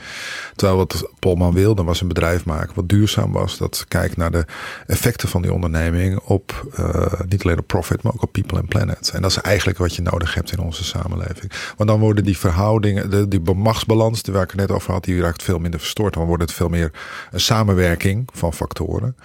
[0.54, 3.58] Terwijl wat Polman wilde was een bedrijf maken wat duurzaam was.
[3.58, 4.44] Dat kijkt naar de
[4.86, 8.68] effecten van die onderneming op eh, niet alleen op profit, maar ook op people and
[8.68, 9.10] planet.
[9.14, 11.52] En dat is eigenlijk wat je nodig hebt in onze samenleving.
[11.76, 15.20] Want dan worden die verhoudingen, de, die machtsbalans, waar ik het net over had, die
[15.20, 16.14] raakt veel minder verstoord.
[16.14, 16.90] Dan wordt het veel meer
[17.30, 19.16] een samenwerking van factoren.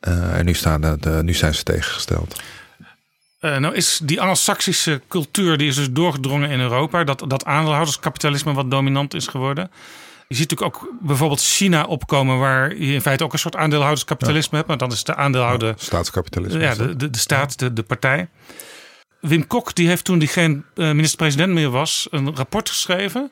[0.00, 2.40] Eh, en nu, staan de, nu zijn ze tegengesteld.
[3.40, 7.04] Eh, nou is die Anglo-Saxische cultuur die is dus doorgedrongen in Europa.
[7.04, 9.70] Dat, dat aandeelhouderskapitalisme wat dominant is geworden.
[10.28, 14.56] Je ziet natuurlijk ook bijvoorbeeld China opkomen, waar je in feite ook een soort aandeelhouderskapitalisme
[14.56, 14.68] hebt.
[14.68, 15.74] Maar dan is de aandeelhouder.
[15.76, 16.60] Staatskapitalisme.
[16.60, 18.28] Ja, de, de, de staat, de, de partij.
[19.20, 23.30] Wim Kok die heeft toen hij geen eh, minister-president meer was, een rapport geschreven.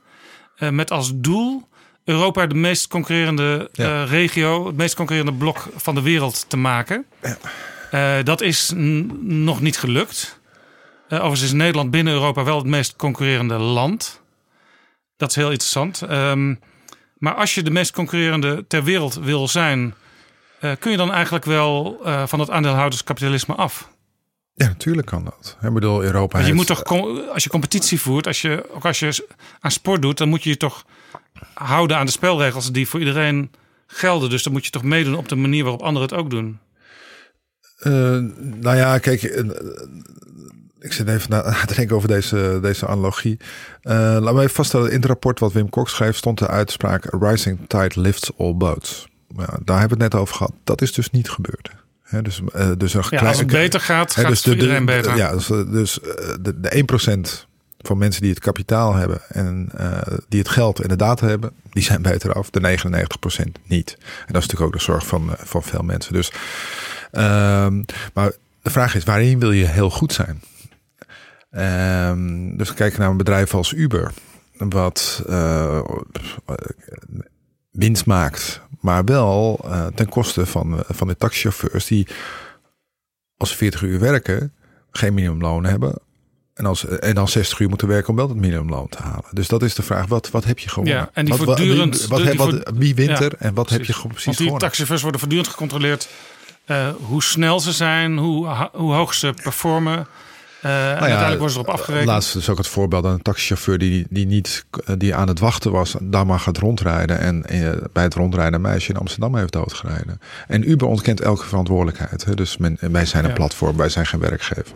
[0.58, 1.68] met als doel
[2.04, 7.06] Europa de meest concurrerende eh, regio, het meest concurrerende blok van de wereld te maken.
[7.90, 8.72] Eh, dat is
[9.20, 10.40] nog niet gelukt.
[11.08, 14.22] Eh, overigens is Nederland binnen Europa wel het meest concurrerende land.
[15.16, 16.02] Dat is heel interessant.
[16.02, 16.54] Ehm,
[17.18, 19.94] maar als je de meest concurrerende ter wereld wil zijn,
[20.78, 23.88] kun je dan eigenlijk wel van het aandeelhouderskapitalisme af?
[24.54, 25.56] Ja, natuurlijk kan dat.
[25.62, 26.84] Ik bedoel, Europa je heeft- moet toch,
[27.32, 29.28] als je competitie voert, als je, ook als je
[29.60, 30.84] aan sport doet, dan moet je je toch
[31.54, 33.50] houden aan de spelregels die voor iedereen
[33.86, 34.30] gelden.
[34.30, 36.58] Dus dan moet je toch meedoen op de manier waarop anderen het ook doen.
[37.78, 37.92] Eh,
[38.40, 39.44] nou ja, kijk, eh,
[40.80, 43.36] ik zit even na te denken over deze, deze analogie.
[43.82, 47.06] Eh laten we even vaststellen, in het rapport wat Wim Kok schreef, stond de uitspraak:
[47.20, 49.06] rising tide lifts all boats.
[49.36, 50.52] Ja, daar hebben we het net over gehad.
[50.64, 51.70] Dat is dus niet gebeurd.
[52.02, 52.40] Hè, dus,
[52.78, 55.16] dus een Ja, als het beter gaat, gaat dus het de- de- iedereen beter.
[55.16, 55.98] Ja, dus, dus
[56.40, 56.84] de, de
[57.40, 57.46] 1%
[57.86, 61.52] van mensen die het kapitaal hebben en eh, die het geld en de data hebben,
[61.70, 62.50] die zijn beter af.
[62.50, 63.96] De 99% niet.
[63.98, 66.12] En dat is natuurlijk ook de zorg van, eh, van veel mensen.
[66.12, 66.32] Dus,
[67.10, 67.82] ehm,
[68.12, 68.32] maar
[68.62, 70.42] de vraag is, waarin wil je heel goed zijn?
[71.50, 74.12] Ehm, dus kijken naar een bedrijf als Uber,
[74.58, 75.84] wat eh,
[77.70, 82.08] winst maakt, maar wel ten koste van, van de taxichauffeurs die
[83.36, 84.52] als ze 40 uur werken,
[84.90, 85.94] geen minimumloon hebben.
[86.54, 89.24] En, als, en dan 60 uur moeten werken om wel het minimumloon te halen.
[89.30, 90.96] Dus dat is de vraag, wat, wat heb je gewonnen?
[90.96, 91.98] Ja, en die wat, voortdurend.
[92.00, 93.94] Wie, wat, die wat- wie wint Ja, er en wat heb je precies.
[93.94, 94.60] gewoon precies Want die gewonnen?
[94.60, 96.08] taxichauffeurs worden voortdurend gecontroleerd
[96.64, 100.06] eh, hoe snel ze zijn, hoe, hoe hoog ze performen.
[100.60, 102.08] Eh, en uiteindelijk worden ze erop afgerekend.
[102.08, 104.64] Laatst dus ook het voorbeeld aan een taxichauffeur die, die niet
[104.98, 108.60] die aan het wachten was, daar maar gaat rondrijden en eh, bij het rondrijden een
[108.60, 110.20] meisje in Amsterdam heeft doodgereden.
[110.48, 112.24] En Uber ontkent elke verantwoordelijkheid.
[112.24, 112.34] Hè?
[112.34, 113.36] Dus men, wij zijn een Ja.
[113.36, 114.72] platform, wij zijn geen werkgever.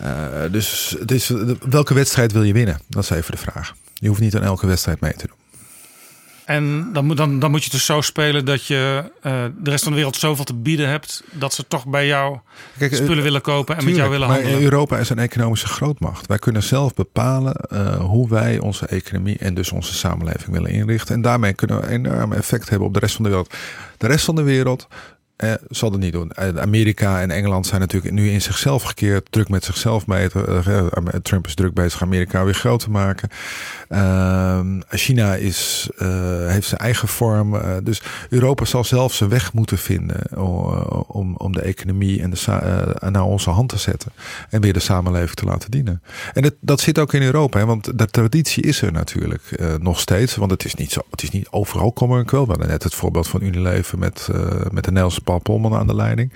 [0.00, 1.32] Eh, dus het is,
[1.68, 2.80] welke wedstrijd wil je winnen?
[2.88, 3.74] Dat is even de vraag.
[3.94, 5.38] Je hoeft niet aan elke wedstrijd mee te doen.
[6.50, 9.82] En dan moet, dan, dan moet je dus zo spelen dat je eh, de rest
[9.82, 11.22] van de wereld zoveel te bieden hebt.
[11.32, 12.38] dat ze toch bij jou
[12.78, 14.62] Kijk, spullen eh, willen kopen en met jou willen maar handelen.
[14.62, 16.26] Europa is een economische grootmacht.
[16.26, 21.14] Wij kunnen zelf bepalen eh, hoe wij onze economie en dus onze samenleving willen inrichten.
[21.14, 23.54] En daarmee kunnen we een enorm effect hebben op de rest van de wereld.
[23.98, 24.88] De rest van de wereld
[25.40, 26.30] eh, zal het niet doen.
[26.30, 30.46] Eh, Amerika en Engeland zijn natuurlijk nu in zichzelf gekeerd, druk met zichzelf meten.
[30.46, 30.86] Eh, eh,
[31.22, 33.28] Trump is druk bezig Amerika weer groot te maken.
[33.88, 35.90] Ehm, China is,
[36.46, 37.60] heeft zijn eigen vorm.
[37.82, 40.38] Dus Europa zal zelf zijn weg moeten vinden
[41.06, 42.38] om, om de economie en de
[43.10, 44.12] naar onze hand te zetten.
[44.50, 46.02] En weer de samenleving te laten dienen.
[46.32, 47.58] En dat, dat zit ook in Europa.
[47.58, 49.42] Hè, want de traditie is er natuurlijk
[49.80, 50.36] nog steeds.
[50.36, 51.00] Want het is niet zo.
[51.10, 52.44] Het is niet overal kommer en kwel.
[52.44, 54.28] We hadden net het voorbeeld van Unilever met,
[54.70, 56.32] met de Nederlandse Paul Polman aan de leiding.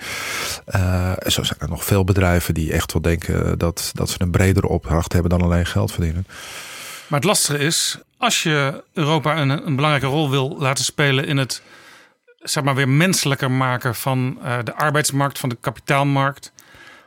[0.65, 4.31] Eh, zo zijn er nog veel bedrijven die echt wel denken dat, dat ze een
[4.31, 6.27] bredere opdracht hebben dan alleen geld verdienen.
[7.07, 11.37] Maar het lastige is, als je Europa een, een belangrijke rol wil laten spelen in
[11.37, 11.61] het
[12.39, 16.51] zeg maar weer menselijker maken van eh, de arbeidsmarkt, van de kapitaalmarkt,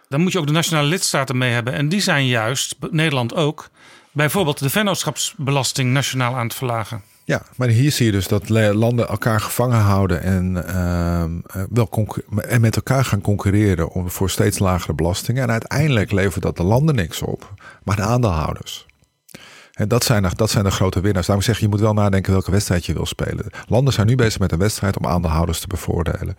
[0.08, 1.72] dan moet je ook de nationale lidstaten mee hebben.
[1.72, 3.68] En die zijn juist, Nederland ook,
[4.12, 7.02] bijvoorbeeld de vennootschapsbelasting nationaal aan het verlagen.
[7.28, 11.88] Ja, maar hier zie je dus dat landen elkaar gevangen houden en, ehm, eh, wel
[12.48, 15.42] en met elkaar gaan concurreren om, voor steeds lagere belastingen.
[15.42, 17.52] En uiteindelijk levert dat de landen niks op,
[17.84, 18.86] maar de aandeelhouders.
[19.78, 21.26] En dat zijn, dat zijn de grote winnaars.
[21.26, 23.46] Daarom zeg je, je moet wel nadenken welke wedstrijd je wil spelen.
[23.66, 26.36] Landen zijn nu bezig met een wedstrijd om aandeelhouders te bevoordelen.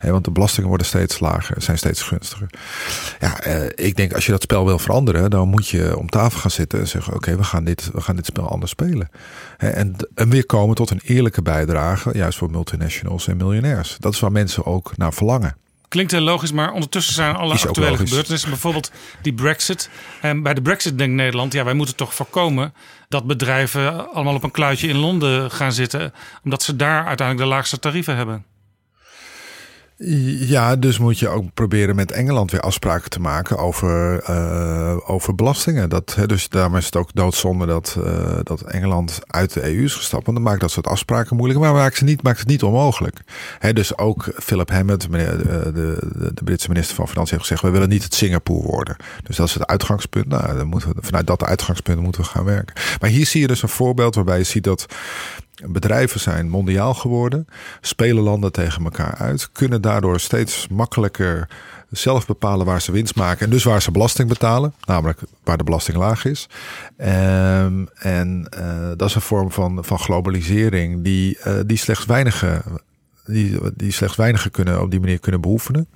[0.00, 2.50] want de belastingen worden steeds lager, zijn steeds gunstiger.
[3.20, 6.40] Ja, eh, ik denk als je dat spel wil veranderen, dan moet je om tafel
[6.40, 9.08] gaan zitten en zeggen: Oké, we gaan dit, we gaan dit spel anders spelen.
[9.56, 13.96] En, en weer komen tot een eerlijke bijdrage, juist voor multinationals en miljonairs.
[13.98, 15.56] Dat is waar mensen ook naar verlangen.
[15.88, 18.90] Klinkt heel logisch, maar ondertussen zijn alle actuele gebeurtenissen, bijvoorbeeld
[19.22, 19.90] die Brexit.
[20.20, 22.74] En bij de Brexit denkt Nederland, ja, wij moeten toch voorkomen
[23.08, 26.12] dat bedrijven allemaal op een kluitje in Londen gaan zitten,
[26.44, 28.44] omdat ze daar uiteindelijk de laagste tarieven hebben.
[30.00, 35.34] Ja, dus moet je ook proberen met Engeland weer afspraken te maken over, uh, over
[35.34, 35.88] belastingen.
[35.88, 39.94] Dat, dus daarom is het ook doodzonde dat, uh, dat Engeland uit de EU is
[39.94, 40.24] gestapt.
[40.24, 41.60] Want dan maakt dat soort afspraken moeilijk.
[41.60, 43.20] Maar maakt, ze niet, maakt het niet onmogelijk.
[43.58, 47.62] Hè, dus ook Philip Hammond, meneer, de, de, de, Britse minister van Financiën, heeft gezegd:
[47.62, 48.96] we willen niet het Singapore worden.
[49.22, 50.28] Dus dat is het uitgangspunt.
[50.28, 52.74] Nou, dan moeten vanuit dat uitgangspunt moeten we gaan werken.
[53.00, 54.86] Maar hier zie je dus een voorbeeld waarbij je ziet dat
[55.66, 57.46] Bedrijven zijn mondiaal geworden,
[57.80, 61.48] spelen landen tegen elkaar uit, kunnen daardoor steeds makkelijker
[61.90, 65.64] zelf bepalen waar ze winst maken en dus waar ze belasting betalen, namelijk waar de
[65.64, 66.48] belasting laag is.
[66.98, 72.62] Um, en uh, dat is een vorm van, van globalisering die, uh, die slechts weinigen
[73.28, 75.86] die, die slechts weinigen kunnen op die manier kunnen beoefenen.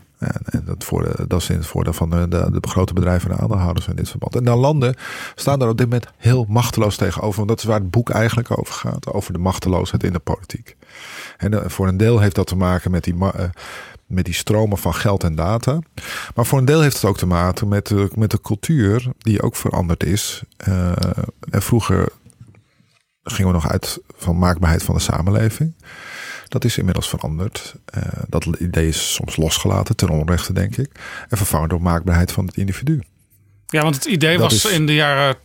[0.45, 3.43] En dat, voor, dat is in het voordeel van de, de, grote bedrijven en de
[3.43, 4.37] aandeelhouders in dit verband.
[4.37, 4.95] En dan landen
[5.35, 7.37] staan daar op dit moment heel machteloos tegenover.
[7.37, 9.13] Want dat is waar het boek eigenlijk over gaat.
[9.13, 10.77] Over de machteloosheid in de politiek.
[11.37, 13.31] En voor een deel heeft dat te maken met die, uh,
[14.07, 15.79] met die stromen van geld en data.
[16.35, 19.43] Maar voor een deel heeft het ook te maken met de, met de cultuur die
[19.43, 20.43] ook veranderd is.
[21.51, 22.09] En vroeger
[23.23, 25.75] gingen we nog uit van maakbaarheid van de samenleving.
[26.53, 27.75] Dat is inmiddels veranderd.
[27.97, 30.91] Uh, dat idee is soms losgelaten, ten onrechte denk ik.
[31.29, 33.03] En vervangen door maakbaarheid van het individu.
[33.67, 35.37] Ja, want het idee was in de jaren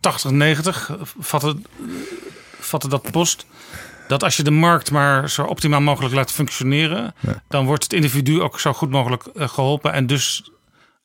[0.00, 1.56] 80, 90, vatte,
[2.60, 3.46] vatte dat post
[4.08, 7.14] dat als je de markt maar zo optimaal mogelijk laat functioneren,
[7.48, 10.50] dan wordt het individu ook zo goed mogelijk eh, geholpen en dus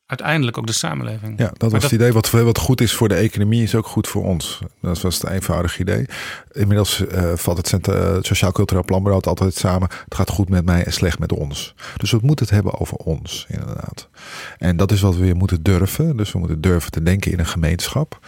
[0.08, 1.40] uiteindelijk ook de samenleving.
[1.40, 2.14] Ja, dat was het idee.
[2.14, 4.60] Wat, wat goed is voor de economie is ook goed voor ons.
[4.82, 6.06] Dat was het eenvoudige idee.
[6.52, 9.90] Inmiddels uh, valt het uh, Sociaal Cultureel Planbureau altijd samen.
[10.04, 11.76] Het gaat goed met mij en slecht met ons.
[11.98, 14.10] Dus we moeten het hebben over ons, inderdaad.
[14.58, 16.18] En dat is wat we weer moeten durven.
[16.18, 18.20] Dus we moeten durven te denken in een gemeenschap.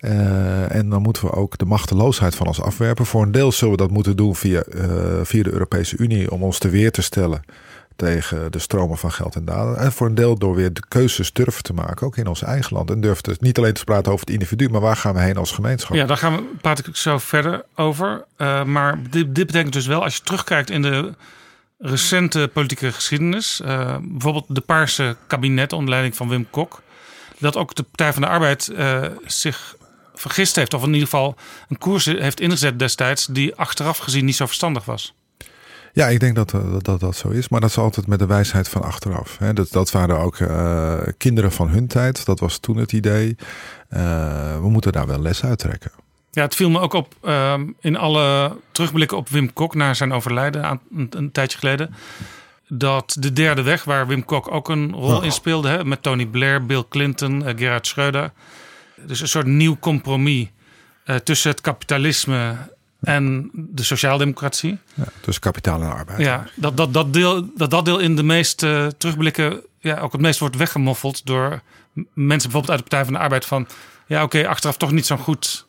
[0.00, 3.06] Uh, en dan moeten we ook de machteloosheid van ons afwerpen.
[3.06, 4.62] Voor een deel zullen we dat moeten doen via,
[5.22, 7.42] via de Europese Unie om ons te weer te stellen
[8.00, 9.80] tegen de stromen van geld en data.
[9.80, 12.76] En voor een deel door weer de keuzes durven te maken, ook in ons eigen
[12.76, 12.90] land.
[12.90, 15.36] En durven dus niet alleen te praten over het individu, maar waar gaan we heen
[15.36, 15.96] als gemeenschap?
[15.96, 18.24] Ja, daar gaan we, praat ik zo verder over.
[18.38, 21.14] Uh, maar dit, dit, betekent dus wel, als je terugkijkt in de
[21.78, 26.82] recente politieke geschiedenis, uh, bijvoorbeeld de Paarse kabinet onder leiding van Wim Kok,
[27.38, 29.76] dat ook de Partij van de Arbeid uh, zich
[30.14, 31.36] vergist heeft, of in ieder geval
[31.68, 35.14] een koers heeft ingezet destijds, die achteraf gezien niet zo verstandig was.
[35.92, 37.48] Ja, ik denk dat, dat dat, dat zo is.
[37.48, 39.38] Maar dat is altijd met de wijsheid van achteraf.
[39.38, 39.52] Hè.
[39.52, 42.24] Dat, dat waren ook uh, kinderen van hun tijd.
[42.24, 43.36] Dat was toen het idee.
[43.90, 45.90] Uh, we moeten daar wel les uit trekken.
[46.30, 50.12] Ja, het viel me ook op uh, in alle terugblikken op Wim Kok na zijn
[50.12, 51.94] overlijden aan, een, een, tijdje geleden.
[52.68, 55.24] Dat de derde weg, waar Wim Kok ook een rol oh.
[55.24, 58.32] in speelde, hè, met Tony Blair, Bill Clinton, Gerhard Schreuder.
[59.06, 60.48] Dus een soort nieuw compromis
[61.24, 62.56] tussen het kapitalisme
[63.00, 64.78] en de sociaaldemocratie.
[64.94, 66.20] Ja, dus kapitaal en arbeid.
[66.20, 70.20] Ja, dat dat, dat, deel, dat dat deel in de meeste terugblikken ja, ook het
[70.20, 71.60] meest wordt weggemoffeld door
[72.14, 73.68] mensen bijvoorbeeld uit de Partij van de Arbeid van
[74.06, 75.66] ja, oké, okay, achteraf toch niet zo'n goed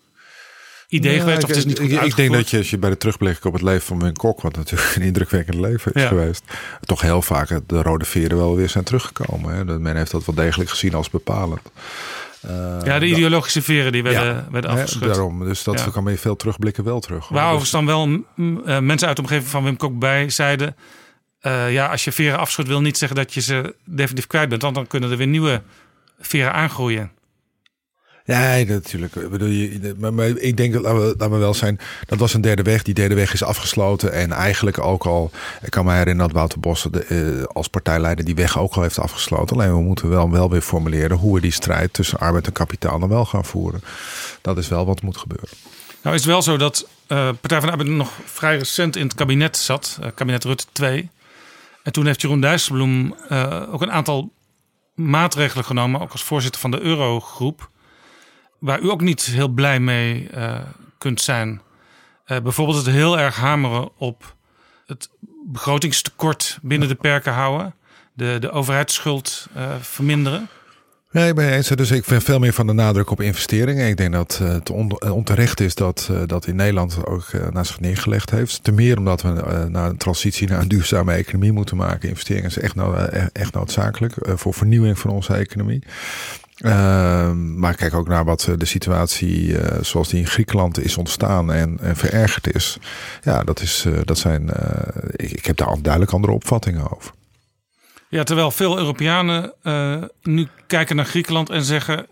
[0.88, 1.44] idee geweest.
[1.44, 3.45] Of het is niet goed ik, ik denk dat je als je bij de terugblik
[3.45, 6.44] op het leven van Wim Kok, wat natuurlijk een indrukwekkend leven is geweest,
[6.82, 9.56] toch heel vaak de rode veren wel weer zijn teruggekomen.
[9.56, 9.80] Hè?
[9.80, 11.62] Men heeft dat wel degelijk gezien als bepalend.
[12.46, 15.04] Uh, ja, de ideologische veren die werden, ja, werden afgeschud.
[15.04, 15.90] daarom, dus dat ja.
[15.92, 17.28] kan je veel terugblikken wel terug.
[17.28, 18.24] Waar overigens dan wel uh,
[18.80, 20.76] mensen uit de omgeving van Wim Kok bij zeiden...
[21.42, 24.62] Uh, ja, als je veren afschudt wil niet zeggen dat je ze definitief kwijt bent.
[24.62, 25.62] Want dan kunnen er weer nieuwe
[26.20, 27.12] veren aangroeien.
[28.26, 29.15] Ja, natuurlijk.
[29.15, 32.84] Ik bedoel, maar, ik denk dat, laten we, wel zijn, dat was een derde weg.
[32.84, 34.14] Die derde weg is afgesloten.
[34.14, 35.31] En eigenlijk ook al,
[35.61, 38.99] ik kan me herinneren dat Wouter Bos uh, als partijleider die weg ook al heeft
[38.99, 39.56] afgesloten.
[39.56, 42.99] Alleen we moeten wel, wel weer formuleren hoe we die strijd tussen arbeid en kapitaal
[42.99, 43.84] dan wel gaan voeren.
[44.41, 45.49] Dat is wel wat moet gebeuren.
[46.02, 49.03] Nou is het wel zo dat uh, Partij van de Arbeid nog vrij recent in
[49.03, 49.98] het kabinet zat.
[50.02, 51.10] Uh, kabinet Rutte 2.
[51.84, 53.15] En toen heeft Jeroen Dijsselbloem
[53.72, 54.31] ook een aantal
[54.93, 56.02] maatregelen genomen.
[56.02, 57.69] Ook als voorzitter van de Eurogroep
[58.62, 60.60] waar u ook niet heel blij mee uh,
[60.98, 61.62] kunt zijn.
[62.28, 64.36] Uh, bijvoorbeeld het heel erg hameren op
[64.86, 65.10] het
[65.46, 67.74] begrotingstekort binnen de perken houden.
[68.14, 70.48] De, de overheidsschuld uh, verminderen.
[71.12, 71.68] Nee, ik ben eens.
[71.68, 73.88] Dus ik vind veel meer van de nadruk op investeringen.
[73.88, 74.70] Ik denk dat het
[75.00, 78.64] onterecht is dat dat in Nederland ook naar zich neergelegd heeft.
[78.64, 82.10] Ten meer omdat we naar een transitie naar een duurzame economie moeten maken.
[82.10, 82.98] Investeringen is echt, nou,
[83.34, 85.84] echt noodzakelijk voor vernieuwing van onze economie.
[86.62, 91.80] Ehm, maar kijk ook naar wat de situatie zoals die in Griekenland is ontstaan en,
[91.82, 92.78] verergerd is.
[93.24, 94.50] Ja, dat, is, dat zijn.
[95.12, 97.12] ik, ik heb daar duidelijk andere opvattingen over.
[98.10, 99.54] Ja, terwijl veel Europeanen
[100.22, 102.08] nu kijken naar Griekenland en zeggen: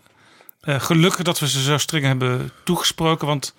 [0.62, 3.54] gelukkig dat we ze zo streng hebben toegesproken, want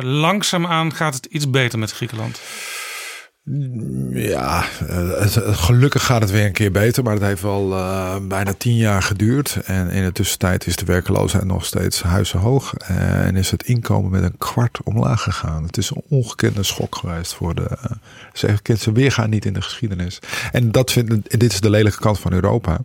[0.00, 2.40] langzaamaan gaat het iets beter met Griekenland.
[4.10, 4.60] Ja,
[5.52, 9.02] gelukkig gaat het weer een keer beter, maar het heeft wel uh, bijna tien jaar
[9.02, 9.58] geduurd.
[9.64, 12.74] En in de tussentijd is de werkloosheid nog steeds huizenhoog.
[12.74, 15.62] En is het inkomen met een kwart omlaag gegaan.
[15.62, 17.78] Het is een ongekende schok geweest voor de.
[18.32, 20.18] Ze kent ze weer gaan niet in de geschiedenis.
[20.52, 22.80] En dat vind, dit is de lelijke kant van Europa.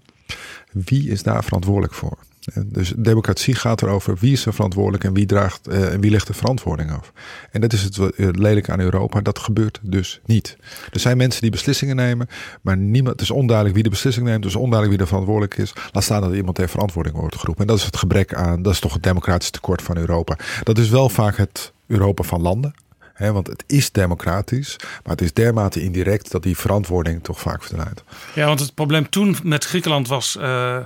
[0.71, 2.17] Wie is daar verantwoordelijk voor?
[2.65, 6.27] Dus democratie gaat erover wie is er verantwoordelijk en wie, draagt, uh, en wie legt
[6.27, 7.13] de verantwoording af.
[7.51, 9.21] En dat is het lelijke aan Europa.
[9.21, 10.57] Dat gebeurt dus niet.
[10.91, 12.27] Er zijn mensen die beslissingen nemen,
[12.61, 14.45] maar niemand, het is onduidelijk wie de beslissing neemt.
[14.45, 15.73] Is onduidelijk wie er verantwoordelijk is.
[15.91, 17.61] Laat staan dat iemand ter verantwoording wordt geroepen.
[17.61, 20.37] En dat is het gebrek aan, dat is toch het democratisch tekort van Europa.
[20.63, 22.73] Dat is wel vaak het Europa van landen.
[23.17, 28.03] Want het is democratisch, maar het is dermate indirect dat die verantwoording toch vaak verdwijnt.
[28.35, 30.37] Ja, want het probleem toen met Griekenland was.
[30.39, 30.77] Uh,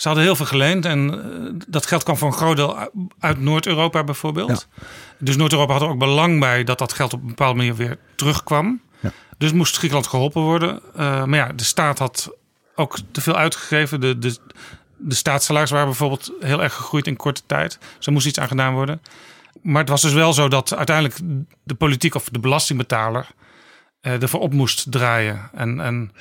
[0.00, 3.40] ze hadden heel veel geleend en uh, dat geld kwam voor een groot deel uit
[3.40, 4.66] Noord-Europa bijvoorbeeld.
[4.74, 4.86] Ja.
[5.18, 7.98] Dus Noord-Europa had er ook belang bij dat dat geld op een bepaalde manier weer
[8.14, 8.80] terugkwam.
[9.00, 9.12] Ja.
[9.38, 10.80] Dus moest Griekenland geholpen worden.
[10.96, 12.30] Uh, maar ja, de staat had
[12.74, 14.00] ook te veel uitgegeven.
[14.00, 14.36] De, de,
[14.96, 17.78] de staatssalaris waren bijvoorbeeld heel erg gegroeid in korte tijd.
[17.96, 19.02] Dus er moest iets aan gedaan worden.
[19.62, 21.18] Maar het was dus wel zo dat uiteindelijk
[21.62, 23.26] de politiek of de belastingbetaler
[24.02, 25.50] uh, ervoor op moest draaien.
[25.52, 26.12] En, en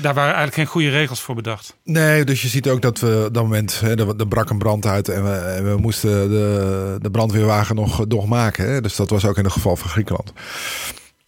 [0.00, 1.76] daar waren eigenlijk geen goede regels voor bedacht.
[1.84, 5.08] Nee, dus je ziet ook dat we op dat moment, er, brak een brand uit
[5.08, 8.68] en we, we moesten de, de brandweerwagen nog, nog maken.
[8.68, 8.80] Hè.
[8.80, 10.32] Dus dat was ook in het geval van Griekenland.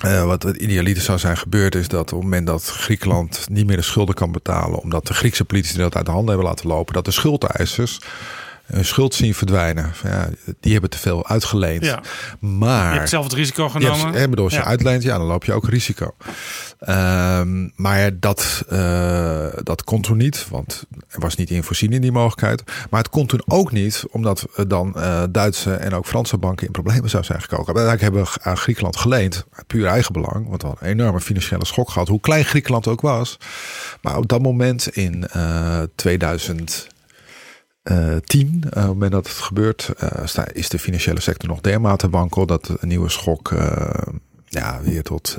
[0.05, 3.66] Uh, wat het idealiter zou zijn gebeurd is dat op het moment dat Griekenland niet
[3.66, 6.68] meer de schulden kan betalen, omdat de Griekse politici dat uit de handen hebben laten
[6.68, 8.01] lopen, dat de schuldeisers
[8.69, 9.93] een schuld zien verdwijnen.
[10.03, 10.28] Ja,
[10.61, 11.85] die hebben te veel uitgeleend.
[11.85, 12.03] Ja.
[12.40, 14.20] Maar, je hebt zelf het risico genomen.
[14.20, 14.66] Je bedoel, als je ja.
[14.66, 16.15] uitleent, ja, dan loop je ook risico.
[16.89, 22.01] Um, maar dat, uh, dat kon toen niet, want er was niet in voorzien in
[22.01, 22.62] die mogelijkheid.
[22.90, 26.73] Maar het kon toen ook niet, omdat dan uh, Duitse en ook Franse banken in
[26.73, 27.66] problemen zou zijn gekomen.
[27.66, 31.66] Uiteindelijk hebben we aan Griekenland geleend, puur eigen belang, want we hadden een enorme financiële
[31.66, 33.39] schok gehad, hoe klein Griekenland ook was.
[34.03, 36.89] Maar op dat moment in uh, 2000
[37.90, 38.47] uh, tien.
[38.47, 42.47] Uh, op het moment dat het gebeurt, uh, is de financiële sector nog dermate wankel
[42.47, 43.55] dat een nieuwe schok
[44.51, 45.36] ja, weer tot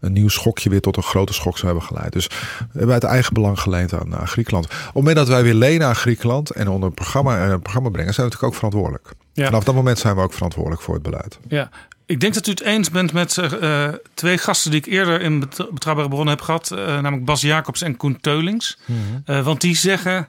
[0.00, 2.12] een nieuw schokje weer tot een grote schok zou hebben geleid.
[2.12, 4.64] Dus we hebben uit eigen belang geleend aan, aan Griekenland.
[4.64, 7.88] Op het moment dat wij weer lenen aan Griekenland en onder een programma, een programma
[7.88, 9.14] brengen, zijn we natuurlijk ook verantwoordelijk.
[9.32, 9.44] Ja.
[9.44, 11.38] Vanaf dat moment zijn we ook verantwoordelijk voor het beleid.
[11.48, 11.70] Ja,
[12.06, 15.40] ik denk dat u het eens bent met uh, twee gasten die ik eerder in
[15.70, 16.70] Betrouwbare Bronnen heb gehad.
[16.72, 18.78] Uh, namelijk Bas Jacobs en Koen Teulings.
[18.86, 19.36] Mm -hmm.
[19.36, 20.28] uh, want die zeggen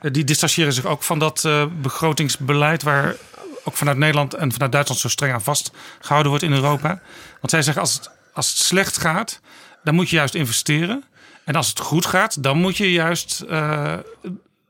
[0.00, 3.14] die distancieren zich ook van dat uh, begrotingsbeleid waar
[3.64, 7.00] ook vanuit Nederland en vanuit Duitsland zo streng aan vastgehouden wordt in Europa.
[7.32, 9.40] Want zij zeggen als het, als het slecht gaat,
[9.84, 11.04] dan moet je juist investeren.
[11.44, 13.48] En als het goed gaat, dan moet je juist uh,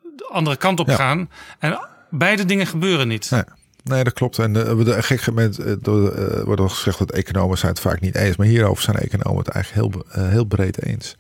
[0.03, 0.95] de andere kant op ja.
[0.95, 1.31] gaan.
[1.59, 3.31] En beide dingen gebeuren niet.
[3.31, 3.43] Nee.
[3.85, 4.39] Nee, dat klopt.
[4.39, 5.75] En uh, de gek moment uh,
[6.45, 8.37] wordt al gezegd dat economen zijn het vaak niet eens.
[8.37, 11.17] Maar hierover zijn economen het eigenlijk heel, heel breed eens.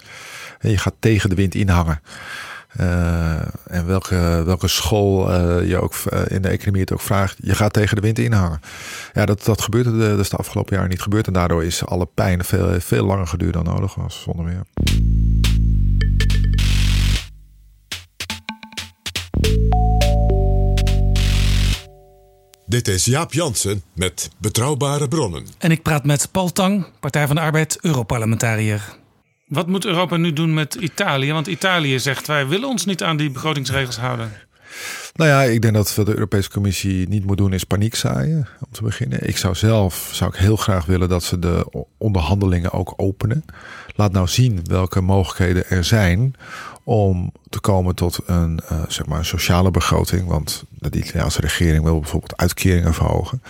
[0.58, 2.00] En je gaat tegen de wind inhangen.
[2.80, 7.36] Uh, en welke, welke school uh, je ook uh, in de economie het ook vraagt,
[7.40, 8.60] je gaat tegen de wind inhangen.
[9.12, 11.26] Ja, dat, dat gebeurt de, dat is de afgelopen jaren niet gebeurd.
[11.26, 14.62] En daardoor is alle pijn veel, veel langer geduurd dan nodig was, zonder meer.
[22.66, 25.46] Dit is Jaap Jansen met Betrouwbare Bronnen.
[25.58, 28.98] En ik praat met Paul Tang, Partij van de Arbeid, Europarlementariër.
[29.50, 31.32] Wat moet Europa nu doen met Italië?
[31.32, 34.32] Want Italië zegt wij willen ons niet aan die begrotingsregels houden.
[35.14, 38.48] Nou ja, ik denk dat wat de Europese Commissie niet moet doen is paniek zaaien,
[38.60, 39.28] om te beginnen.
[39.28, 43.44] Ik zou zelf zou ik heel graag willen dat ze de onderhandelingen ook openen.
[43.94, 46.34] Laat nou zien welke mogelijkheden er zijn
[46.84, 50.28] om te komen tot een, uh, zeg maar een sociale begroting.
[50.28, 53.42] Want de Italiaanse regering wil bijvoorbeeld uitkeringen verhogen.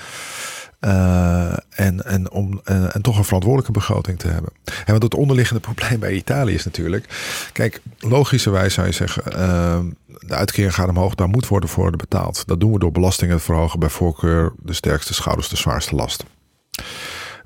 [0.81, 4.51] Uh, en, en, om, uh, en toch een verantwoordelijke begroting te hebben.
[4.65, 7.07] En want het onderliggende probleem bij Italië is natuurlijk.
[7.53, 9.23] Kijk, logischerwijs zou je zeggen.
[9.33, 9.79] Uh,
[10.27, 12.47] de uitkering gaat omhoog, daar moet worden voor betaald.
[12.47, 16.25] Dat doen we door belastingen te verhogen, bij voorkeur de sterkste schouders, de zwaarste last.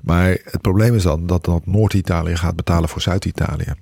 [0.01, 3.73] Maar het probleem is dan dat, dat Noord-Italië gaat betalen voor Zuid-Italië.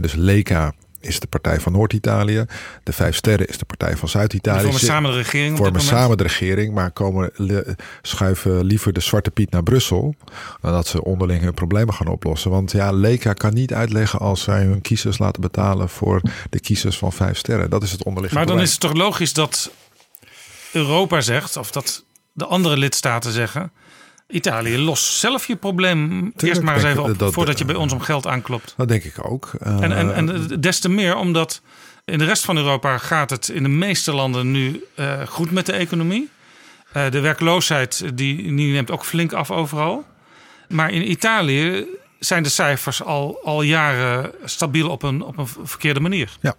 [0.00, 2.44] Dus Leka is de partij van Noord-Italië.
[2.82, 4.62] De Vijf Sterren is de partij van Zuid-Italië.
[4.62, 5.56] Vormen samen de regering.
[5.56, 7.30] Vormen samen de regering, maar komen,
[8.02, 10.14] schuiven liever de Zwarte Piet naar Brussel.
[10.60, 12.50] Dan dat ze onderling hun problemen gaan oplossen.
[12.50, 16.98] Want ja, Leka kan niet uitleggen als zij hun kiezers laten betalen voor de kiezers
[16.98, 17.70] van Vijf Sterren.
[17.70, 19.70] Dat is het onderliggende Maar dan is het toch logisch dat
[20.72, 23.72] Europa zegt, of dat de andere lidstaten zeggen.
[24.30, 27.92] Italië, los zelf je probleem eerst maar eens even op dat, voordat je bij ons
[27.92, 28.74] om geld aanklopt.
[28.76, 29.52] Dat denk ik ook.
[29.66, 31.62] Uh, en, en, en des te meer omdat
[32.04, 35.66] in de rest van Europa gaat het in de meeste landen nu uh, goed met
[35.66, 36.28] de economie.
[36.96, 40.04] Uh, de werkloosheid die, die neemt ook flink af overal.
[40.68, 41.86] Maar in Italië
[42.18, 46.36] zijn de cijfers al, al jaren stabiel op een, op een verkeerde manier.
[46.40, 46.54] Ja.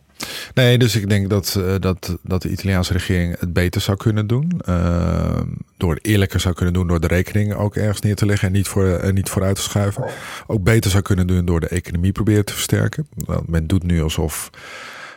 [0.54, 4.28] Nee, dus ik denk dat, uh, dat, dat de Italiaanse regering het beter zou kunnen
[4.28, 4.62] doen.
[4.70, 5.42] Uh,
[5.78, 8.68] door eerlijker zou kunnen doen door de rekening ook ergens neer te leggen en niet,
[8.68, 10.06] voor, uh, niet vooruit te schuiven.
[10.48, 13.08] Ook beter zou kunnen doen door de economie proberen te versterken.
[13.16, 14.50] Want men doet nu alsof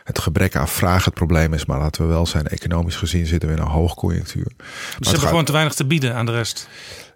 [0.03, 1.65] het gebrek aan vraag het probleem is.
[1.65, 4.47] Maar laten we wel zijn, economisch gezien zitten we in een hoogconjunctuur.
[4.57, 4.65] Dus
[4.99, 6.67] ze hebben gewoon te weinig te bieden aan de rest.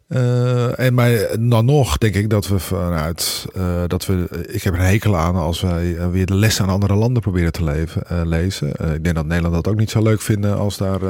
[0.09, 4.45] Uh, en maar dan nog denk ik dat we vanuit uh, dat we.
[4.47, 7.63] Ik heb een hekel aan als wij weer de lessen aan andere landen proberen te
[7.63, 8.69] leven, lezen.
[8.69, 11.01] ik denk dat Nederland dat ook niet zo leuk vinden als daar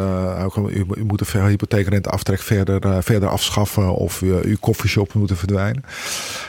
[0.69, 5.83] u, moet de hypotheekrente aftrek verder, verder afschaffen of uw koffieshop moeten verdwijnen.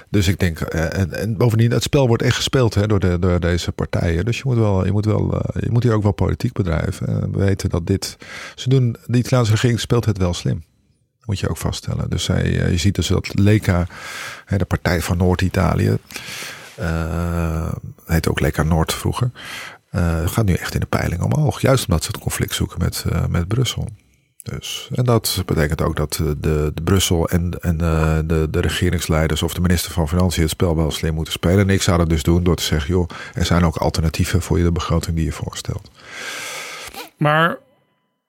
[0.09, 3.72] Dus ik denk, en, en, bovendien, het spel wordt echt gespeeld hè, door, de, deze
[3.72, 4.24] partijen.
[4.24, 7.32] Dus je moet, wel, je, moet wel, je moet hier ook wel politiek bedrijven.
[7.32, 8.16] we weten dat dit.
[8.55, 10.62] Ze doen, de Italiaanse regering speelt het wel slim
[11.24, 12.10] moet je ook vaststellen.
[12.10, 13.86] Dus hij, je ziet dus dat Leka,
[14.47, 15.98] de partij van Noord-Italië,
[16.80, 17.72] uh,
[18.06, 19.30] heet ook Leka Noord vroeger,
[19.92, 21.60] uh, gaat nu echt in de peiling omhoog.
[21.60, 23.88] Juist omdat ze het conflict zoeken met, met Brussel.
[24.42, 26.36] Dus, en dat betekent ook dat de,
[26.74, 30.76] de Brussel en, en de, de, de regeringsleiders of de minister van Financiën het spel
[30.76, 31.59] wel slim moeten spelen.
[31.59, 34.59] En ik zou dat dus doen door te zeggen, joh, er zijn ook alternatieven voor
[34.59, 35.90] je de begroting die je voorstelt.
[37.16, 37.59] Maar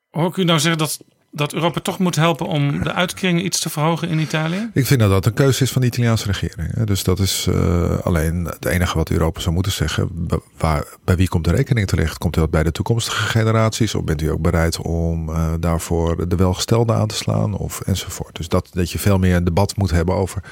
[0.09, 0.99] hoor ik u nou zeggen dat
[1.31, 4.69] dat Europa toch moet helpen om de uitkeringen iets te verhogen in Italië?
[4.73, 6.83] Ik vind dat dat een keuze is van de Italiaanse regering.
[6.83, 10.27] Dus dat is uh, alleen het enige wat Europa zou moeten zeggen.
[10.57, 12.17] Waar, bij wie komt de rekening terecht?
[12.17, 13.95] Komt dat bij de toekomstige generaties?
[13.95, 17.57] Of bent u ook bereid om uh, daarvoor de welgestelde aan te slaan?
[17.57, 18.35] Of enzovoort.
[18.35, 20.43] Dus dat, dat je veel meer een debat moet hebben over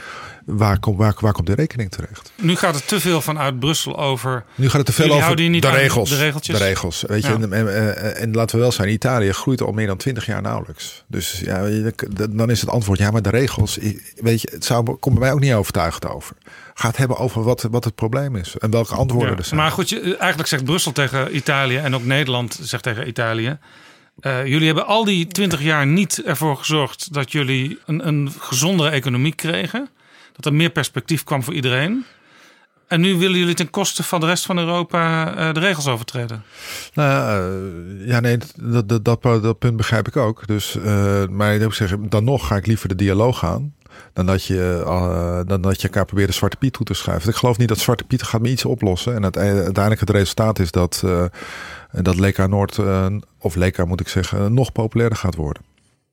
[0.58, 2.32] waar, komt waar, waar komt de rekening terecht?
[2.36, 4.46] Nu gaat het te veel vanuit Brussel over.
[4.56, 6.10] Nu gaat het te veel over de regels.
[6.10, 6.58] De, regeltjes.
[6.58, 7.04] de regels.
[7.08, 10.26] Weet je, en, en, en, laten we wel zijn, Italië groeit al meer dan twintig
[10.26, 11.04] jaar nauwelijks.
[11.08, 11.70] Dus ja,
[12.30, 13.78] dan is het antwoord ja, maar de regels.
[14.16, 16.36] Weet je, het zou, komt bij mij ook niet overtuigd over.
[16.74, 19.60] Gaat hebben over wat, wat het probleem is en welke antwoorden er zijn.
[19.60, 23.58] Maar goed, je, eigenlijk zegt Brussel tegen Italië en ook Nederland zegt tegen Italië.
[24.22, 28.90] Uh, jullie hebben al die twintig jaar niet ervoor gezorgd dat jullie een, een gezondere
[28.90, 29.90] economie kregen.
[30.40, 32.06] Dat er meer perspectief kwam voor iedereen.
[32.88, 36.44] En nu willen jullie ten koste van de rest van Europa uh, de regels overtreden?
[36.94, 40.48] Nou, uh, ja, nee, dat, dat, dat, punt begrijp ik ook.
[40.48, 43.74] Dus, uh, maar ik zeggen, dan nog ga ik liever de dialoog aan.
[44.14, 44.82] Dan dat je,
[45.48, 47.30] dan dat je elkaar probeert de Zwarte Piet toe te schuiven.
[47.30, 49.16] Ik geloof niet dat Zwarte Piet gaat me iets oplossen.
[49.16, 51.04] En uiteindelijk het resultaat is dat,
[51.92, 52.80] dat Leka Noord,
[53.40, 55.69] of Leka moet ik zeggen, nog populairder gaat worden.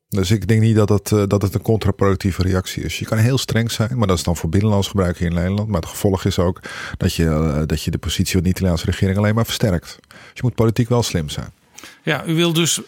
[0.08, 2.98] Dus ik denk niet dat het, uh, dat het een contraproductieve reactie is.
[2.98, 5.68] Je kan heel streng zijn, maar dat is dan voor binnenlands gebruik in Nederland.
[5.68, 6.60] Maar het gevolg is ook
[6.96, 9.98] dat je, uh, dat je de positie van de Italiaanse regering alleen maar versterkt.
[10.08, 11.50] Dus je moet politiek wel slim zijn.
[12.02, 12.80] Ja, u wil dus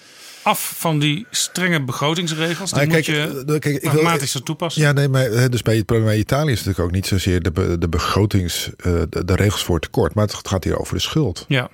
[0.49, 2.73] af van die strenge begrotingsregels.
[2.73, 4.83] Die ah, kijk, moet je eh, kijk, pragmatisch wil, toepassen.
[4.83, 7.79] Ja, nee, maar dus bij het probleem bij Italië is natuurlijk ook niet zozeer de,
[7.79, 11.45] de begrotings, uh, de, de, regels voor tekort, maar het gaat hier over de schuld.
[11.49, 11.71] Ja.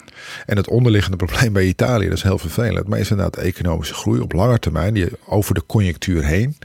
[0.47, 4.21] En het onderliggende probleem bij Italië, dat is heel vervelend, maar is inderdaad economische groei
[4.21, 6.57] op lange termijn, die over de conjunctuur heen.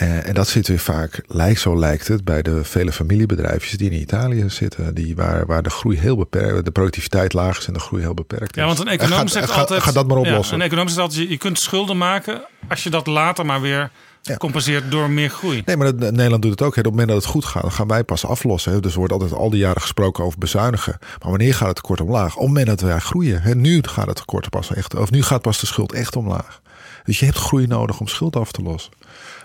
[0.00, 3.90] Uh, en dat zit weer vaak, lijkt zo lijkt het, bij de vele familiebedrijfjes die
[3.90, 4.94] in Italië zitten.
[4.94, 8.14] Die waar, waar de groei heel beperkt, de productiviteit laag is en de groei heel
[8.14, 9.82] beperkt Ja, want een econoom zegt altijd...
[9.82, 10.56] Ga dat maar oplossen.
[10.56, 13.90] Ja, een econoom zegt altijd, je kunt schulden maken als je dat later maar weer
[14.22, 14.36] ja.
[14.36, 15.62] compenseert door meer groei.
[15.64, 16.74] Nee, maar Nederland doet het ook.
[16.74, 16.80] Hè.
[16.80, 18.72] Op het moment dat het goed gaat, dan gaan wij pas aflossen.
[18.72, 18.80] Hè.
[18.80, 20.96] Dus er wordt altijd al die jaren gesproken over bezuinigen.
[21.00, 22.34] Maar wanneer gaat het tekort omlaag?
[22.34, 23.42] Op het moment dat wij groeien.
[23.42, 23.54] Hè.
[23.54, 26.60] Nu gaat het tekort pas echt, of nu gaat pas de schuld echt omlaag.
[27.04, 28.92] Dus je hebt groei nodig om schuld af te lossen.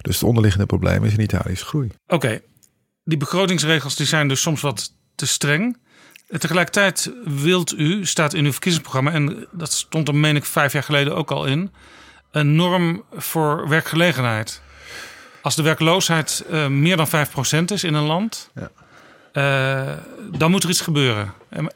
[0.02, 1.92] Dus het onderliggende probleem is in Italië is groei.
[2.08, 2.42] Oké,
[3.04, 5.78] die begrotingsregels die zijn dus soms wat te streng.
[6.28, 10.84] Tegelijkertijd wilt u, staat in uw verkiezingsprogramma, en dat stond er meen ik vijf jaar
[10.84, 11.72] geleden ook al in,
[12.32, 14.62] een norm voor werkgelegenheid.
[15.42, 17.10] Als de werkloosheid uh, meer dan 5%
[17.66, 18.70] is in een land, ja.
[19.88, 19.98] uh,
[20.38, 21.34] dan moet er iets gebeuren.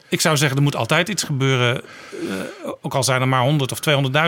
[0.08, 1.82] Ik zou zeggen, er moet altijd iets gebeuren,
[2.22, 3.80] uh, ook al zijn er maar 100 of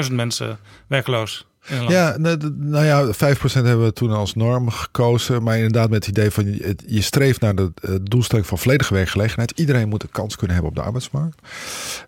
[0.09, 1.47] 200.000 mensen werkloos.
[1.69, 2.17] Ja,
[2.57, 3.13] nou ja, 5%
[3.53, 5.43] hebben we toen als norm gekozen.
[5.43, 6.45] Maar inderdaad met het idee van
[6.87, 7.73] je streeft naar de
[8.03, 9.53] doelstelling van volledige werkgelegenheid.
[9.59, 11.39] Iedereen moet een kans kunnen hebben op de arbeidsmarkt.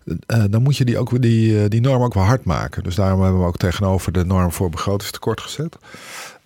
[0.05, 2.83] Uh, dan moet je die, ook, die, die norm ook wel hard maken.
[2.83, 5.77] Dus daarom hebben we ook tegenover de norm voor begrotingstekort gezet.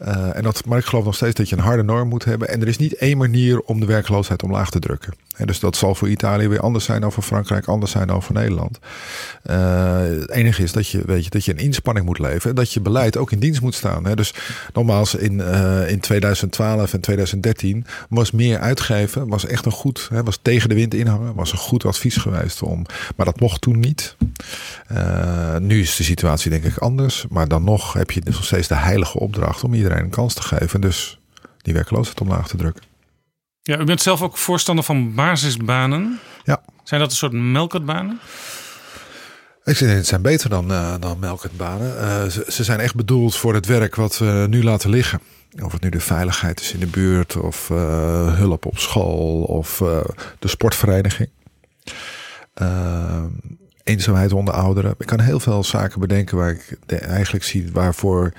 [0.05, 2.49] Uh, en dat, maar ik geloof nog steeds dat je een harde norm moet hebben.
[2.49, 5.13] En er is niet één manier om de werkloosheid omlaag te drukken.
[5.35, 8.23] En dus dat zal voor Italië weer anders zijn dan voor Frankrijk, anders zijn dan
[8.23, 8.79] voor Nederland.
[9.49, 12.49] Uh, het enige is dat je, weet je, dat je een inspanning moet leveren.
[12.49, 14.05] En dat je beleid ook in dienst moet staan.
[14.05, 14.15] Hè.
[14.15, 14.33] Dus
[14.73, 19.27] nogmaals, in, uh, in 2012 en 2013 was meer uitgeven.
[19.27, 21.35] Was echt een goed, hè, was tegen de wind inhangen.
[21.35, 22.85] Was een goed advies geweest om.
[23.15, 24.15] Maar dat mocht toen niet.
[25.59, 27.25] nu is de situatie denk ik anders.
[27.29, 30.41] Maar dan nog heb je nog steeds de heilige opdracht om iedereen een kans te
[30.41, 30.81] geven.
[30.81, 31.19] Dus
[31.57, 32.83] die werkloosheid omlaag te drukken.
[33.61, 36.19] Ja, u bent zelf ook voorstander van basisbanen.
[36.43, 36.61] Ja.
[36.83, 38.19] Zijn dat een soort melkertbanen?
[39.63, 41.95] Ik zeg, het zijn beter dan, uh, dan melkertbanen.
[41.95, 45.19] Uh, ze, ze, zijn echt bedoeld voor het werk wat we nu laten liggen.
[45.63, 47.77] Of het nu de veiligheid is in de buurt, of uh,
[48.37, 49.77] hulp op school, of
[50.39, 51.29] de sportvereniging.
[53.83, 54.95] eenzaamheid onder ouderen.
[54.97, 58.33] Ik kan heel veel zaken bedenken waar ik eigenlijk zie waarvoor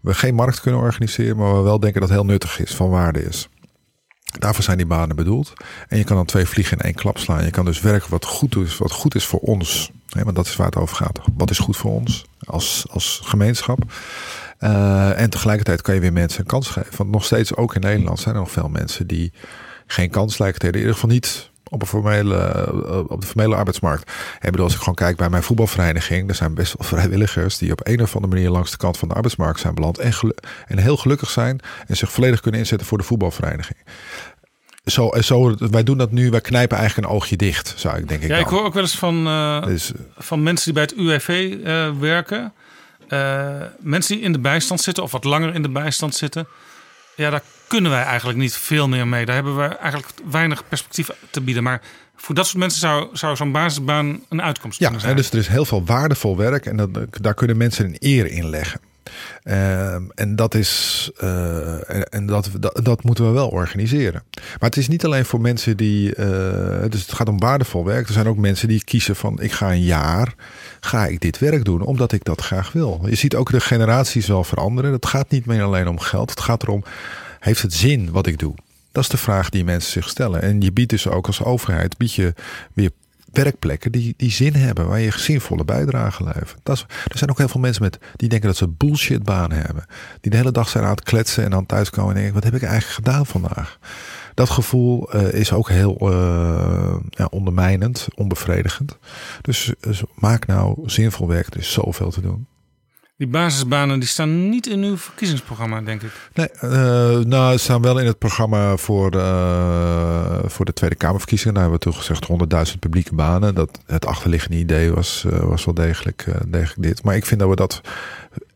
[0.00, 2.90] we geen markt kunnen organiseren, maar we wel denken dat het heel nuttig is, van
[2.90, 3.48] waarde is.
[4.38, 5.52] Daarvoor zijn die banen bedoeld.
[5.88, 7.44] En je kan dan twee vliegen in één klap slaan.
[7.44, 9.90] Je kan dus werken wat goed is, wat goed is voor ons.
[10.06, 11.20] want dat is waar het over gaat.
[11.36, 13.78] Wat is goed voor ons als, als gemeenschap?
[14.60, 16.96] Uh, en tegelijkertijd kan je weer mensen een kans geven.
[16.96, 19.32] Want nog steeds, ook in Nederland, zijn er nog veel mensen die
[19.86, 20.82] geen kans lijken te hebben.
[20.82, 24.12] In ieder geval niet op, een formele, eh, op de formele arbeidsmarkt.
[24.40, 27.72] En bedoel, als ik gewoon kijk bij mijn voetbalvereniging, er zijn best wel vrijwilligers die
[27.72, 30.12] op een of andere manier langs de kant van de arbeidsmarkt zijn beland en,
[30.66, 33.78] en heel gelukkig zijn en zich volledig kunnen inzetten voor de voetbalvereniging.
[34.84, 38.22] Zo, zo, wij doen dat nu, wij knijpen eigenlijk een oogje dicht, zou ik denk
[38.22, 38.28] ik.
[38.28, 41.28] Ja, ik hoor ook wel eens van, uh, dus, van mensen die bij het UWV
[41.28, 42.52] uh, werken.
[43.08, 46.46] Uh, mensen die in de bijstand zitten of wat langer in de bijstand zitten.
[47.14, 49.24] Ja, daar kunnen wij eigenlijk niet veel meer mee.
[49.24, 51.62] Daar hebben we eigenlijk weinig perspectief te bieden.
[51.62, 51.80] Maar
[52.16, 55.12] voor dat soort mensen zou, zou zo'n basisbaan een uitkomst kunnen zijn.
[55.12, 58.26] Ja, dus er is heel veel waardevol werk en dat, daar kunnen mensen een eer
[58.26, 58.80] in leggen.
[59.44, 64.22] Uh, en dat is uh, en dat, dat, dat, moeten we wel organiseren.
[64.34, 66.16] Maar het is niet alleen voor mensen die.
[66.16, 66.24] Uh,
[66.88, 68.06] dus het gaat om waardevol werk.
[68.06, 70.34] Er zijn ook mensen die kiezen van ik ga een jaar.
[70.80, 73.00] Ga ik dit werk doen omdat ik dat graag wil.
[73.06, 74.92] Je ziet ook de generaties wel veranderen.
[74.92, 76.30] Het gaat niet meer alleen om geld.
[76.30, 76.84] Het gaat erom
[77.38, 78.54] heeft het zin wat ik doe?
[78.92, 80.42] Dat is de vraag die mensen zich stellen.
[80.42, 82.34] En je biedt dus ook als overheid bied je
[82.72, 82.90] weer
[83.32, 86.56] werkplekken die, die zin hebben, waar je zinvolle bijdrage levert.
[86.62, 89.84] Dat is, er zijn ook heel veel mensen met, die denken dat ze bullshitbanen hebben.
[90.20, 92.54] Die de hele dag zijn aan het kletsen en dan thuiskomen en denken, wat heb
[92.54, 93.78] ik eigenlijk gedaan vandaag?
[94.34, 98.96] Dat gevoel uh, is ook heel uh, ja, ondermijnend, onbevredigend.
[99.40, 102.46] Dus, dus maak nou zinvol werk, er is zoveel te doen.
[103.18, 106.10] Die basisbanen die staan niet in uw verkiezingsprogramma, denk ik.
[106.34, 106.70] Nee, uh,
[107.18, 111.54] nou, ze staan wel in het programma voor, uh, voor de Tweede Kamerverkiezingen.
[111.54, 113.54] Daar hebben we toen gezegd 100.000 publieke banen.
[113.54, 117.02] Dat het achterliggende idee was, uh, was wel degelijk, degelijk dit.
[117.02, 117.80] Maar ik vind dat we dat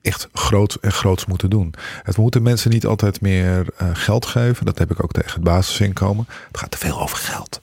[0.02, 1.74] echt groot en groots moeten doen.
[2.02, 4.66] Het moeten mensen niet altijd meer geld geven.
[4.66, 6.26] Dat heb ik ook tegen het basisinkomen.
[6.48, 7.60] Het gaat te veel over geld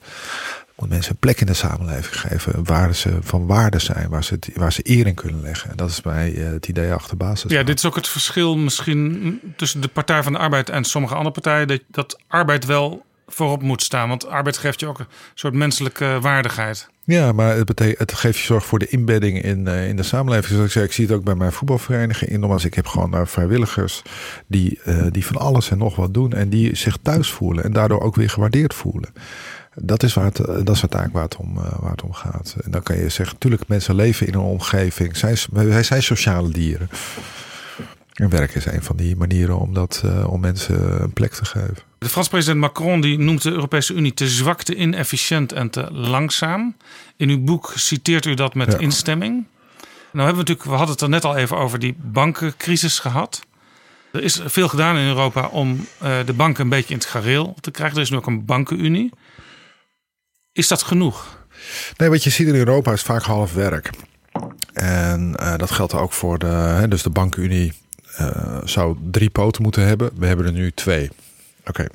[0.80, 4.38] moet mensen een plek in de samenleving geven waar ze van waarde zijn, waar ze,
[4.54, 5.70] waar ze eer in kunnen leggen.
[5.70, 7.50] En dat is bij uh, het idee achter basis.
[7.50, 11.14] Ja, dit is ook het verschil misschien tussen de Partij van de Arbeid en sommige
[11.14, 11.68] andere partijen.
[11.68, 14.08] Dat, dat arbeid wel voorop moet staan.
[14.08, 16.88] Want arbeid geeft je ook een soort menselijke waardigheid.
[17.04, 20.02] Ja, maar het, betekent, het geeft je zorg voor de inbedding in, uh, in de
[20.02, 20.46] samenleving.
[20.46, 22.30] Zoals ik zei, ik zie het ook bij mijn voetbalvereniging.
[22.30, 24.02] In, nogmaals, ik heb gewoon uh, vrijwilligers
[24.46, 26.32] die, uh, die van alles en nog wat doen.
[26.32, 29.12] En die zich thuis voelen en daardoor ook weer gewaardeerd voelen.
[29.74, 32.56] Dat is, waar het, dat is het waar het, om, eh, waar het om gaat.
[32.64, 35.16] En dan kan je zeggen, natuurlijk, mensen leven in een omgeving.
[35.16, 36.88] Zij, wij zijn sociale dieren.
[38.14, 41.44] En werk is een van die manieren om, dat, uh, om mensen een plek te
[41.44, 41.76] geven.
[41.98, 45.92] De Franse president Macron die noemt de Europese Unie te zwak, te inefficiënt en te
[45.92, 46.76] langzaam.
[47.16, 49.44] In uw boek citeert u dat met instemming.
[50.12, 53.40] Nou hebben we natuurlijk, we hadden het er net al even over die bankencrisis gehad.
[54.12, 57.56] Er is veel gedaan in Europa om uh, de banken een beetje in het gareel
[57.60, 57.96] te krijgen.
[57.96, 59.10] Er is nu ook een bankenunie.
[60.60, 61.38] Is dat genoeg?
[61.96, 63.90] Nee, wat je ziet in Europa is vaak half werk.
[64.72, 67.72] En uh, dat geldt ook voor de, hè, dus de bankenunie
[68.20, 70.10] uh, zou drie poten moeten hebben.
[70.14, 71.10] We hebben er nu twee.
[71.66, 71.86] Oké,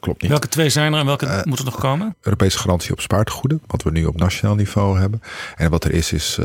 [0.00, 0.30] klopt niet.
[0.30, 2.16] Welke twee zijn er en welke uh, moeten nog komen?
[2.20, 5.22] Europese garantie op spaartegoeden, wat we nu op nationaal niveau hebben.
[5.56, 6.38] En wat er is, is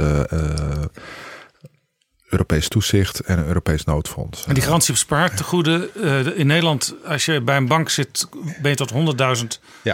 [2.34, 4.46] Europees toezicht en een Europees noodfonds.
[4.46, 5.90] En die garantie op spaartegoeden.
[5.96, 8.28] Uh, in Nederland, als je bij een bank zit,
[8.62, 8.92] ben je tot
[9.42, 9.48] 100.000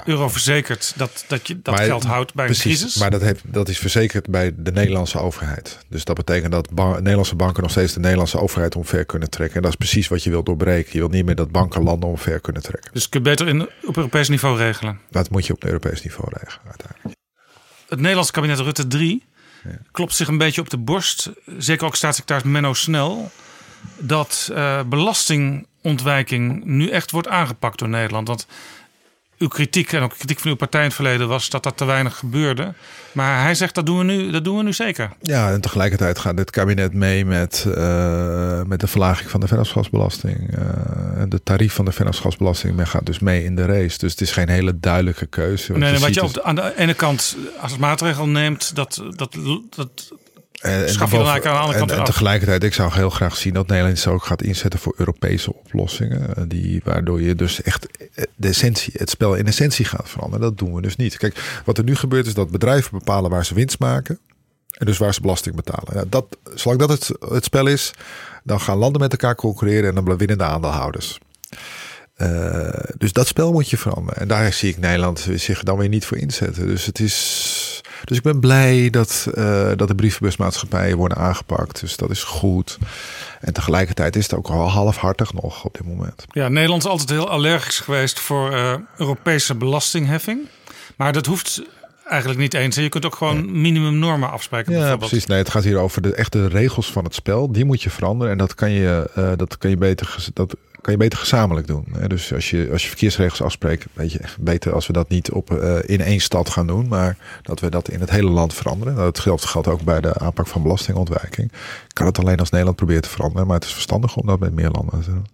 [0.06, 2.96] euro verzekerd dat, dat je dat geld houdt bij precies, een crisis.
[2.96, 5.78] Maar dat, heeft, dat is verzekerd bij de Nederlandse overheid.
[5.90, 9.56] Dus dat betekent dat Nederlandse banken nog steeds de Nederlandse overheid omver kunnen trekken.
[9.56, 10.90] En dat is precies wat je wilt doorbreken.
[10.94, 12.92] Je wilt niet meer dat banken landen omver kunnen trekken.
[12.94, 15.00] Dus kun je beter in, op Europees niveau regelen?
[15.10, 17.18] Dat moet je op Europees niveau regelen uiteindelijk.
[17.90, 19.24] Het Nederlandse kabinet Rutte 3
[19.92, 21.30] klopt zich een beetje op de borst.
[21.58, 23.32] Zeker ook staatssecretaris Menno Snel.
[23.98, 28.28] Dat uh, belastingontwijking nu echt wordt aangepakt door Nederland.
[28.28, 28.48] Want
[29.40, 31.86] uw kritiek en ook kritiek van uw partij in het verleden was dat dat te
[31.86, 32.74] weinig gebeurde.
[33.12, 35.12] Maar hij zegt dat doen we nu, dat doen we nu zeker.
[35.22, 40.58] Ja, en tegelijkertijd gaat dit kabinet mee met, uh, met de verlaging van de vennootschapsbelasting.
[40.58, 43.98] Uh, de tarief van de vennootschapsbelasting men gaat dus mee in de race.
[43.98, 45.78] Dus het is geen hele duidelijke keuze.
[45.78, 49.38] Nee, wat je, op de, aan de ene kant als maatregel neemt, dat, dat,
[49.76, 50.12] dat
[50.60, 54.08] en, aan de andere kant en, en tegelijkertijd, ik zou heel graag zien dat Nederland
[54.08, 56.36] ook gaat inzetten voor Europese oplossingen.
[56.36, 60.42] Eh, die, waardoor je dus echt eh, de essentie, het spel in essentie gaat veranderen.
[60.42, 61.18] Dat doen we dus niet.
[61.18, 64.20] Kijk, wat er nu gebeurt is dat bedrijven bepalen waar ze winst maken.
[64.72, 65.94] En dus waar ze belasting betalen.
[65.94, 67.92] Ja, dat, zolang dat het, het spel is,
[68.44, 71.20] dan gaan landen met elkaar concurreren en dan winnen de aandeelhouders.
[72.18, 74.22] Uh, dus dat spel moet je veranderen.
[74.22, 76.68] En daar zie ik Nederland zich dan weer niet voor inzetten.
[76.68, 77.69] Dus het is.
[78.04, 81.80] Dus ik ben blij dat, uh, dat de brievenbusmaatschappijen worden aangepakt.
[81.80, 82.78] Dus dat is goed.
[83.42, 86.26] En tegelijkertijd is het ook al halfhartig nog op dit moment.
[86.32, 90.48] Ja, Nederland is altijd heel allergisch geweest voor uh, Europese belastingheffing.
[90.96, 91.62] Maar dat hoeft
[92.06, 92.76] eigenlijk niet eens.
[92.76, 94.74] Je kunt ook gewoon minimumnormen afspreken.
[94.74, 95.26] Ja, precies.
[95.26, 97.52] Nee, het gaat hier over de echte regels van het spel.
[97.52, 98.32] Die moet je veranderen.
[98.32, 100.30] En dat kan je, uh, dat kan je beter.
[100.34, 101.86] Dat kan je beter gezamenlijk doen.
[102.08, 105.52] Dus als je, als je verkeersregels afspreekt, weet je, beter als we dat niet op,
[105.52, 108.94] uh, in één stad gaan doen, maar dat we dat in het hele land veranderen.
[108.94, 111.52] Nou, dat geldt, geldt ook bij de aanpak van belastingontwijking.
[111.88, 114.40] Ik kan het alleen als Nederland proberen te veranderen, maar het is verstandig om dat
[114.40, 115.28] met meer landen te doen.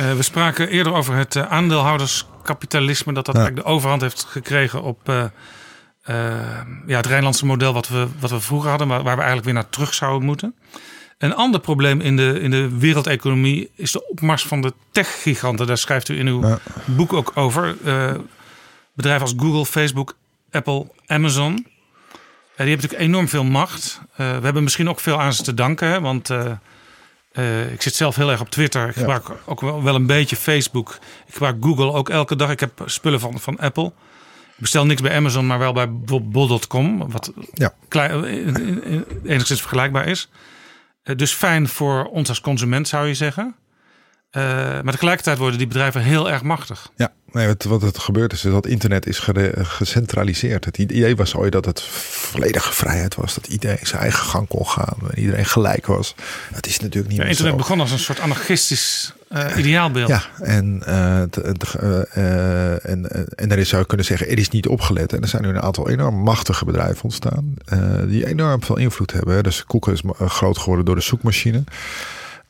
[0.00, 3.40] Uh, we spraken eerder over het uh, aandeelhouderskapitalisme, dat dat ja.
[3.40, 5.00] eigenlijk de overhand heeft gekregen op
[6.86, 9.54] ja, het Rijnlandse model wat we, wat we vroeger hadden, maar waar we eigenlijk weer
[9.54, 10.54] naar terug zouden moeten.
[11.18, 15.66] Een ander probleem in de, in de wereldeconomie is de opmars van de tech-giganten.
[15.66, 17.76] Daar schrijft u in uw boek ook over.
[17.84, 18.14] Uh,
[18.92, 20.16] bedrijven als Google, Facebook,
[20.50, 21.52] Apple, Amazon.
[21.52, 21.64] Uh, die
[22.56, 24.00] hebben natuurlijk enorm veel macht.
[24.10, 25.88] Uh, we hebben misschien ook veel aan ze te danken.
[25.88, 26.30] Hè, want
[27.72, 28.88] ik zit zelf heel erg op Twitter.
[28.88, 30.98] Ik gebruik ook wel, wel, een beetje Facebook.
[31.26, 32.50] Ik gebruik Google ook elke dag.
[32.50, 33.86] Ik heb spullen van, van Apple.
[34.46, 35.92] Ik bestel niks bij Amazon, maar wel bij
[36.22, 37.10] bol.com.
[37.10, 37.74] Wat ja.
[37.88, 38.24] klein,
[39.24, 40.28] enigszins vergelijkbaar is.
[41.08, 43.54] Eh, dus fijn voor ons als consument zou je zeggen.
[44.36, 44.42] Uh,
[44.82, 46.90] maar tegelijkertijd worden die bedrijven heel erg machtig.
[46.96, 50.64] Ja, nee, wat, wat het gebeurt is dat internet is gecentraliseerd.
[50.64, 53.34] Het idee was ooit dat het volledige vrijheid was.
[53.34, 54.96] Dat iedereen zijn eigen gang kon gaan.
[55.10, 56.14] En iedereen gelijk was.
[56.52, 60.08] Het is natuurlijk niet ja, internet begon als een soort anarchistisch uh, ideaalbeeld.
[60.08, 61.20] Ja, en, uh,
[62.82, 65.12] en, en daar zou je kunnen zeggen, er is niet opgelet.
[65.12, 67.54] En er zijn nu een aantal enorm machtige bedrijven ontstaan.
[68.06, 69.42] die enorm veel invloed hebben.
[69.42, 71.64] Dus Google is groot geworden door de zoekmachine.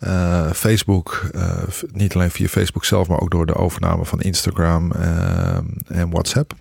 [0.01, 1.62] Uh, Facebook, uh,
[1.93, 5.57] niet alleen via Facebook zelf, maar ook door de overname van Instagram uh,
[5.87, 6.55] en WhatsApp.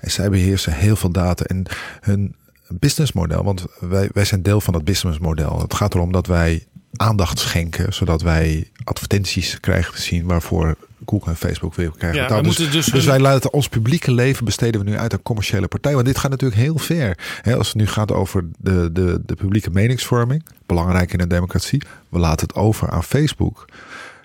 [0.00, 1.66] En zij beheersen heel veel data en
[2.00, 2.36] hun
[2.68, 5.60] businessmodel, want wij, wij zijn deel van het businessmodel.
[5.60, 10.76] Het gaat erom dat wij aandacht schenken, zodat wij advertenties krijgen te zien waarvoor
[11.08, 12.20] Google en Facebook weer krijgen.
[12.20, 15.68] Ja, dus, dus, dus, wij laten ons publieke leven besteden we nu uit aan commerciële
[15.68, 15.94] partij.
[15.94, 17.18] Want dit gaat natuurlijk heel ver.
[17.56, 22.18] als het nu gaat over de, de, de publieke meningsvorming, belangrijk in een democratie, we
[22.18, 23.64] laten het over aan Facebook.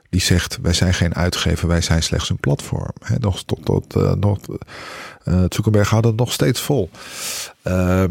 [0.10, 2.94] Die zegt, wij zijn geen uitgever, wij zijn slechts een platform.
[3.04, 4.40] He, nog tot, tot uh, nog,
[5.26, 6.90] uh, Zuckerberg houdt het nog steeds vol.
[7.64, 8.04] Uh,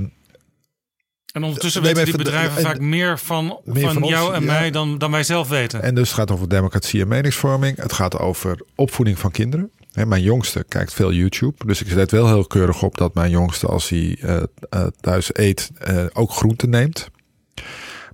[1.33, 5.23] en ondertussen weten die bedrijven vaak meer van, van, jou en mij dan, dan wij
[5.23, 5.83] zelf weten.
[5.83, 7.77] En dus het gaat over democratie en meningsvorming.
[7.77, 9.71] Het gaat over opvoeding van kinderen.
[9.93, 11.67] mijn jongste kijkt veel YouTube.
[11.67, 14.43] Dus ik zet wel heel keurig op dat mijn jongste, als hij uh,
[14.75, 17.11] uh, thuis eet, uh, ook groenten neemt.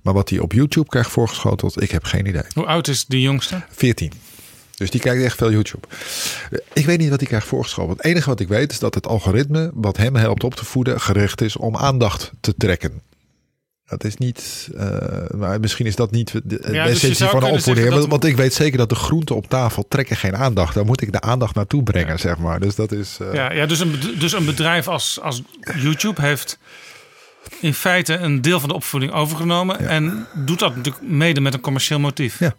[0.03, 2.43] Maar wat hij op YouTube krijgt voorgeschoteld, ik heb geen idee.
[2.53, 3.61] Hoe oud is die jongste?
[3.69, 4.11] 14.
[4.75, 5.87] Dus die kijkt echt veel YouTube.
[6.73, 7.97] Ik weet niet wat hij krijgt voorgeschoteld.
[7.97, 11.01] Het enige wat ik weet is dat het algoritme wat hem helpt op te voeden
[11.01, 13.01] gericht is om aandacht te trekken.
[13.89, 14.81] Dat is niet, uh,
[15.35, 17.89] maar misschien is dat niet de, de dus essentie van een opvoeding.
[17.89, 18.07] Dat...
[18.07, 20.73] Want ik weet zeker dat de groenten op tafel trekken geen aandacht.
[20.73, 22.17] Daar moet ik de aandacht naartoe brengen, ja.
[22.17, 22.59] zeg maar.
[22.59, 23.17] Dus dat is.
[23.21, 23.33] Uh...
[23.33, 25.41] Ja, ja dus, een, dus een bedrijf als, als
[25.75, 26.59] YouTube heeft
[27.61, 29.83] in feite een deel van de opvoeding overgenomen.
[29.83, 29.87] Ja.
[29.87, 32.39] En doet dat natuurlijk mede met een commercieel motief.
[32.39, 32.55] Ja.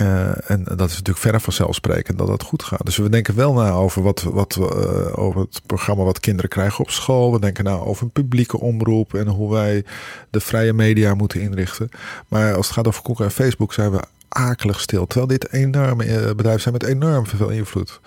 [0.00, 2.84] Uh, en dat is natuurlijk verre vanzelfsprekend dat dat goed gaat.
[2.84, 6.84] Dus we denken wel na over, wat, wat, uh, over het programma wat kinderen krijgen
[6.84, 7.32] op school.
[7.32, 9.84] We denken na over een publieke omroep en hoe wij
[10.30, 11.88] de vrije media moeten inrichten.
[12.28, 15.06] Maar als het gaat over Google en Facebook zijn we akelig stil.
[15.06, 18.00] Terwijl dit enorme uh, bedrijven zijn met enorm veel invloed.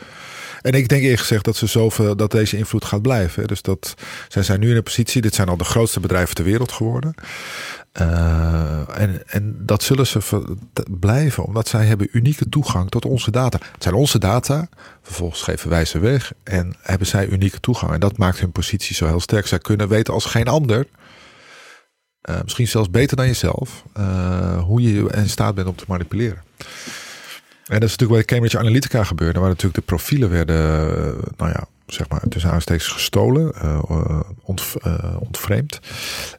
[0.62, 3.48] En ik denk eerlijk gezegd dat ze zoveel dat deze invloed gaat blijven.
[3.48, 3.94] Dus dat
[4.28, 5.22] zij zijn nu in een positie.
[5.22, 7.14] Dit zijn al de grootste bedrijven ter wereld geworden.
[8.02, 10.20] Uh, en, en dat zullen ze
[11.00, 13.58] blijven, omdat zij hebben unieke toegang tot onze data.
[13.72, 14.70] Het zijn onze data,
[15.02, 17.92] vervolgens geven wij ze weg en hebben zij unieke toegang.
[17.92, 19.48] En dat maakt hun positie zo heel sterk.
[19.48, 20.88] Zij kunnen weten als geen ander,
[22.30, 26.44] uh, misschien zelfs beter dan jezelf, uh, hoe je in staat bent om te manipuleren.
[27.68, 30.57] En dat is natuurlijk bij Cambridge Analytica gebeurde, waar natuurlijk de profielen werden,
[31.38, 34.19] nou ja, zeg maar, tussen aanstekens gestolen, uh,
[35.19, 35.80] ontvreemd.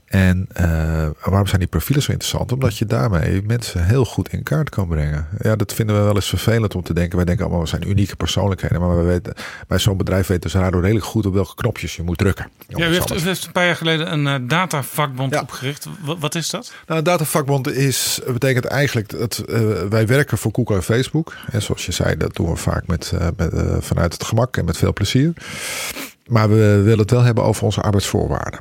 [0.09, 2.53] En uh, waarom zijn die profielen zo interessant?
[2.53, 5.29] Omdat je daarmee mensen heel goed in kaart kan brengen.
[5.39, 7.17] Ja, dat vinden we wel eens vervelend om te denken.
[7.17, 8.81] Wij denken allemaal, we zijn unieke persoonlijkheden.
[8.81, 9.35] Maar we weten,
[9.67, 12.51] bij zo'n bedrijf weten ze daardoor redelijk goed op welke knopjes je moet drukken.
[12.69, 15.41] Ja, u heeft, u heeft een paar jaar geleden een uh, datavakbond ja.
[15.41, 15.87] opgericht.
[16.05, 16.73] Wat, wat, is dat?
[16.87, 19.59] Nou, een datavakbond is, betekent eigenlijk dat uh,
[19.89, 21.37] wij werken voor Google en Facebook.
[21.51, 24.77] En zoals je zei, dat doen we vaak met, met vanuit het gemak en met
[24.77, 25.33] veel plezier.
[26.27, 28.61] Maar we willen het wel hebben over onze arbeidsvoorwaarden.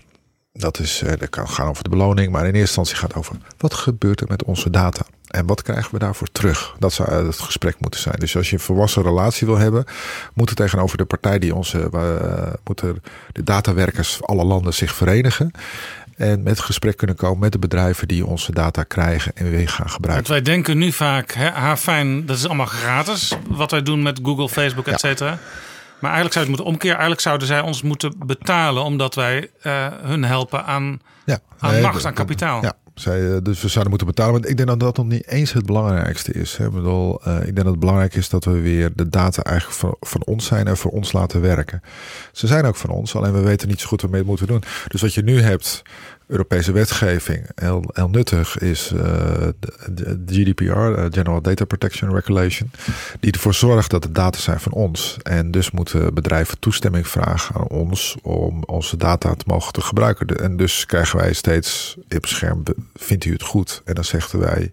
[0.58, 3.18] Dat, is, eh, dat kan gaan over de beloning, maar in eerste instantie gaat het
[3.18, 5.06] over wat gebeurt er met onze data?
[5.28, 6.76] En wat krijgen we daarvoor terug?
[6.80, 8.16] Dat zou het gesprek moeten zijn.
[8.20, 9.86] Dus als je een volwassen relatie wil hebben,
[10.34, 15.52] moet het tegenover de partij die onze, uh, moeten de datawerkers alle landen zich verenigen.
[16.16, 19.90] En met gesprek kunnen komen met de bedrijven die onze data krijgen en weer gaan
[19.90, 20.28] gebruiken.
[20.28, 23.38] Want wij denken nu vaak, hè, fijn, dat is allemaal gratis.
[23.48, 25.40] Wat wij doen met Google, Facebook, et cetera.
[26.00, 26.96] Maar eigenlijk zou het moeten omkeren.
[26.96, 31.82] Eigenlijk zouden zij ons moeten betalen omdat wij uh, hun helpen aan, ja, aan nee,
[31.82, 32.64] macht, aan kapitaal.
[32.64, 34.42] Ja, zij, eh, dus we zouden moeten betalen.
[34.42, 36.58] Maar ik denk dat dat nog niet eens het belangrijkste is.
[36.58, 36.66] Hè.
[36.66, 39.78] Ik, bedoel, uh, ik denk dat het belangrijk is dat we weer de data eigenlijk
[39.78, 41.82] van, van, ons zijn en voor ons laten werken.
[42.32, 44.64] Ze zijn ook van ons, alleen we weten niet zo goed waarmee we moeten doen.
[44.88, 45.82] Dus wat je nu hebt,
[46.28, 49.02] Europese wetgeving heel, heel nuttig is uh,
[49.90, 52.72] de, GDPR, uh, General Data Protection Regulation,
[53.20, 55.18] die ervoor zorgt dat de data zijn van ons.
[55.24, 60.28] En dus moeten bedrijven toestemming vragen aan ons om onze data te mogen te gebruiken.
[60.28, 62.64] En dus krijgen wij steeds op scherm,
[62.96, 63.82] vindt u het goed?
[63.86, 64.72] En dan zeggen wij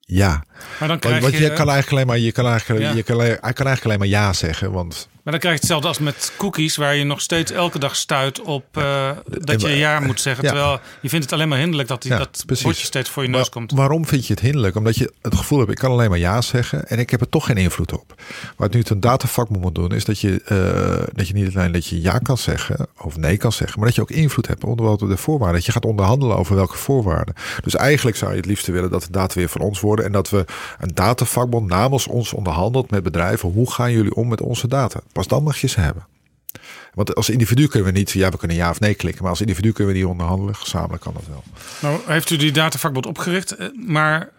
[0.00, 0.44] ja.
[0.78, 2.92] Maar dan krijg want, je, je kan eigenlijk alleen maar, je kan eigenlijk, ja.
[2.92, 5.88] je kan, hij kan eigenlijk alleen maar ja zeggen, want maar dan krijg je hetzelfde
[5.88, 10.00] als met cookies, waar je nog steeds elke dag stuit op uh, dat je ja
[10.00, 10.44] moet zeggen.
[10.44, 12.64] Terwijl je vindt het alleen maar hinderlijk dat die, ja, dat precies.
[12.64, 13.72] bordje steeds voor je neus komt.
[13.72, 14.76] Waarom vind je het hinderlijk?
[14.76, 17.28] Omdat je het gevoel hebt, ik kan alleen maar ja zeggen en ik heb er
[17.28, 18.14] toch geen invloed op.
[18.56, 21.72] Wat nu het een datavak moet doen, is dat je, uh, dat je niet alleen
[21.72, 24.64] dat je ja kan zeggen of nee kan zeggen, maar dat je ook invloed hebt
[24.64, 25.56] onder de voorwaarden.
[25.56, 27.34] Dat je gaat onderhandelen over welke voorwaarden.
[27.62, 30.12] Dus eigenlijk zou je het liefst willen dat de data weer van ons worden en
[30.12, 30.44] dat we
[30.78, 33.50] een datavakbond namens ons onderhandelt met bedrijven.
[33.50, 35.00] Hoe gaan jullie om met onze data?
[35.16, 36.06] Pas dan mag je ze hebben.
[36.94, 39.40] Want als individu kunnen we niet, ja, we kunnen ja of nee klikken, maar als
[39.40, 40.54] individu kunnen we die onderhandelen.
[40.54, 41.42] Gezamenlijk kan dat wel.
[41.80, 44.30] Nou, heeft u die datavakbond opgericht, eh, maar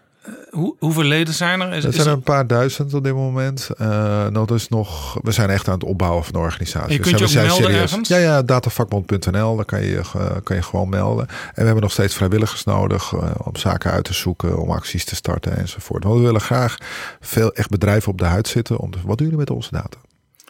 [0.49, 1.73] hoe, hoeveel leden zijn er?
[1.73, 3.69] Is, er zijn er een paar duizend op dit moment.
[3.81, 3.87] Uh,
[4.27, 6.93] nou, dus nog, we zijn echt aan het opbouwen van de organisatie.
[6.93, 7.91] je kunt dus je ook melden serieus.
[7.91, 8.09] ergens?
[8.09, 11.27] Ja, ja, datavakbond.nl, daar kan je, uh, kan je gewoon melden.
[11.27, 15.05] En we hebben nog steeds vrijwilligers nodig uh, om zaken uit te zoeken, om acties
[15.05, 16.03] te starten enzovoort.
[16.03, 16.77] Want we willen graag
[17.19, 18.77] veel echt bedrijven op de huid zitten.
[18.77, 19.97] Om, wat doen jullie met onze data?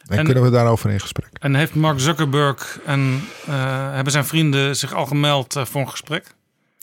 [0.08, 1.28] En, en, kunnen we daarover in gesprek?
[1.40, 3.22] En heeft Mark Zuckerberg en
[3.92, 6.24] hebben zijn vrienden zich al gemeld voor een gesprek?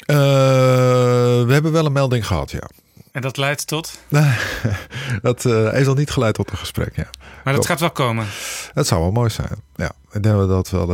[0.06, 2.70] we hebben wel een melding gehad, ja.
[3.12, 4.00] En dat leidt tot?
[5.22, 7.10] dat heeft nog niet geleid tot een gesprek, ja.
[7.44, 8.26] Maar dat gaat wel komen?
[8.74, 9.92] Dat zou wel mooi zijn, ja.
[10.12, 10.88] Ik denk dat dat wel...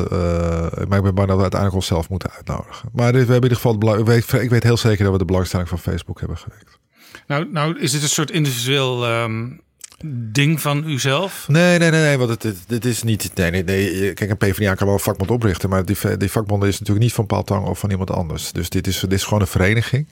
[0.87, 2.89] Maar ik ben bang dat we uiteindelijk onszelf moeten uitnodigen.
[2.93, 3.79] Maar we hebben in ieder geval...
[3.79, 6.79] De ik, weet, ik weet heel zeker dat we de belangstelling van Facebook hebben gewekt.
[7.27, 9.21] Nou, nou is dit een soort individueel...
[9.23, 9.61] Um
[10.05, 11.45] ding van uzelf?
[11.47, 13.31] Nee, nee, nee, nee want het, dit is niet.
[13.35, 14.13] Nee, nee, nee.
[14.13, 17.13] Kijk, een PvdA kan wel een vakbond oprichten, maar die, die vakbond is natuurlijk niet
[17.13, 18.51] van Paul Tang of van iemand anders.
[18.51, 20.07] Dus dit is, dit is gewoon een vereniging.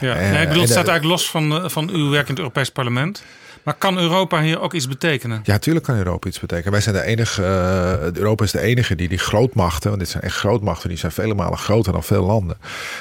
[0.00, 2.70] Ja, nee, ik bedoel, het staat eigenlijk los van, van uw werk in het Europees
[2.70, 3.22] Parlement.
[3.62, 5.40] Maar kan Europa hier ook iets betekenen?
[5.44, 6.72] Ja, tuurlijk kan Europa iets betekenen.
[6.72, 10.22] Wij zijn de enige, uh, Europa is de enige die die grootmachten, want dit zijn
[10.22, 12.56] echt grootmachten, die zijn vele malen groter dan veel landen,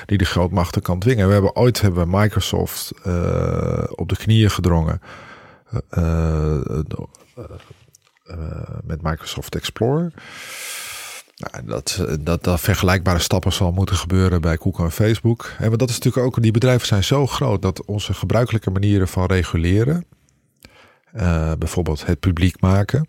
[0.05, 1.27] die die grootmachten kan dwingen.
[1.27, 5.01] We hebben ooit hebben Microsoft uh, op de knieën gedrongen
[8.83, 10.13] met Microsoft Explorer.
[11.35, 15.51] Nou, dat, dat, vergelijkbare stappen zal moeten gebeuren bij Google en Facebook.
[15.59, 19.25] En dat is natuurlijk ook, die bedrijven zijn zo groot dat onze gebruikelijke manieren van
[19.25, 20.05] reguleren,
[21.57, 23.07] bijvoorbeeld het publiek maken,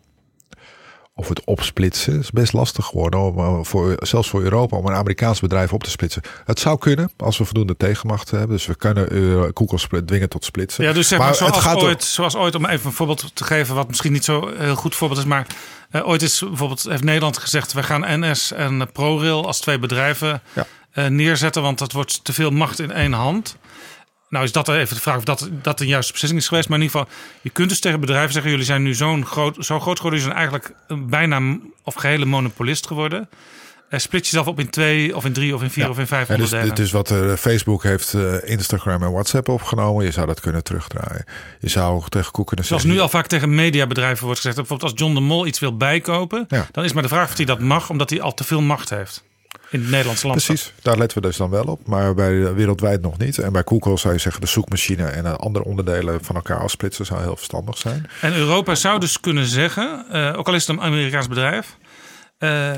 [1.18, 3.20] of het opsplitsen is best lastig geworden.
[3.20, 6.22] Om, eh, voor, zelfs voor Europa om een Amerikaans bedrijf op te splitsen.
[6.44, 8.48] Het zou kunnen als we voldoende tegenmacht hebben.
[8.48, 9.06] Dus we kunnen
[9.54, 10.84] Google dwingen tot splitsen.
[10.84, 13.44] Ja, dus zeg maar, zoals, het gaat ooit, zoals ooit, om even een voorbeeld te
[13.44, 15.46] geven, wat misschien niet zo heel goed voorbeeld is, maar
[15.92, 20.42] uh, ooit is bijvoorbeeld heeft Nederland gezegd: we gaan NS en ProRail als twee bedrijven
[20.52, 20.66] ja.
[20.94, 23.56] uh, neerzetten, want dat wordt te veel macht in één hand.
[24.28, 26.68] Nou is dat even de vraag of dat, dat een juiste beslissing is geweest.
[26.68, 28.50] Maar in ieder geval, je kunt dus tegen bedrijven zeggen...
[28.50, 30.20] jullie zijn nu zo'n groot, zo groot geworden...
[30.20, 30.74] jullie zijn eigenlijk
[31.10, 33.28] bijna of gehele monopolist geworden...
[33.90, 36.28] Uh, split jezelf op in twee of in drie of in vier of in vijf
[36.28, 36.50] dus.
[36.74, 40.04] Dus wat uh, Facebook heeft uh, Instagram en WhatsApp opgenomen.
[40.04, 41.24] Je zou dat kunnen terugdraaien.
[41.60, 44.56] Je zou tegen Koek kunnen Zoals nu al vaak tegen mediabedrijven wordt gezegd.
[44.56, 46.44] Bijvoorbeeld als John de Mol iets wil bijkopen.
[46.48, 46.66] Ja.
[46.72, 47.90] Dan is maar de vraag of hij dat mag.
[47.90, 49.24] Omdat hij al te veel macht heeft
[49.70, 50.44] in het Nederlandse land.
[50.44, 51.86] Precies, daar letten we dus dan wel op.
[51.86, 53.38] Maar bij wereldwijd nog niet.
[53.38, 57.22] En bij Google zou je zeggen de zoekmachine en andere onderdelen van elkaar afsplitsen zou
[57.22, 58.10] heel verstandig zijn.
[58.20, 61.76] En Europa zou dus kunnen zeggen, uh, ook al is het een Amerikaans bedrijf.
[62.38, 62.70] Uh,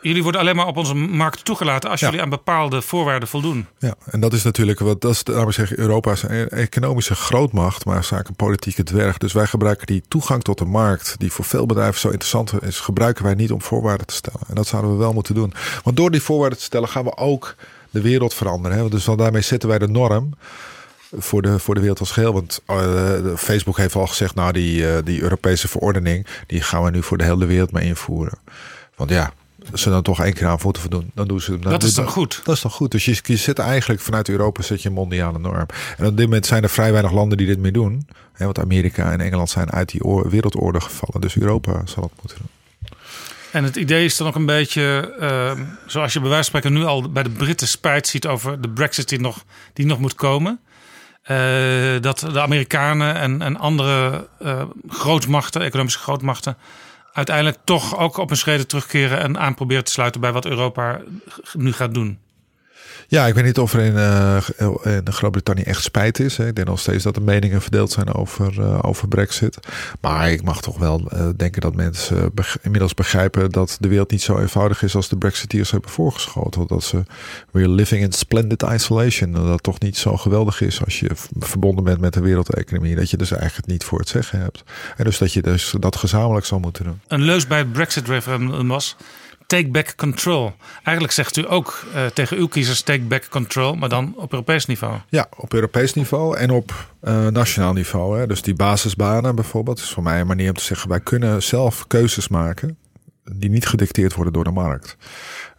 [0.00, 2.06] jullie worden alleen maar op onze markt toegelaten als ja.
[2.06, 3.66] jullie aan bepaalde voorwaarden voldoen.
[3.78, 7.14] Ja, en dat is natuurlijk wat dat is, laten we zeggen, Europa is een economische
[7.14, 9.18] grootmacht, maar zaak een politieke dwerg.
[9.18, 12.80] Dus wij gebruiken die toegang tot de markt, die voor veel bedrijven zo interessant is,
[12.80, 14.40] gebruiken wij niet om voorwaarden te stellen.
[14.48, 15.52] En dat zouden we wel moeten doen.
[15.82, 17.54] Want door die voorwaarden te stellen gaan we ook
[17.90, 18.78] de wereld veranderen.
[18.78, 18.88] Hè?
[18.88, 20.34] Dus dan daarmee zetten wij de norm
[21.16, 22.32] voor de, voor de wereld als geheel.
[22.32, 26.90] Want uh, Facebook heeft al gezegd, nou die, uh, die Europese verordening, die gaan we
[26.90, 28.38] nu voor de hele wereld mee invoeren.
[28.96, 29.32] Want ja,
[29.74, 32.10] ze dan toch één keer aan moeten voldoen, dan doen ze dan Dat is toch
[32.10, 32.40] goed?
[32.44, 32.90] Dat is toch goed.
[32.90, 35.66] Dus je, je zit eigenlijk vanuit Europa zet je een mondiale norm.
[35.96, 38.08] En op dit moment zijn er vrij weinig landen die dit mee doen.
[38.32, 41.20] Hè, want Amerika en Engeland zijn uit die wereldorde gevallen.
[41.20, 42.48] Dus Europa zal het moeten doen.
[43.52, 46.78] En het idee is dan ook een beetje, uh, zoals je bij wijze van spreken
[46.80, 50.14] nu al bij de Britten spijt ziet over de Brexit die nog, die nog moet
[50.14, 50.60] komen.
[51.30, 56.56] Uh, dat de Amerikanen en, en andere uh, grootmachten, economische grootmachten,
[57.18, 61.00] uiteindelijk toch ook op een schreden terugkeren en aan proberen te sluiten bij wat Europa
[61.52, 62.18] nu gaat doen.
[63.10, 66.36] Ja, ik weet niet of er in, uh, in Groot-Brittannië echt spijt is.
[66.36, 66.46] Hè.
[66.46, 69.58] Ik denk nog steeds dat de meningen verdeeld zijn over, uh, over Brexit.
[70.00, 72.32] Maar ik mag toch wel uh, denken dat mensen
[72.62, 76.66] inmiddels begrijpen dat de wereld niet zo eenvoudig is als de Brexiteers hebben voorgeschoten.
[76.66, 77.02] Dat ze
[77.50, 79.32] we're living in splendid isolation.
[79.32, 82.96] Dat het toch niet zo geweldig is als je verbonden bent met de wereldeconomie.
[82.96, 84.62] Dat je dus eigenlijk niet voor het zeggen hebt.
[84.96, 87.00] En dus dat je dus dat gezamenlijk zou moeten doen.
[87.06, 88.96] Een leus bij het Brexit-referendum was
[89.48, 90.52] take back control.
[90.82, 94.66] Eigenlijk zegt u ook uh, tegen uw kiezers take back control, maar dan op Europees
[94.66, 94.98] niveau.
[95.08, 98.18] Ja, op Europees niveau en op uh, nationaal niveau.
[98.18, 98.26] Hè.
[98.26, 101.86] Dus die basisbanen bijvoorbeeld is voor mij een manier om te zeggen: wij kunnen zelf
[101.86, 102.78] keuzes maken
[103.32, 104.96] die niet gedicteerd worden door de markt.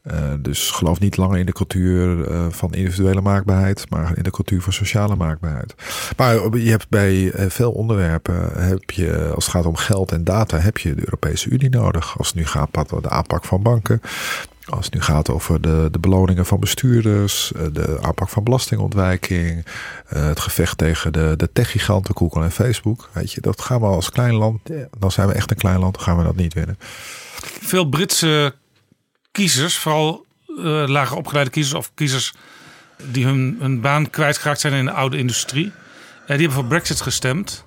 [0.04, 4.32] Uh, dus geloof niet langer in de cultuur uh, van individuele maakbaarheid, maar in de
[4.32, 5.76] cultuur van sociale maakbaarheid.
[6.18, 10.58] Maar je hebt bij veel onderwerpen, heb je, als het gaat om geld en data,
[10.58, 12.18] heb je de Europese Unie nodig.
[12.18, 14.02] Als het nu gaat over de aanpak van banken,
[14.66, 19.66] als het nu gaat over de, de beloningen van bestuurders, de aanpak van belastingontwijking,
[20.08, 23.10] het gevecht tegen de, de techgiganten, Google en Facebook.
[23.14, 24.60] Weet je, dat gaan we als klein land,
[25.00, 26.78] dan zijn we echt een klein land, dan gaan we dat niet winnen.
[27.62, 28.54] Veel Britse
[29.40, 32.34] kiezers, vooral uh, lager opgeleide kiezers of kiezers
[33.12, 35.72] die hun, hun baan kwijtgeraakt zijn in de oude industrie, uh,
[36.28, 37.66] die hebben voor Brexit gestemd.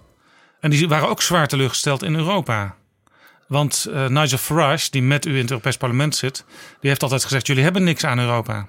[0.60, 2.76] En die waren ook zwaar teleurgesteld in Europa.
[3.48, 6.44] Want uh, Nigel Farage, die met u in het Europees Parlement zit,
[6.80, 8.66] die heeft altijd gezegd: jullie hebben niks aan Europa.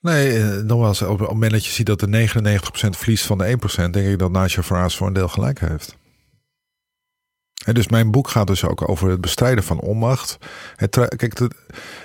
[0.00, 3.90] Nee, nogmaals, op het moment dat je ziet dat de 99% verliest van de 1%,
[3.90, 5.96] denk ik dat Nigel Farage voor een deel gelijk heeft.
[7.64, 10.38] En dus mijn boek gaat dus ook over het bestrijden van onmacht.
[11.16, 11.40] Kijk,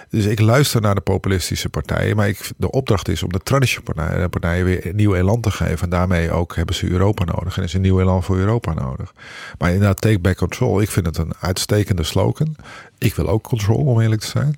[0.09, 4.29] dus ik luister naar de populistische partijen, maar ik, de opdracht is om de traditionele
[4.29, 5.79] partijen, weer een nieuw elan te geven.
[5.79, 9.13] En daarmee ook hebben ze Europa nodig en is een nieuw elan voor Europa nodig.
[9.57, 12.55] Maar inderdaad, take back control, ik vind het een uitstekende slogan.
[12.97, 14.55] Ik wil ook control, om eerlijk te zijn.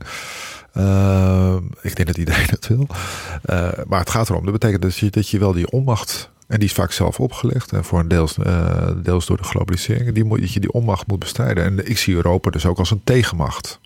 [0.77, 2.87] Uh, ik denk dat iedereen dat wil.
[2.89, 6.73] Uh, maar het gaat erom, dat betekent dat je wel die onmacht en die is
[6.73, 7.71] vaak zelf opgelegd.
[7.71, 10.13] En voor een deels, uh, deels door de globalisering.
[10.13, 11.63] Die, moet, dat je die onmacht moet bestrijden.
[11.63, 13.79] En ik zie Europa dus ook als een tegenmacht.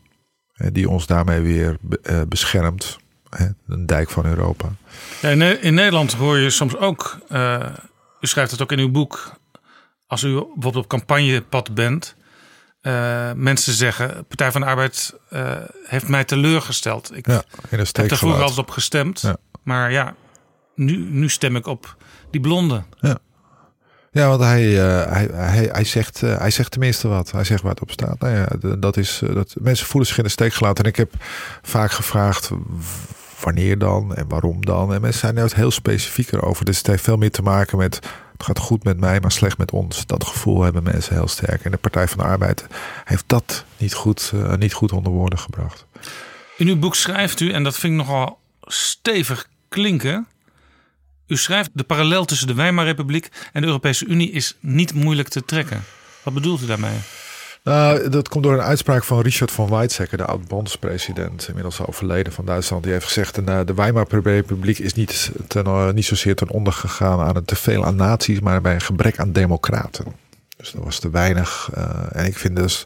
[0.53, 2.97] Hè, die ons daarmee weer uh, beschermt.
[3.29, 4.69] Hè, een dijk van Europa.
[5.21, 7.19] Ja, in, in, Nederland hoor je soms ook.
[7.29, 7.65] Uh,
[8.21, 9.33] u schrijft het ook in uw boek.
[10.07, 12.15] Als u bijvoorbeeld op campagnepad bent.
[13.35, 15.19] mensen zeggen: Partij van de Arbeid
[15.85, 17.17] heeft mij teleurgesteld.
[17.17, 17.79] Ik ja, heb
[18.11, 19.21] er vroeger altijd op gestemd.
[19.21, 19.37] Ja.
[19.63, 20.15] Maar ja,
[20.75, 21.95] nu, nu stem ik op
[22.35, 22.83] die blonde.
[22.99, 23.17] Ja.
[24.11, 27.31] Ja, want hij, uh, hij, hij, hij, zegt, uh, hij zegt tenminste wat.
[27.31, 28.19] Hij zegt waar het op staat.
[28.19, 30.83] Nou ja, dat is, uh, dat, mensen voelen zich in de steek gelaten.
[30.83, 31.13] En ik heb
[31.61, 32.51] vaak gevraagd
[33.39, 34.93] wanneer dan en waarom dan.
[34.93, 36.65] En mensen zijn er heel specifieker over.
[36.65, 37.95] Dus het heeft veel meer te maken met
[38.31, 40.05] Het gaat goed met mij, maar slecht met ons.
[40.05, 41.63] Dat gevoel hebben mensen heel sterk.
[41.63, 42.65] En de Partij van de Arbeid
[43.05, 45.85] heeft dat niet goed, niet goed onder woorden gebracht.
[46.57, 50.27] In uw boek schrijft u, en dat vind ik nogal stevig klinken.
[51.27, 55.45] U schrijft: de parallel tussen de Weimarrepubliek en de Europese Unie is niet moeilijk te
[55.45, 55.83] trekken.
[56.23, 56.97] Wat bedoelt u daarmee?
[57.63, 62.45] Nou, dat komt door een uitspraak van Richard van Weizsäcker, de oud-bondspresident, inmiddels overleden van
[62.45, 62.83] Duitsland.
[62.83, 67.19] Die heeft gezegd: uh, de Weimarrepubliek is niet, ten, uh, niet zozeer ten onder gegaan
[67.19, 70.05] aan een teveel aan naties, maar bij een gebrek aan democraten.
[70.57, 71.69] Dus dat was te weinig.
[71.77, 72.85] Uh, en ik vind dus.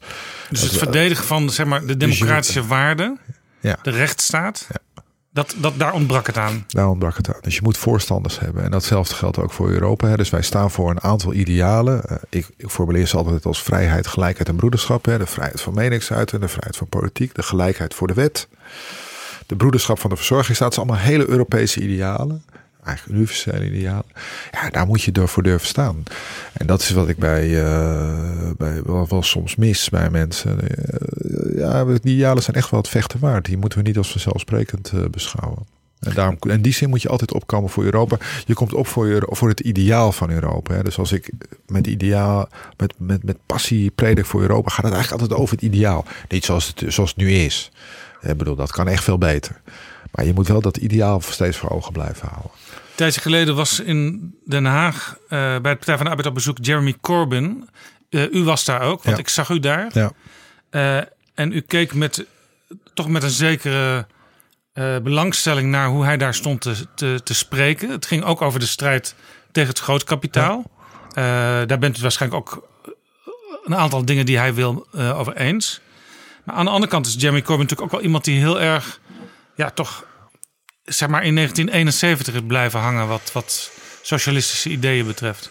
[0.49, 3.19] Dus het verdedigen van zeg maar, de democratische waarden,
[3.59, 3.77] ja.
[3.81, 4.67] de rechtsstaat.
[4.69, 5.03] Ja.
[5.31, 6.63] Dat, dat, daar ontbrak het aan.
[6.67, 7.41] Daar ontbrak het aan.
[7.41, 8.63] Dus je moet voorstanders hebben.
[8.63, 10.07] En datzelfde geldt ook voor Europa.
[10.07, 10.17] Hè.
[10.17, 12.01] Dus wij staan voor een aantal idealen.
[12.11, 15.05] Uh, ik, ik formuleer ze altijd als vrijheid, gelijkheid en broederschap.
[15.05, 15.17] Hè.
[15.17, 18.47] De vrijheid van meningsuiting, de vrijheid van politiek, de gelijkheid voor de wet.
[19.45, 20.67] De broederschap van de verzorgingsstaat.
[20.67, 22.43] Dat zijn allemaal hele Europese idealen.
[22.89, 24.05] Eigenlijk universele idealen.
[24.51, 26.03] Ja, daar moet je door voor durven staan.
[26.53, 30.59] En dat is wat ik bij, uh, bij wel, soms mis bij mensen.
[30.63, 33.45] Uh, ja, die idealen zijn echt wel het vechten waard.
[33.45, 35.65] Die moeten we niet als vanzelfsprekend uh, beschouwen.
[35.99, 38.17] En daarom, in die zin moet je altijd opkomen voor Europa.
[38.45, 40.73] Je komt op voor, Euro, voor het ideaal van Europa.
[40.73, 40.83] Hè.
[40.83, 41.31] Dus als ik
[41.67, 45.65] met ideaal, met, met, met passie predik voor Europa, gaat het eigenlijk altijd over het
[45.65, 46.05] ideaal.
[46.27, 47.71] Niet zoals het, zoals het nu is.
[48.21, 49.61] Ik bedoel, dat kan echt veel beter.
[50.11, 52.51] Maar je moet wel dat ideaal steeds voor ogen blijven houden.
[52.99, 56.57] Tijdje geleden was in Den Haag uh, bij het Partij van de Arbeid op bezoek
[56.61, 57.69] Jeremy Corbyn.
[58.09, 59.21] Uh, u was daar ook, want ja.
[59.21, 59.89] ik zag u daar.
[59.93, 60.11] Ja.
[60.71, 60.97] Uh,
[61.33, 62.25] en u keek met,
[62.93, 64.07] toch met een zekere
[65.03, 67.89] belangstelling naar hoe hij daar stond te, te, te, spreken.
[67.89, 69.15] Het ging ook over de strijd
[69.51, 70.63] tegen het grootkapitaal.
[71.09, 71.65] Ja.
[71.65, 72.67] daar bent u waarschijnlijk ook
[73.63, 75.81] een aantal dingen die hij wil over eens.
[76.43, 78.99] Maar aan de andere kant is Jeremy Corbyn natuurlijk ook wel iemand die heel erg,
[79.55, 80.05] ja, toch
[80.89, 83.71] zeg maar in 1971 is blijven hangen wat, wat
[84.01, 85.49] socialistische ideeën betreft.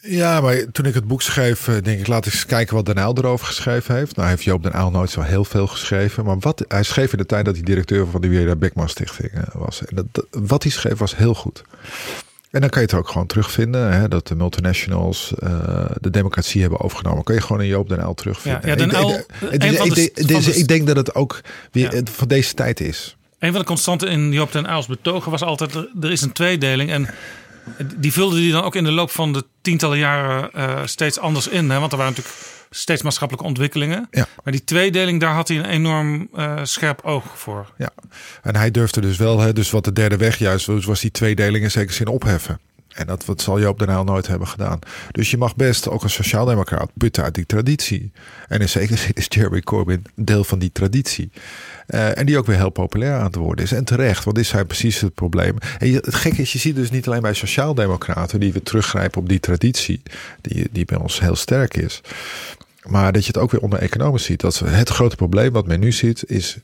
[0.00, 3.16] Ja, maar toen ik het boek schreef, denk ik, laat eens kijken wat Den Uyl
[3.16, 4.16] erover geschreven heeft.
[4.16, 6.24] Nou heeft Joop Den Uyl nooit zo heel veel geschreven.
[6.24, 9.30] Maar wat hij schreef in de tijd dat hij directeur van de Wierda Beckman Stichting
[9.52, 9.84] was.
[9.84, 11.62] En dat, dat, wat hij schreef was heel goed.
[12.50, 13.92] En dan kan je het ook gewoon terugvinden.
[13.92, 17.24] Hè, dat de multinationals uh, de democratie hebben overgenomen.
[17.24, 18.60] Kan je gewoon in Joop Den Uyl terugvinden.
[18.64, 19.24] Ja, ja Den Uyl,
[20.56, 21.40] ik denk dat het ook
[21.72, 22.02] weer ja.
[22.12, 23.16] van deze tijd is.
[23.38, 25.74] Een van de constanten in Joop den Uyls betogen was altijd...
[25.74, 27.08] er is een tweedeling en
[27.96, 31.48] die vulde die dan ook in de loop van de tientallen jaren uh, steeds anders
[31.48, 31.70] in.
[31.70, 31.78] Hè?
[31.78, 34.08] Want er waren natuurlijk steeds maatschappelijke ontwikkelingen.
[34.10, 34.26] Ja.
[34.44, 37.72] Maar die tweedeling, daar had hij een enorm uh, scherp oog voor.
[37.78, 37.90] Ja,
[38.42, 41.10] en hij durfde dus wel, hè, dus wat de derde weg juist was, was die
[41.10, 42.60] tweedeling in zekere zin opheffen.
[42.96, 44.78] En dat wat zal Joop den Uyl nooit hebben gedaan.
[45.10, 48.12] Dus je mag best ook als sociaaldemocraat putten uit die traditie.
[48.48, 51.30] En in zekere zin is Jeremy Corbyn deel van die traditie.
[51.88, 53.72] Uh, en die ook weer heel populair aan het worden is.
[53.72, 55.56] En terecht, want dit zijn precies het probleem.
[55.78, 58.40] En het gekke is, je ziet dus niet alleen bij sociaaldemocraten...
[58.40, 60.02] die weer teruggrijpen op die traditie,
[60.40, 62.00] die, die bij ons heel sterk is.
[62.82, 64.40] Maar dat je het ook weer onder economen ziet.
[64.40, 66.24] Dat het grote probleem wat men nu ziet...
[66.26, 66.58] is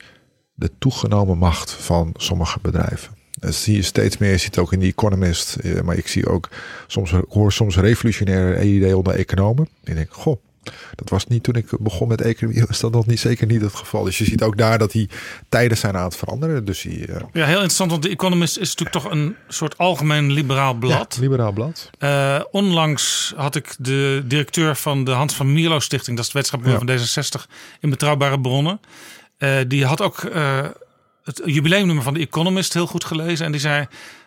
[0.55, 3.22] de toegenomen macht van sommige bedrijven.
[3.43, 4.31] Dat zie je steeds meer.
[4.31, 5.57] Je ziet ook in die Economist.
[5.85, 6.49] Maar ik zie ook
[6.87, 9.69] soms, hoor soms revolutionaire ideeën onder economen.
[9.85, 10.37] Ik denk, goh,
[10.95, 13.75] dat was niet toen ik begon met economie, was dat nog niet zeker niet het
[13.75, 14.05] geval.
[14.05, 15.09] Dus je ziet ook daar dat die
[15.49, 16.65] tijden zijn aan het veranderen.
[16.65, 17.17] Dus die, uh...
[17.33, 21.15] Ja, heel interessant, want de Economist is natuurlijk toch een soort algemeen liberaal blad.
[21.15, 21.91] Ja, liberaal blad.
[21.99, 26.43] Uh, onlangs had ik de directeur van de Hans van Mierlo Stichting, dat is het
[26.43, 26.99] wetenschapbureau ja.
[26.99, 27.51] van D66,
[27.81, 28.81] in Betrouwbare Bronnen.
[29.39, 30.31] Uh, die had ook
[31.25, 33.87] het jubileumnummer van de Economist heel goed gelezen en die zei...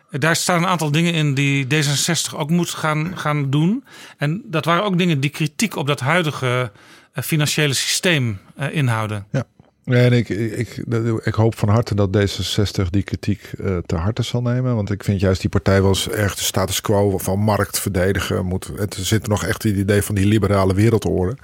[0.09, 3.83] Daar staan een aantal dingen in die D66 ook moet gaan, gaan doen.
[4.17, 6.71] En dat waren ook dingen die kritiek op dat huidige
[7.13, 9.25] uh, financiële systeem uh, inhouden.
[9.31, 9.45] Ja.
[9.85, 10.83] En ik, ik,
[11.23, 14.75] ik hoop van harte dat D66 die kritiek uh, te harte zal nemen.
[14.75, 18.45] Want ik vind juist die partij was erg de status quo van markt verdedigen.
[18.45, 21.37] Moet, het zit nog echt het idee van die liberale wereldorde.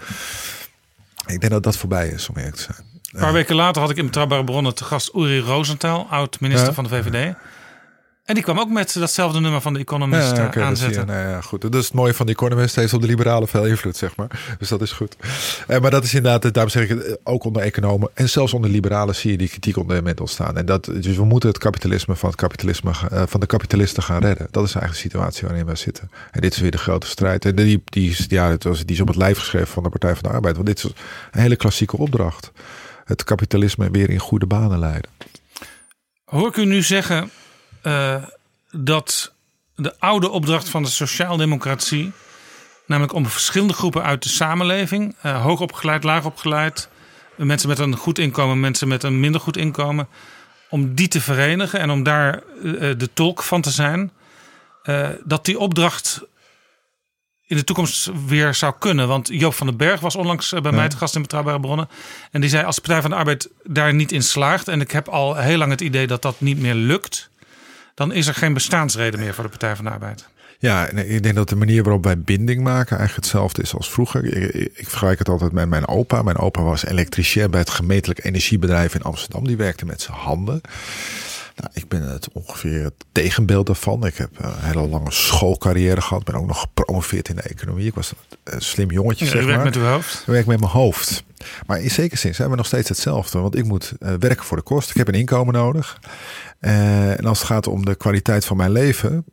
[1.26, 2.91] Ik denk dat dat voorbij is, om eerlijk te zijn.
[3.12, 6.74] Een paar weken later had ik in Betrouwbare Bronnen te gast Uri Rosenthal, oud-minister ja.
[6.74, 7.36] van de VVD.
[8.26, 11.06] En die kwam ook met datzelfde nummer van de Economist ja, okay, aanzetten.
[11.06, 11.62] Nou ja, goed.
[11.62, 12.76] Dat is het mooie van de Economist.
[12.76, 14.56] heeft op de liberalen veel invloed, zeg maar.
[14.60, 15.16] Dus dat is goed.
[15.68, 18.10] Eh, maar dat is inderdaad, daarom zeg ik het, ook onder economen.
[18.14, 20.58] En zelfs onder liberalen zie je die kritiek onder moment ontstaan.
[20.58, 24.22] En dat, dus we moeten het kapitalisme van, het kapitalisme, uh, van de kapitalisten gaan
[24.22, 24.48] redden.
[24.52, 26.12] Dat is eigenlijk de situatie waarin we zitten.
[26.32, 27.46] En dit is weer de grote strijd.
[27.46, 30.14] En die, die, ja, het was, die is op het lijf geschreven van de Partij
[30.14, 30.56] van de Arbeid.
[30.56, 32.52] Want dit is een hele klassieke opdracht.
[33.12, 35.12] Het kapitalisme weer in goede banen leiden.
[36.26, 37.32] Hoor ik u nu zeggen...
[37.84, 38.16] Uh,
[38.72, 39.34] dat
[39.76, 42.12] de oude opdracht van de sociaaldemocratie,
[42.86, 46.90] namelijk om verschillende groepen uit de samenleving, uh, hoogopgeleid, laagopgeleid,
[47.36, 50.08] mensen met een goed inkomen, mensen met een minder goed inkomen,
[50.70, 54.12] om die te verenigen en om daar uh, de tolk van te zijn,
[55.24, 56.22] dat die opdracht
[57.52, 59.08] in de toekomst weer zou kunnen.
[59.08, 61.90] Want Joop van den Berg was onlangs eh, bij mij te gast in Betrouwbare Bronnen.
[62.32, 64.68] En die zei als de Partij van de Arbeid daar niet in slaagt...
[64.68, 67.30] en ik heb al heel lang het idee dat dat niet meer lukt...
[67.96, 70.30] dan is er geen bestaansreden meer voor de Partij van de Arbeid.
[70.60, 74.26] Ja, ik denk dat de manier waarop wij binding maken eigenlijk hetzelfde is als vroeger.
[74.26, 76.22] Ik, ik, vergelijk het altijd met mijn opa.
[76.22, 79.48] Mijn opa was elektricien bij het gemeentelijk energiebedrijf in Amsterdam.
[79.48, 80.62] Die werkte met zijn handen.
[81.56, 84.06] Nou, ik ben het ongeveer het tegenbeeld daarvan.
[84.06, 86.24] Ik heb een hele lange schoolcarrière gehad.
[86.24, 87.88] Ben ook nog gepromoveerd in de economie.
[87.88, 88.14] Ik was
[88.44, 89.64] een slim jongetje, ja, zeg maar.
[89.64, 90.20] met uw hoofd?
[90.20, 91.24] Ik werk met mijn hoofd.
[91.68, 93.40] Maar in zekere zin zijn we nog steeds hetzelfde.
[93.40, 94.90] Want ik moet uh, werken voor de kost.
[94.90, 96.00] Ik heb een inkomen nodig.
[96.60, 99.26] Uh, en als het gaat om de kwaliteit van mijn leven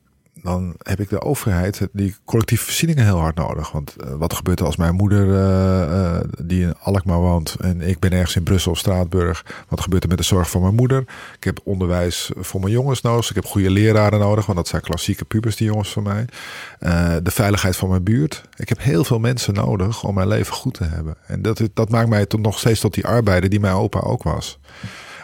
[0.43, 3.73] dan heb ik de overheid die collectieve voorzieningen heel hard nodig.
[3.73, 7.81] Want uh, wat gebeurt er als mijn moeder, uh, uh, die in Alkmaar woont, en
[7.81, 10.75] ik ben ergens in Brussel of Straatsburg, wat gebeurt er met de zorg van mijn
[10.75, 11.05] moeder?
[11.37, 13.29] Ik heb onderwijs voor mijn jongens nodig.
[13.29, 16.25] Ik heb goede leraren nodig, want dat zijn klassieke pubers, die jongens van mij.
[17.23, 18.43] de veiligheid van mijn buurt.
[18.57, 21.17] Ik heb heel veel mensen nodig om mijn leven goed te hebben.
[21.27, 24.23] En dat, dat maakt mij tot, nog steeds tot die arbeider die mijn opa ook
[24.23, 24.59] was.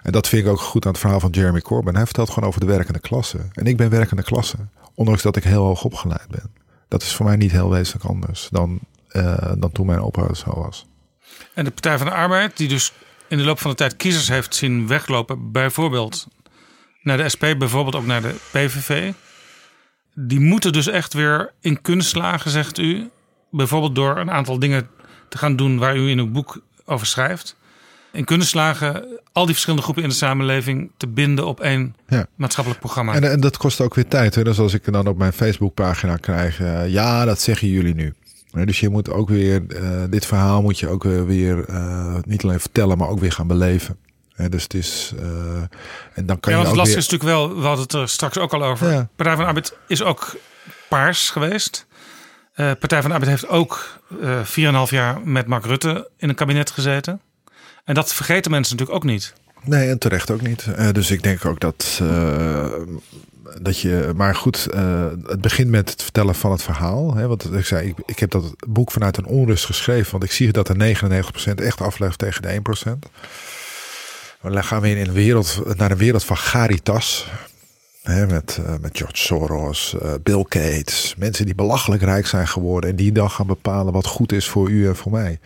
[0.05, 1.95] En dat vind ik ook goed aan het verhaal van Jeremy Corbyn.
[1.95, 3.39] Hij vertelt gewoon over de werkende klasse.
[3.53, 4.57] En ik ben werkende klasse.
[4.95, 6.53] Ondanks dat ik heel hoog opgeleid ben.
[6.89, 8.79] Dat is voor mij niet heel wezenlijk anders dan,
[9.13, 10.87] uh, dan toen mijn opa zo was.
[11.55, 12.93] En de Partij van de Arbeid, die dus
[13.29, 16.27] in de loop van de tijd kiezers heeft zien weglopen, bijvoorbeeld
[17.03, 19.13] naar de SP, bijvoorbeeld ook naar de PVV.
[20.15, 23.11] Die moeten dus echt weer in kunst slagen, zegt u.
[23.51, 24.89] Bijvoorbeeld door een aantal dingen
[25.29, 27.57] te gaan doen waar u in uw boek over schrijft
[28.15, 31.97] in kunnen slagen al die verschillende groepen in de samenleving te binden op één
[32.35, 33.15] maatschappelijk programma.
[33.15, 34.35] En, en, dat kost ook weer tijd.
[34.35, 34.45] Hè?
[34.45, 38.15] Dus als ik dan op mijn Facebookpagina krijg, uh, ja, dat zeggen jullie nu.
[38.65, 42.61] Dus je moet ook weer, uh, dit verhaal moet je ook weer uh, niet alleen
[42.61, 43.97] vertellen, maar ook weer gaan beleven.
[44.49, 45.15] dus het is.
[45.20, 45.27] Uh,
[46.15, 46.59] en dan kan ja.
[46.59, 48.93] Want het lastig is natuurlijk wel, we hadden het er straks ook al over.
[48.93, 49.09] Ja.
[49.16, 50.36] Partij van de Arbeid is ook
[50.89, 51.86] paars geweest.
[52.57, 56.35] Uh, Partij van de Arbeid heeft ook uh, 4,5 jaar met Mark Rutte in een
[56.35, 57.20] kabinet gezeten.
[57.85, 59.32] En dat vergeten mensen natuurlijk ook niet.
[59.65, 60.66] Nee, en terecht ook niet.
[60.78, 62.73] Uh, dus ik denk ook dat, uh,
[63.61, 64.12] dat je.
[64.16, 67.15] Maar goed, uh, het begint met het vertellen van het verhaal.
[67.15, 70.11] Hè, want ik zei, ik, ik heb dat boek vanuit een onrust geschreven.
[70.11, 72.98] Want ik zie dat er 99% echt aflegt tegen de 1%.
[74.43, 77.28] Dan gaan we in een wereld, naar een wereld van Garitas.
[78.02, 81.15] Hè, met, met George Soros, Bill Gates.
[81.19, 82.90] Mensen die belachelijk rijk zijn geworden.
[82.90, 85.39] En die dan gaan bepalen wat goed is voor u en voor mij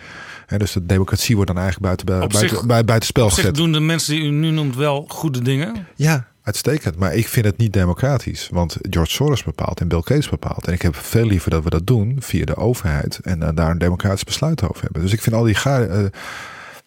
[0.57, 3.55] dus de democratie wordt dan eigenlijk buiten, buiten, bij, buiten spel gezet.
[3.55, 5.87] doen de mensen die u nu noemt wel goede dingen?
[5.97, 6.97] Ja, uitstekend.
[6.97, 8.49] Maar ik vind het niet democratisch.
[8.53, 10.67] Want George Soros bepaalt en Bill Gates bepaalt.
[10.67, 13.19] En ik heb veel liever dat we dat doen via de overheid.
[13.23, 15.03] En uh, daar een democratisch besluit over hebben.
[15.03, 15.89] Dus ik vind al die gaar...
[15.89, 16.05] Uh,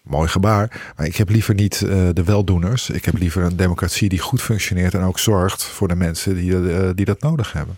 [0.02, 0.94] mooi gebaar.
[0.96, 2.90] Maar ik heb liever niet uh, de weldoeners.
[2.90, 6.52] Ik heb liever een democratie die goed functioneert en ook zorgt voor de mensen die,
[6.52, 7.78] uh, die dat nodig hebben.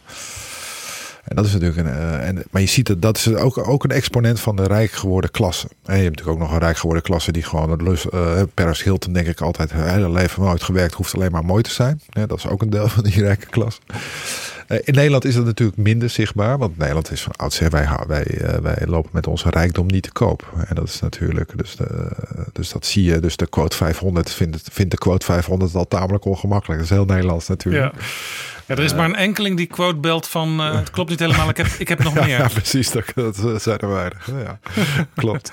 [1.24, 1.94] En dat is natuurlijk een.
[1.94, 4.92] Uh, en, maar je ziet dat dat is ook, ook een exponent van de rijk
[4.92, 5.68] geworden klasse.
[5.86, 8.06] En je hebt natuurlijk ook nog een rijk geworden klasse die gewoon het lust.
[8.14, 11.64] Uh, Paris Hilton, denk ik altijd, het hele leven nooit gewerkt, hoeft alleen maar mooi
[11.64, 12.02] te zijn.
[12.10, 13.80] Dat is ook een deel van die rijke klasse.
[14.68, 18.26] Uh, in Nederland is dat natuurlijk minder zichtbaar, want Nederland is van oudsher, wij, wij,
[18.62, 20.54] wij lopen met onze rijkdom niet te koop.
[20.68, 21.78] En dat is natuurlijk, dus,
[22.52, 23.20] dus dat zie je.
[23.20, 26.80] Dus de quote 500 vindt, vindt de quote 500 al tamelijk ongemakkelijk.
[26.80, 27.94] Dat is heel Nederlands natuurlijk.
[27.94, 28.02] Ja.
[28.68, 31.50] Ja, er is maar een enkeling die quote belt van uh, het klopt niet helemaal,
[31.50, 32.28] ik heb, ik heb nog meer.
[32.28, 34.28] Ja, precies, dat, dat zijn er weinig.
[34.28, 34.60] Ja,
[35.16, 35.52] klopt.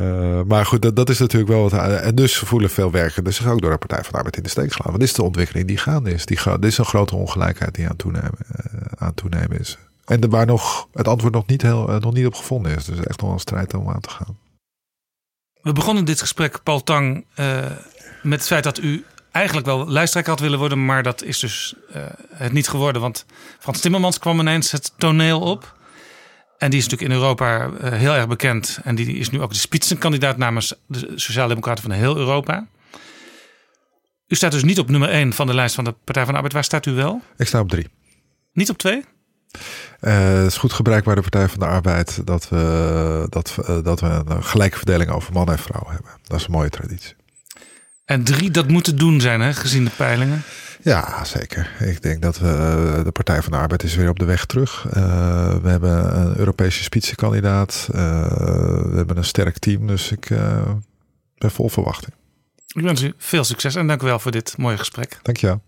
[0.00, 1.72] Uh, maar goed, dat, dat is natuurlijk wel wat.
[2.00, 4.48] En dus voelen veel werkenden zich ook door de Partij van de Arbeid in de
[4.48, 4.86] steek slaan.
[4.86, 6.26] Want dit is de ontwikkeling die gaande is.
[6.26, 8.38] Die ga, dit is een grote ongelijkheid die aan toenemen,
[8.74, 9.78] uh, aan toenemen is.
[10.04, 12.84] En waar nog het antwoord nog niet, heel, nog niet op gevonden is.
[12.84, 14.38] Dus echt nog een strijd om aan te gaan.
[15.62, 17.24] We begonnen dit gesprek, Paul Tang,
[18.22, 21.74] met het feit dat u eigenlijk wel lijsttrekker had willen worden, maar dat is dus
[21.96, 22.02] uh,
[22.34, 23.02] het niet geworden.
[23.02, 23.26] Want
[23.58, 25.76] Frans Timmermans kwam ineens het toneel op.
[26.58, 28.78] En die is natuurlijk in Europa uh, heel erg bekend.
[28.84, 32.66] En die is nu ook de spitsenkandidaat namens de Sociaaldemocraten van heel Europa.
[34.26, 36.36] U staat dus niet op nummer 1 van de lijst van de Partij van de
[36.36, 36.52] Arbeid.
[36.52, 37.20] Waar staat u wel?
[37.36, 37.88] Ik sta op 3.
[38.52, 39.04] Niet op 2?
[40.00, 43.54] Uh, het is goed gebruik bij de Partij van de Arbeid dat we, dat,
[43.84, 46.10] dat we een gelijke verdeling over man en vrouw hebben.
[46.22, 47.14] Dat is een mooie traditie.
[48.12, 50.42] En drie, dat moet te doen zijn, hè, gezien de peilingen.
[50.82, 51.70] Ja, zeker.
[51.80, 54.44] Ik denk dat we, eh, de Partij van de Arbeid is weer op de weg
[54.44, 54.84] terug.
[54.86, 54.92] Uh,
[55.62, 57.88] we hebben een Europese spitsenkandidaat.
[57.94, 57.98] Uh,
[58.90, 59.86] we hebben een sterk team.
[59.86, 60.62] Dus ik uh,
[61.38, 62.14] ben vol verwachting.
[62.66, 65.18] Ik wens u veel succes en dank u wel voor dit mooie gesprek.
[65.22, 65.62] Dank je wel.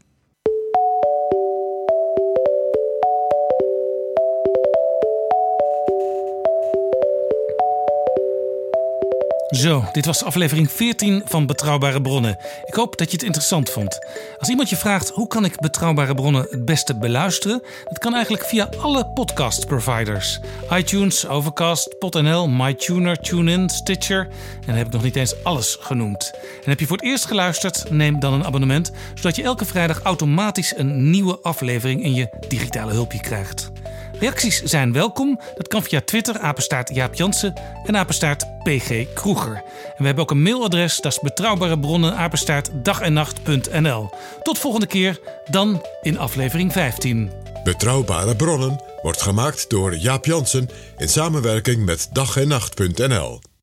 [9.54, 12.38] Zo, dit was aflevering 14 van Betrouwbare Bronnen.
[12.64, 13.98] Ik hoop dat je het interessant vond.
[14.38, 18.44] Als iemand je vraagt hoe kan ik Betrouwbare Bronnen het beste beluisteren, dat kan eigenlijk
[18.44, 20.40] via alle podcast providers:
[20.72, 24.20] iTunes, Overcast, PodNL, MyTuner, TuneIn, Stitcher.
[24.20, 26.32] En dan heb ik nog niet eens alles genoemd.
[26.64, 30.02] En heb je voor het eerst geluisterd, neem dan een abonnement, zodat je elke vrijdag
[30.02, 33.70] automatisch een nieuwe aflevering in je digitale hulpje krijgt.
[34.18, 35.40] Reacties zijn welkom.
[35.54, 37.54] Dat kan via Twitter, apenstaart Jaap Jansen
[37.84, 39.54] en apenstaart PG Kroeger.
[39.54, 44.10] En we hebben ook een mailadres, dat is betrouwbare bronnen, apenstaart dagennacht.nl.
[44.42, 45.20] Tot volgende keer,
[45.50, 47.30] dan in aflevering 15.
[47.64, 53.53] Betrouwbare bronnen wordt gemaakt door Jaap Jansen in samenwerking met dag en nacht.nl.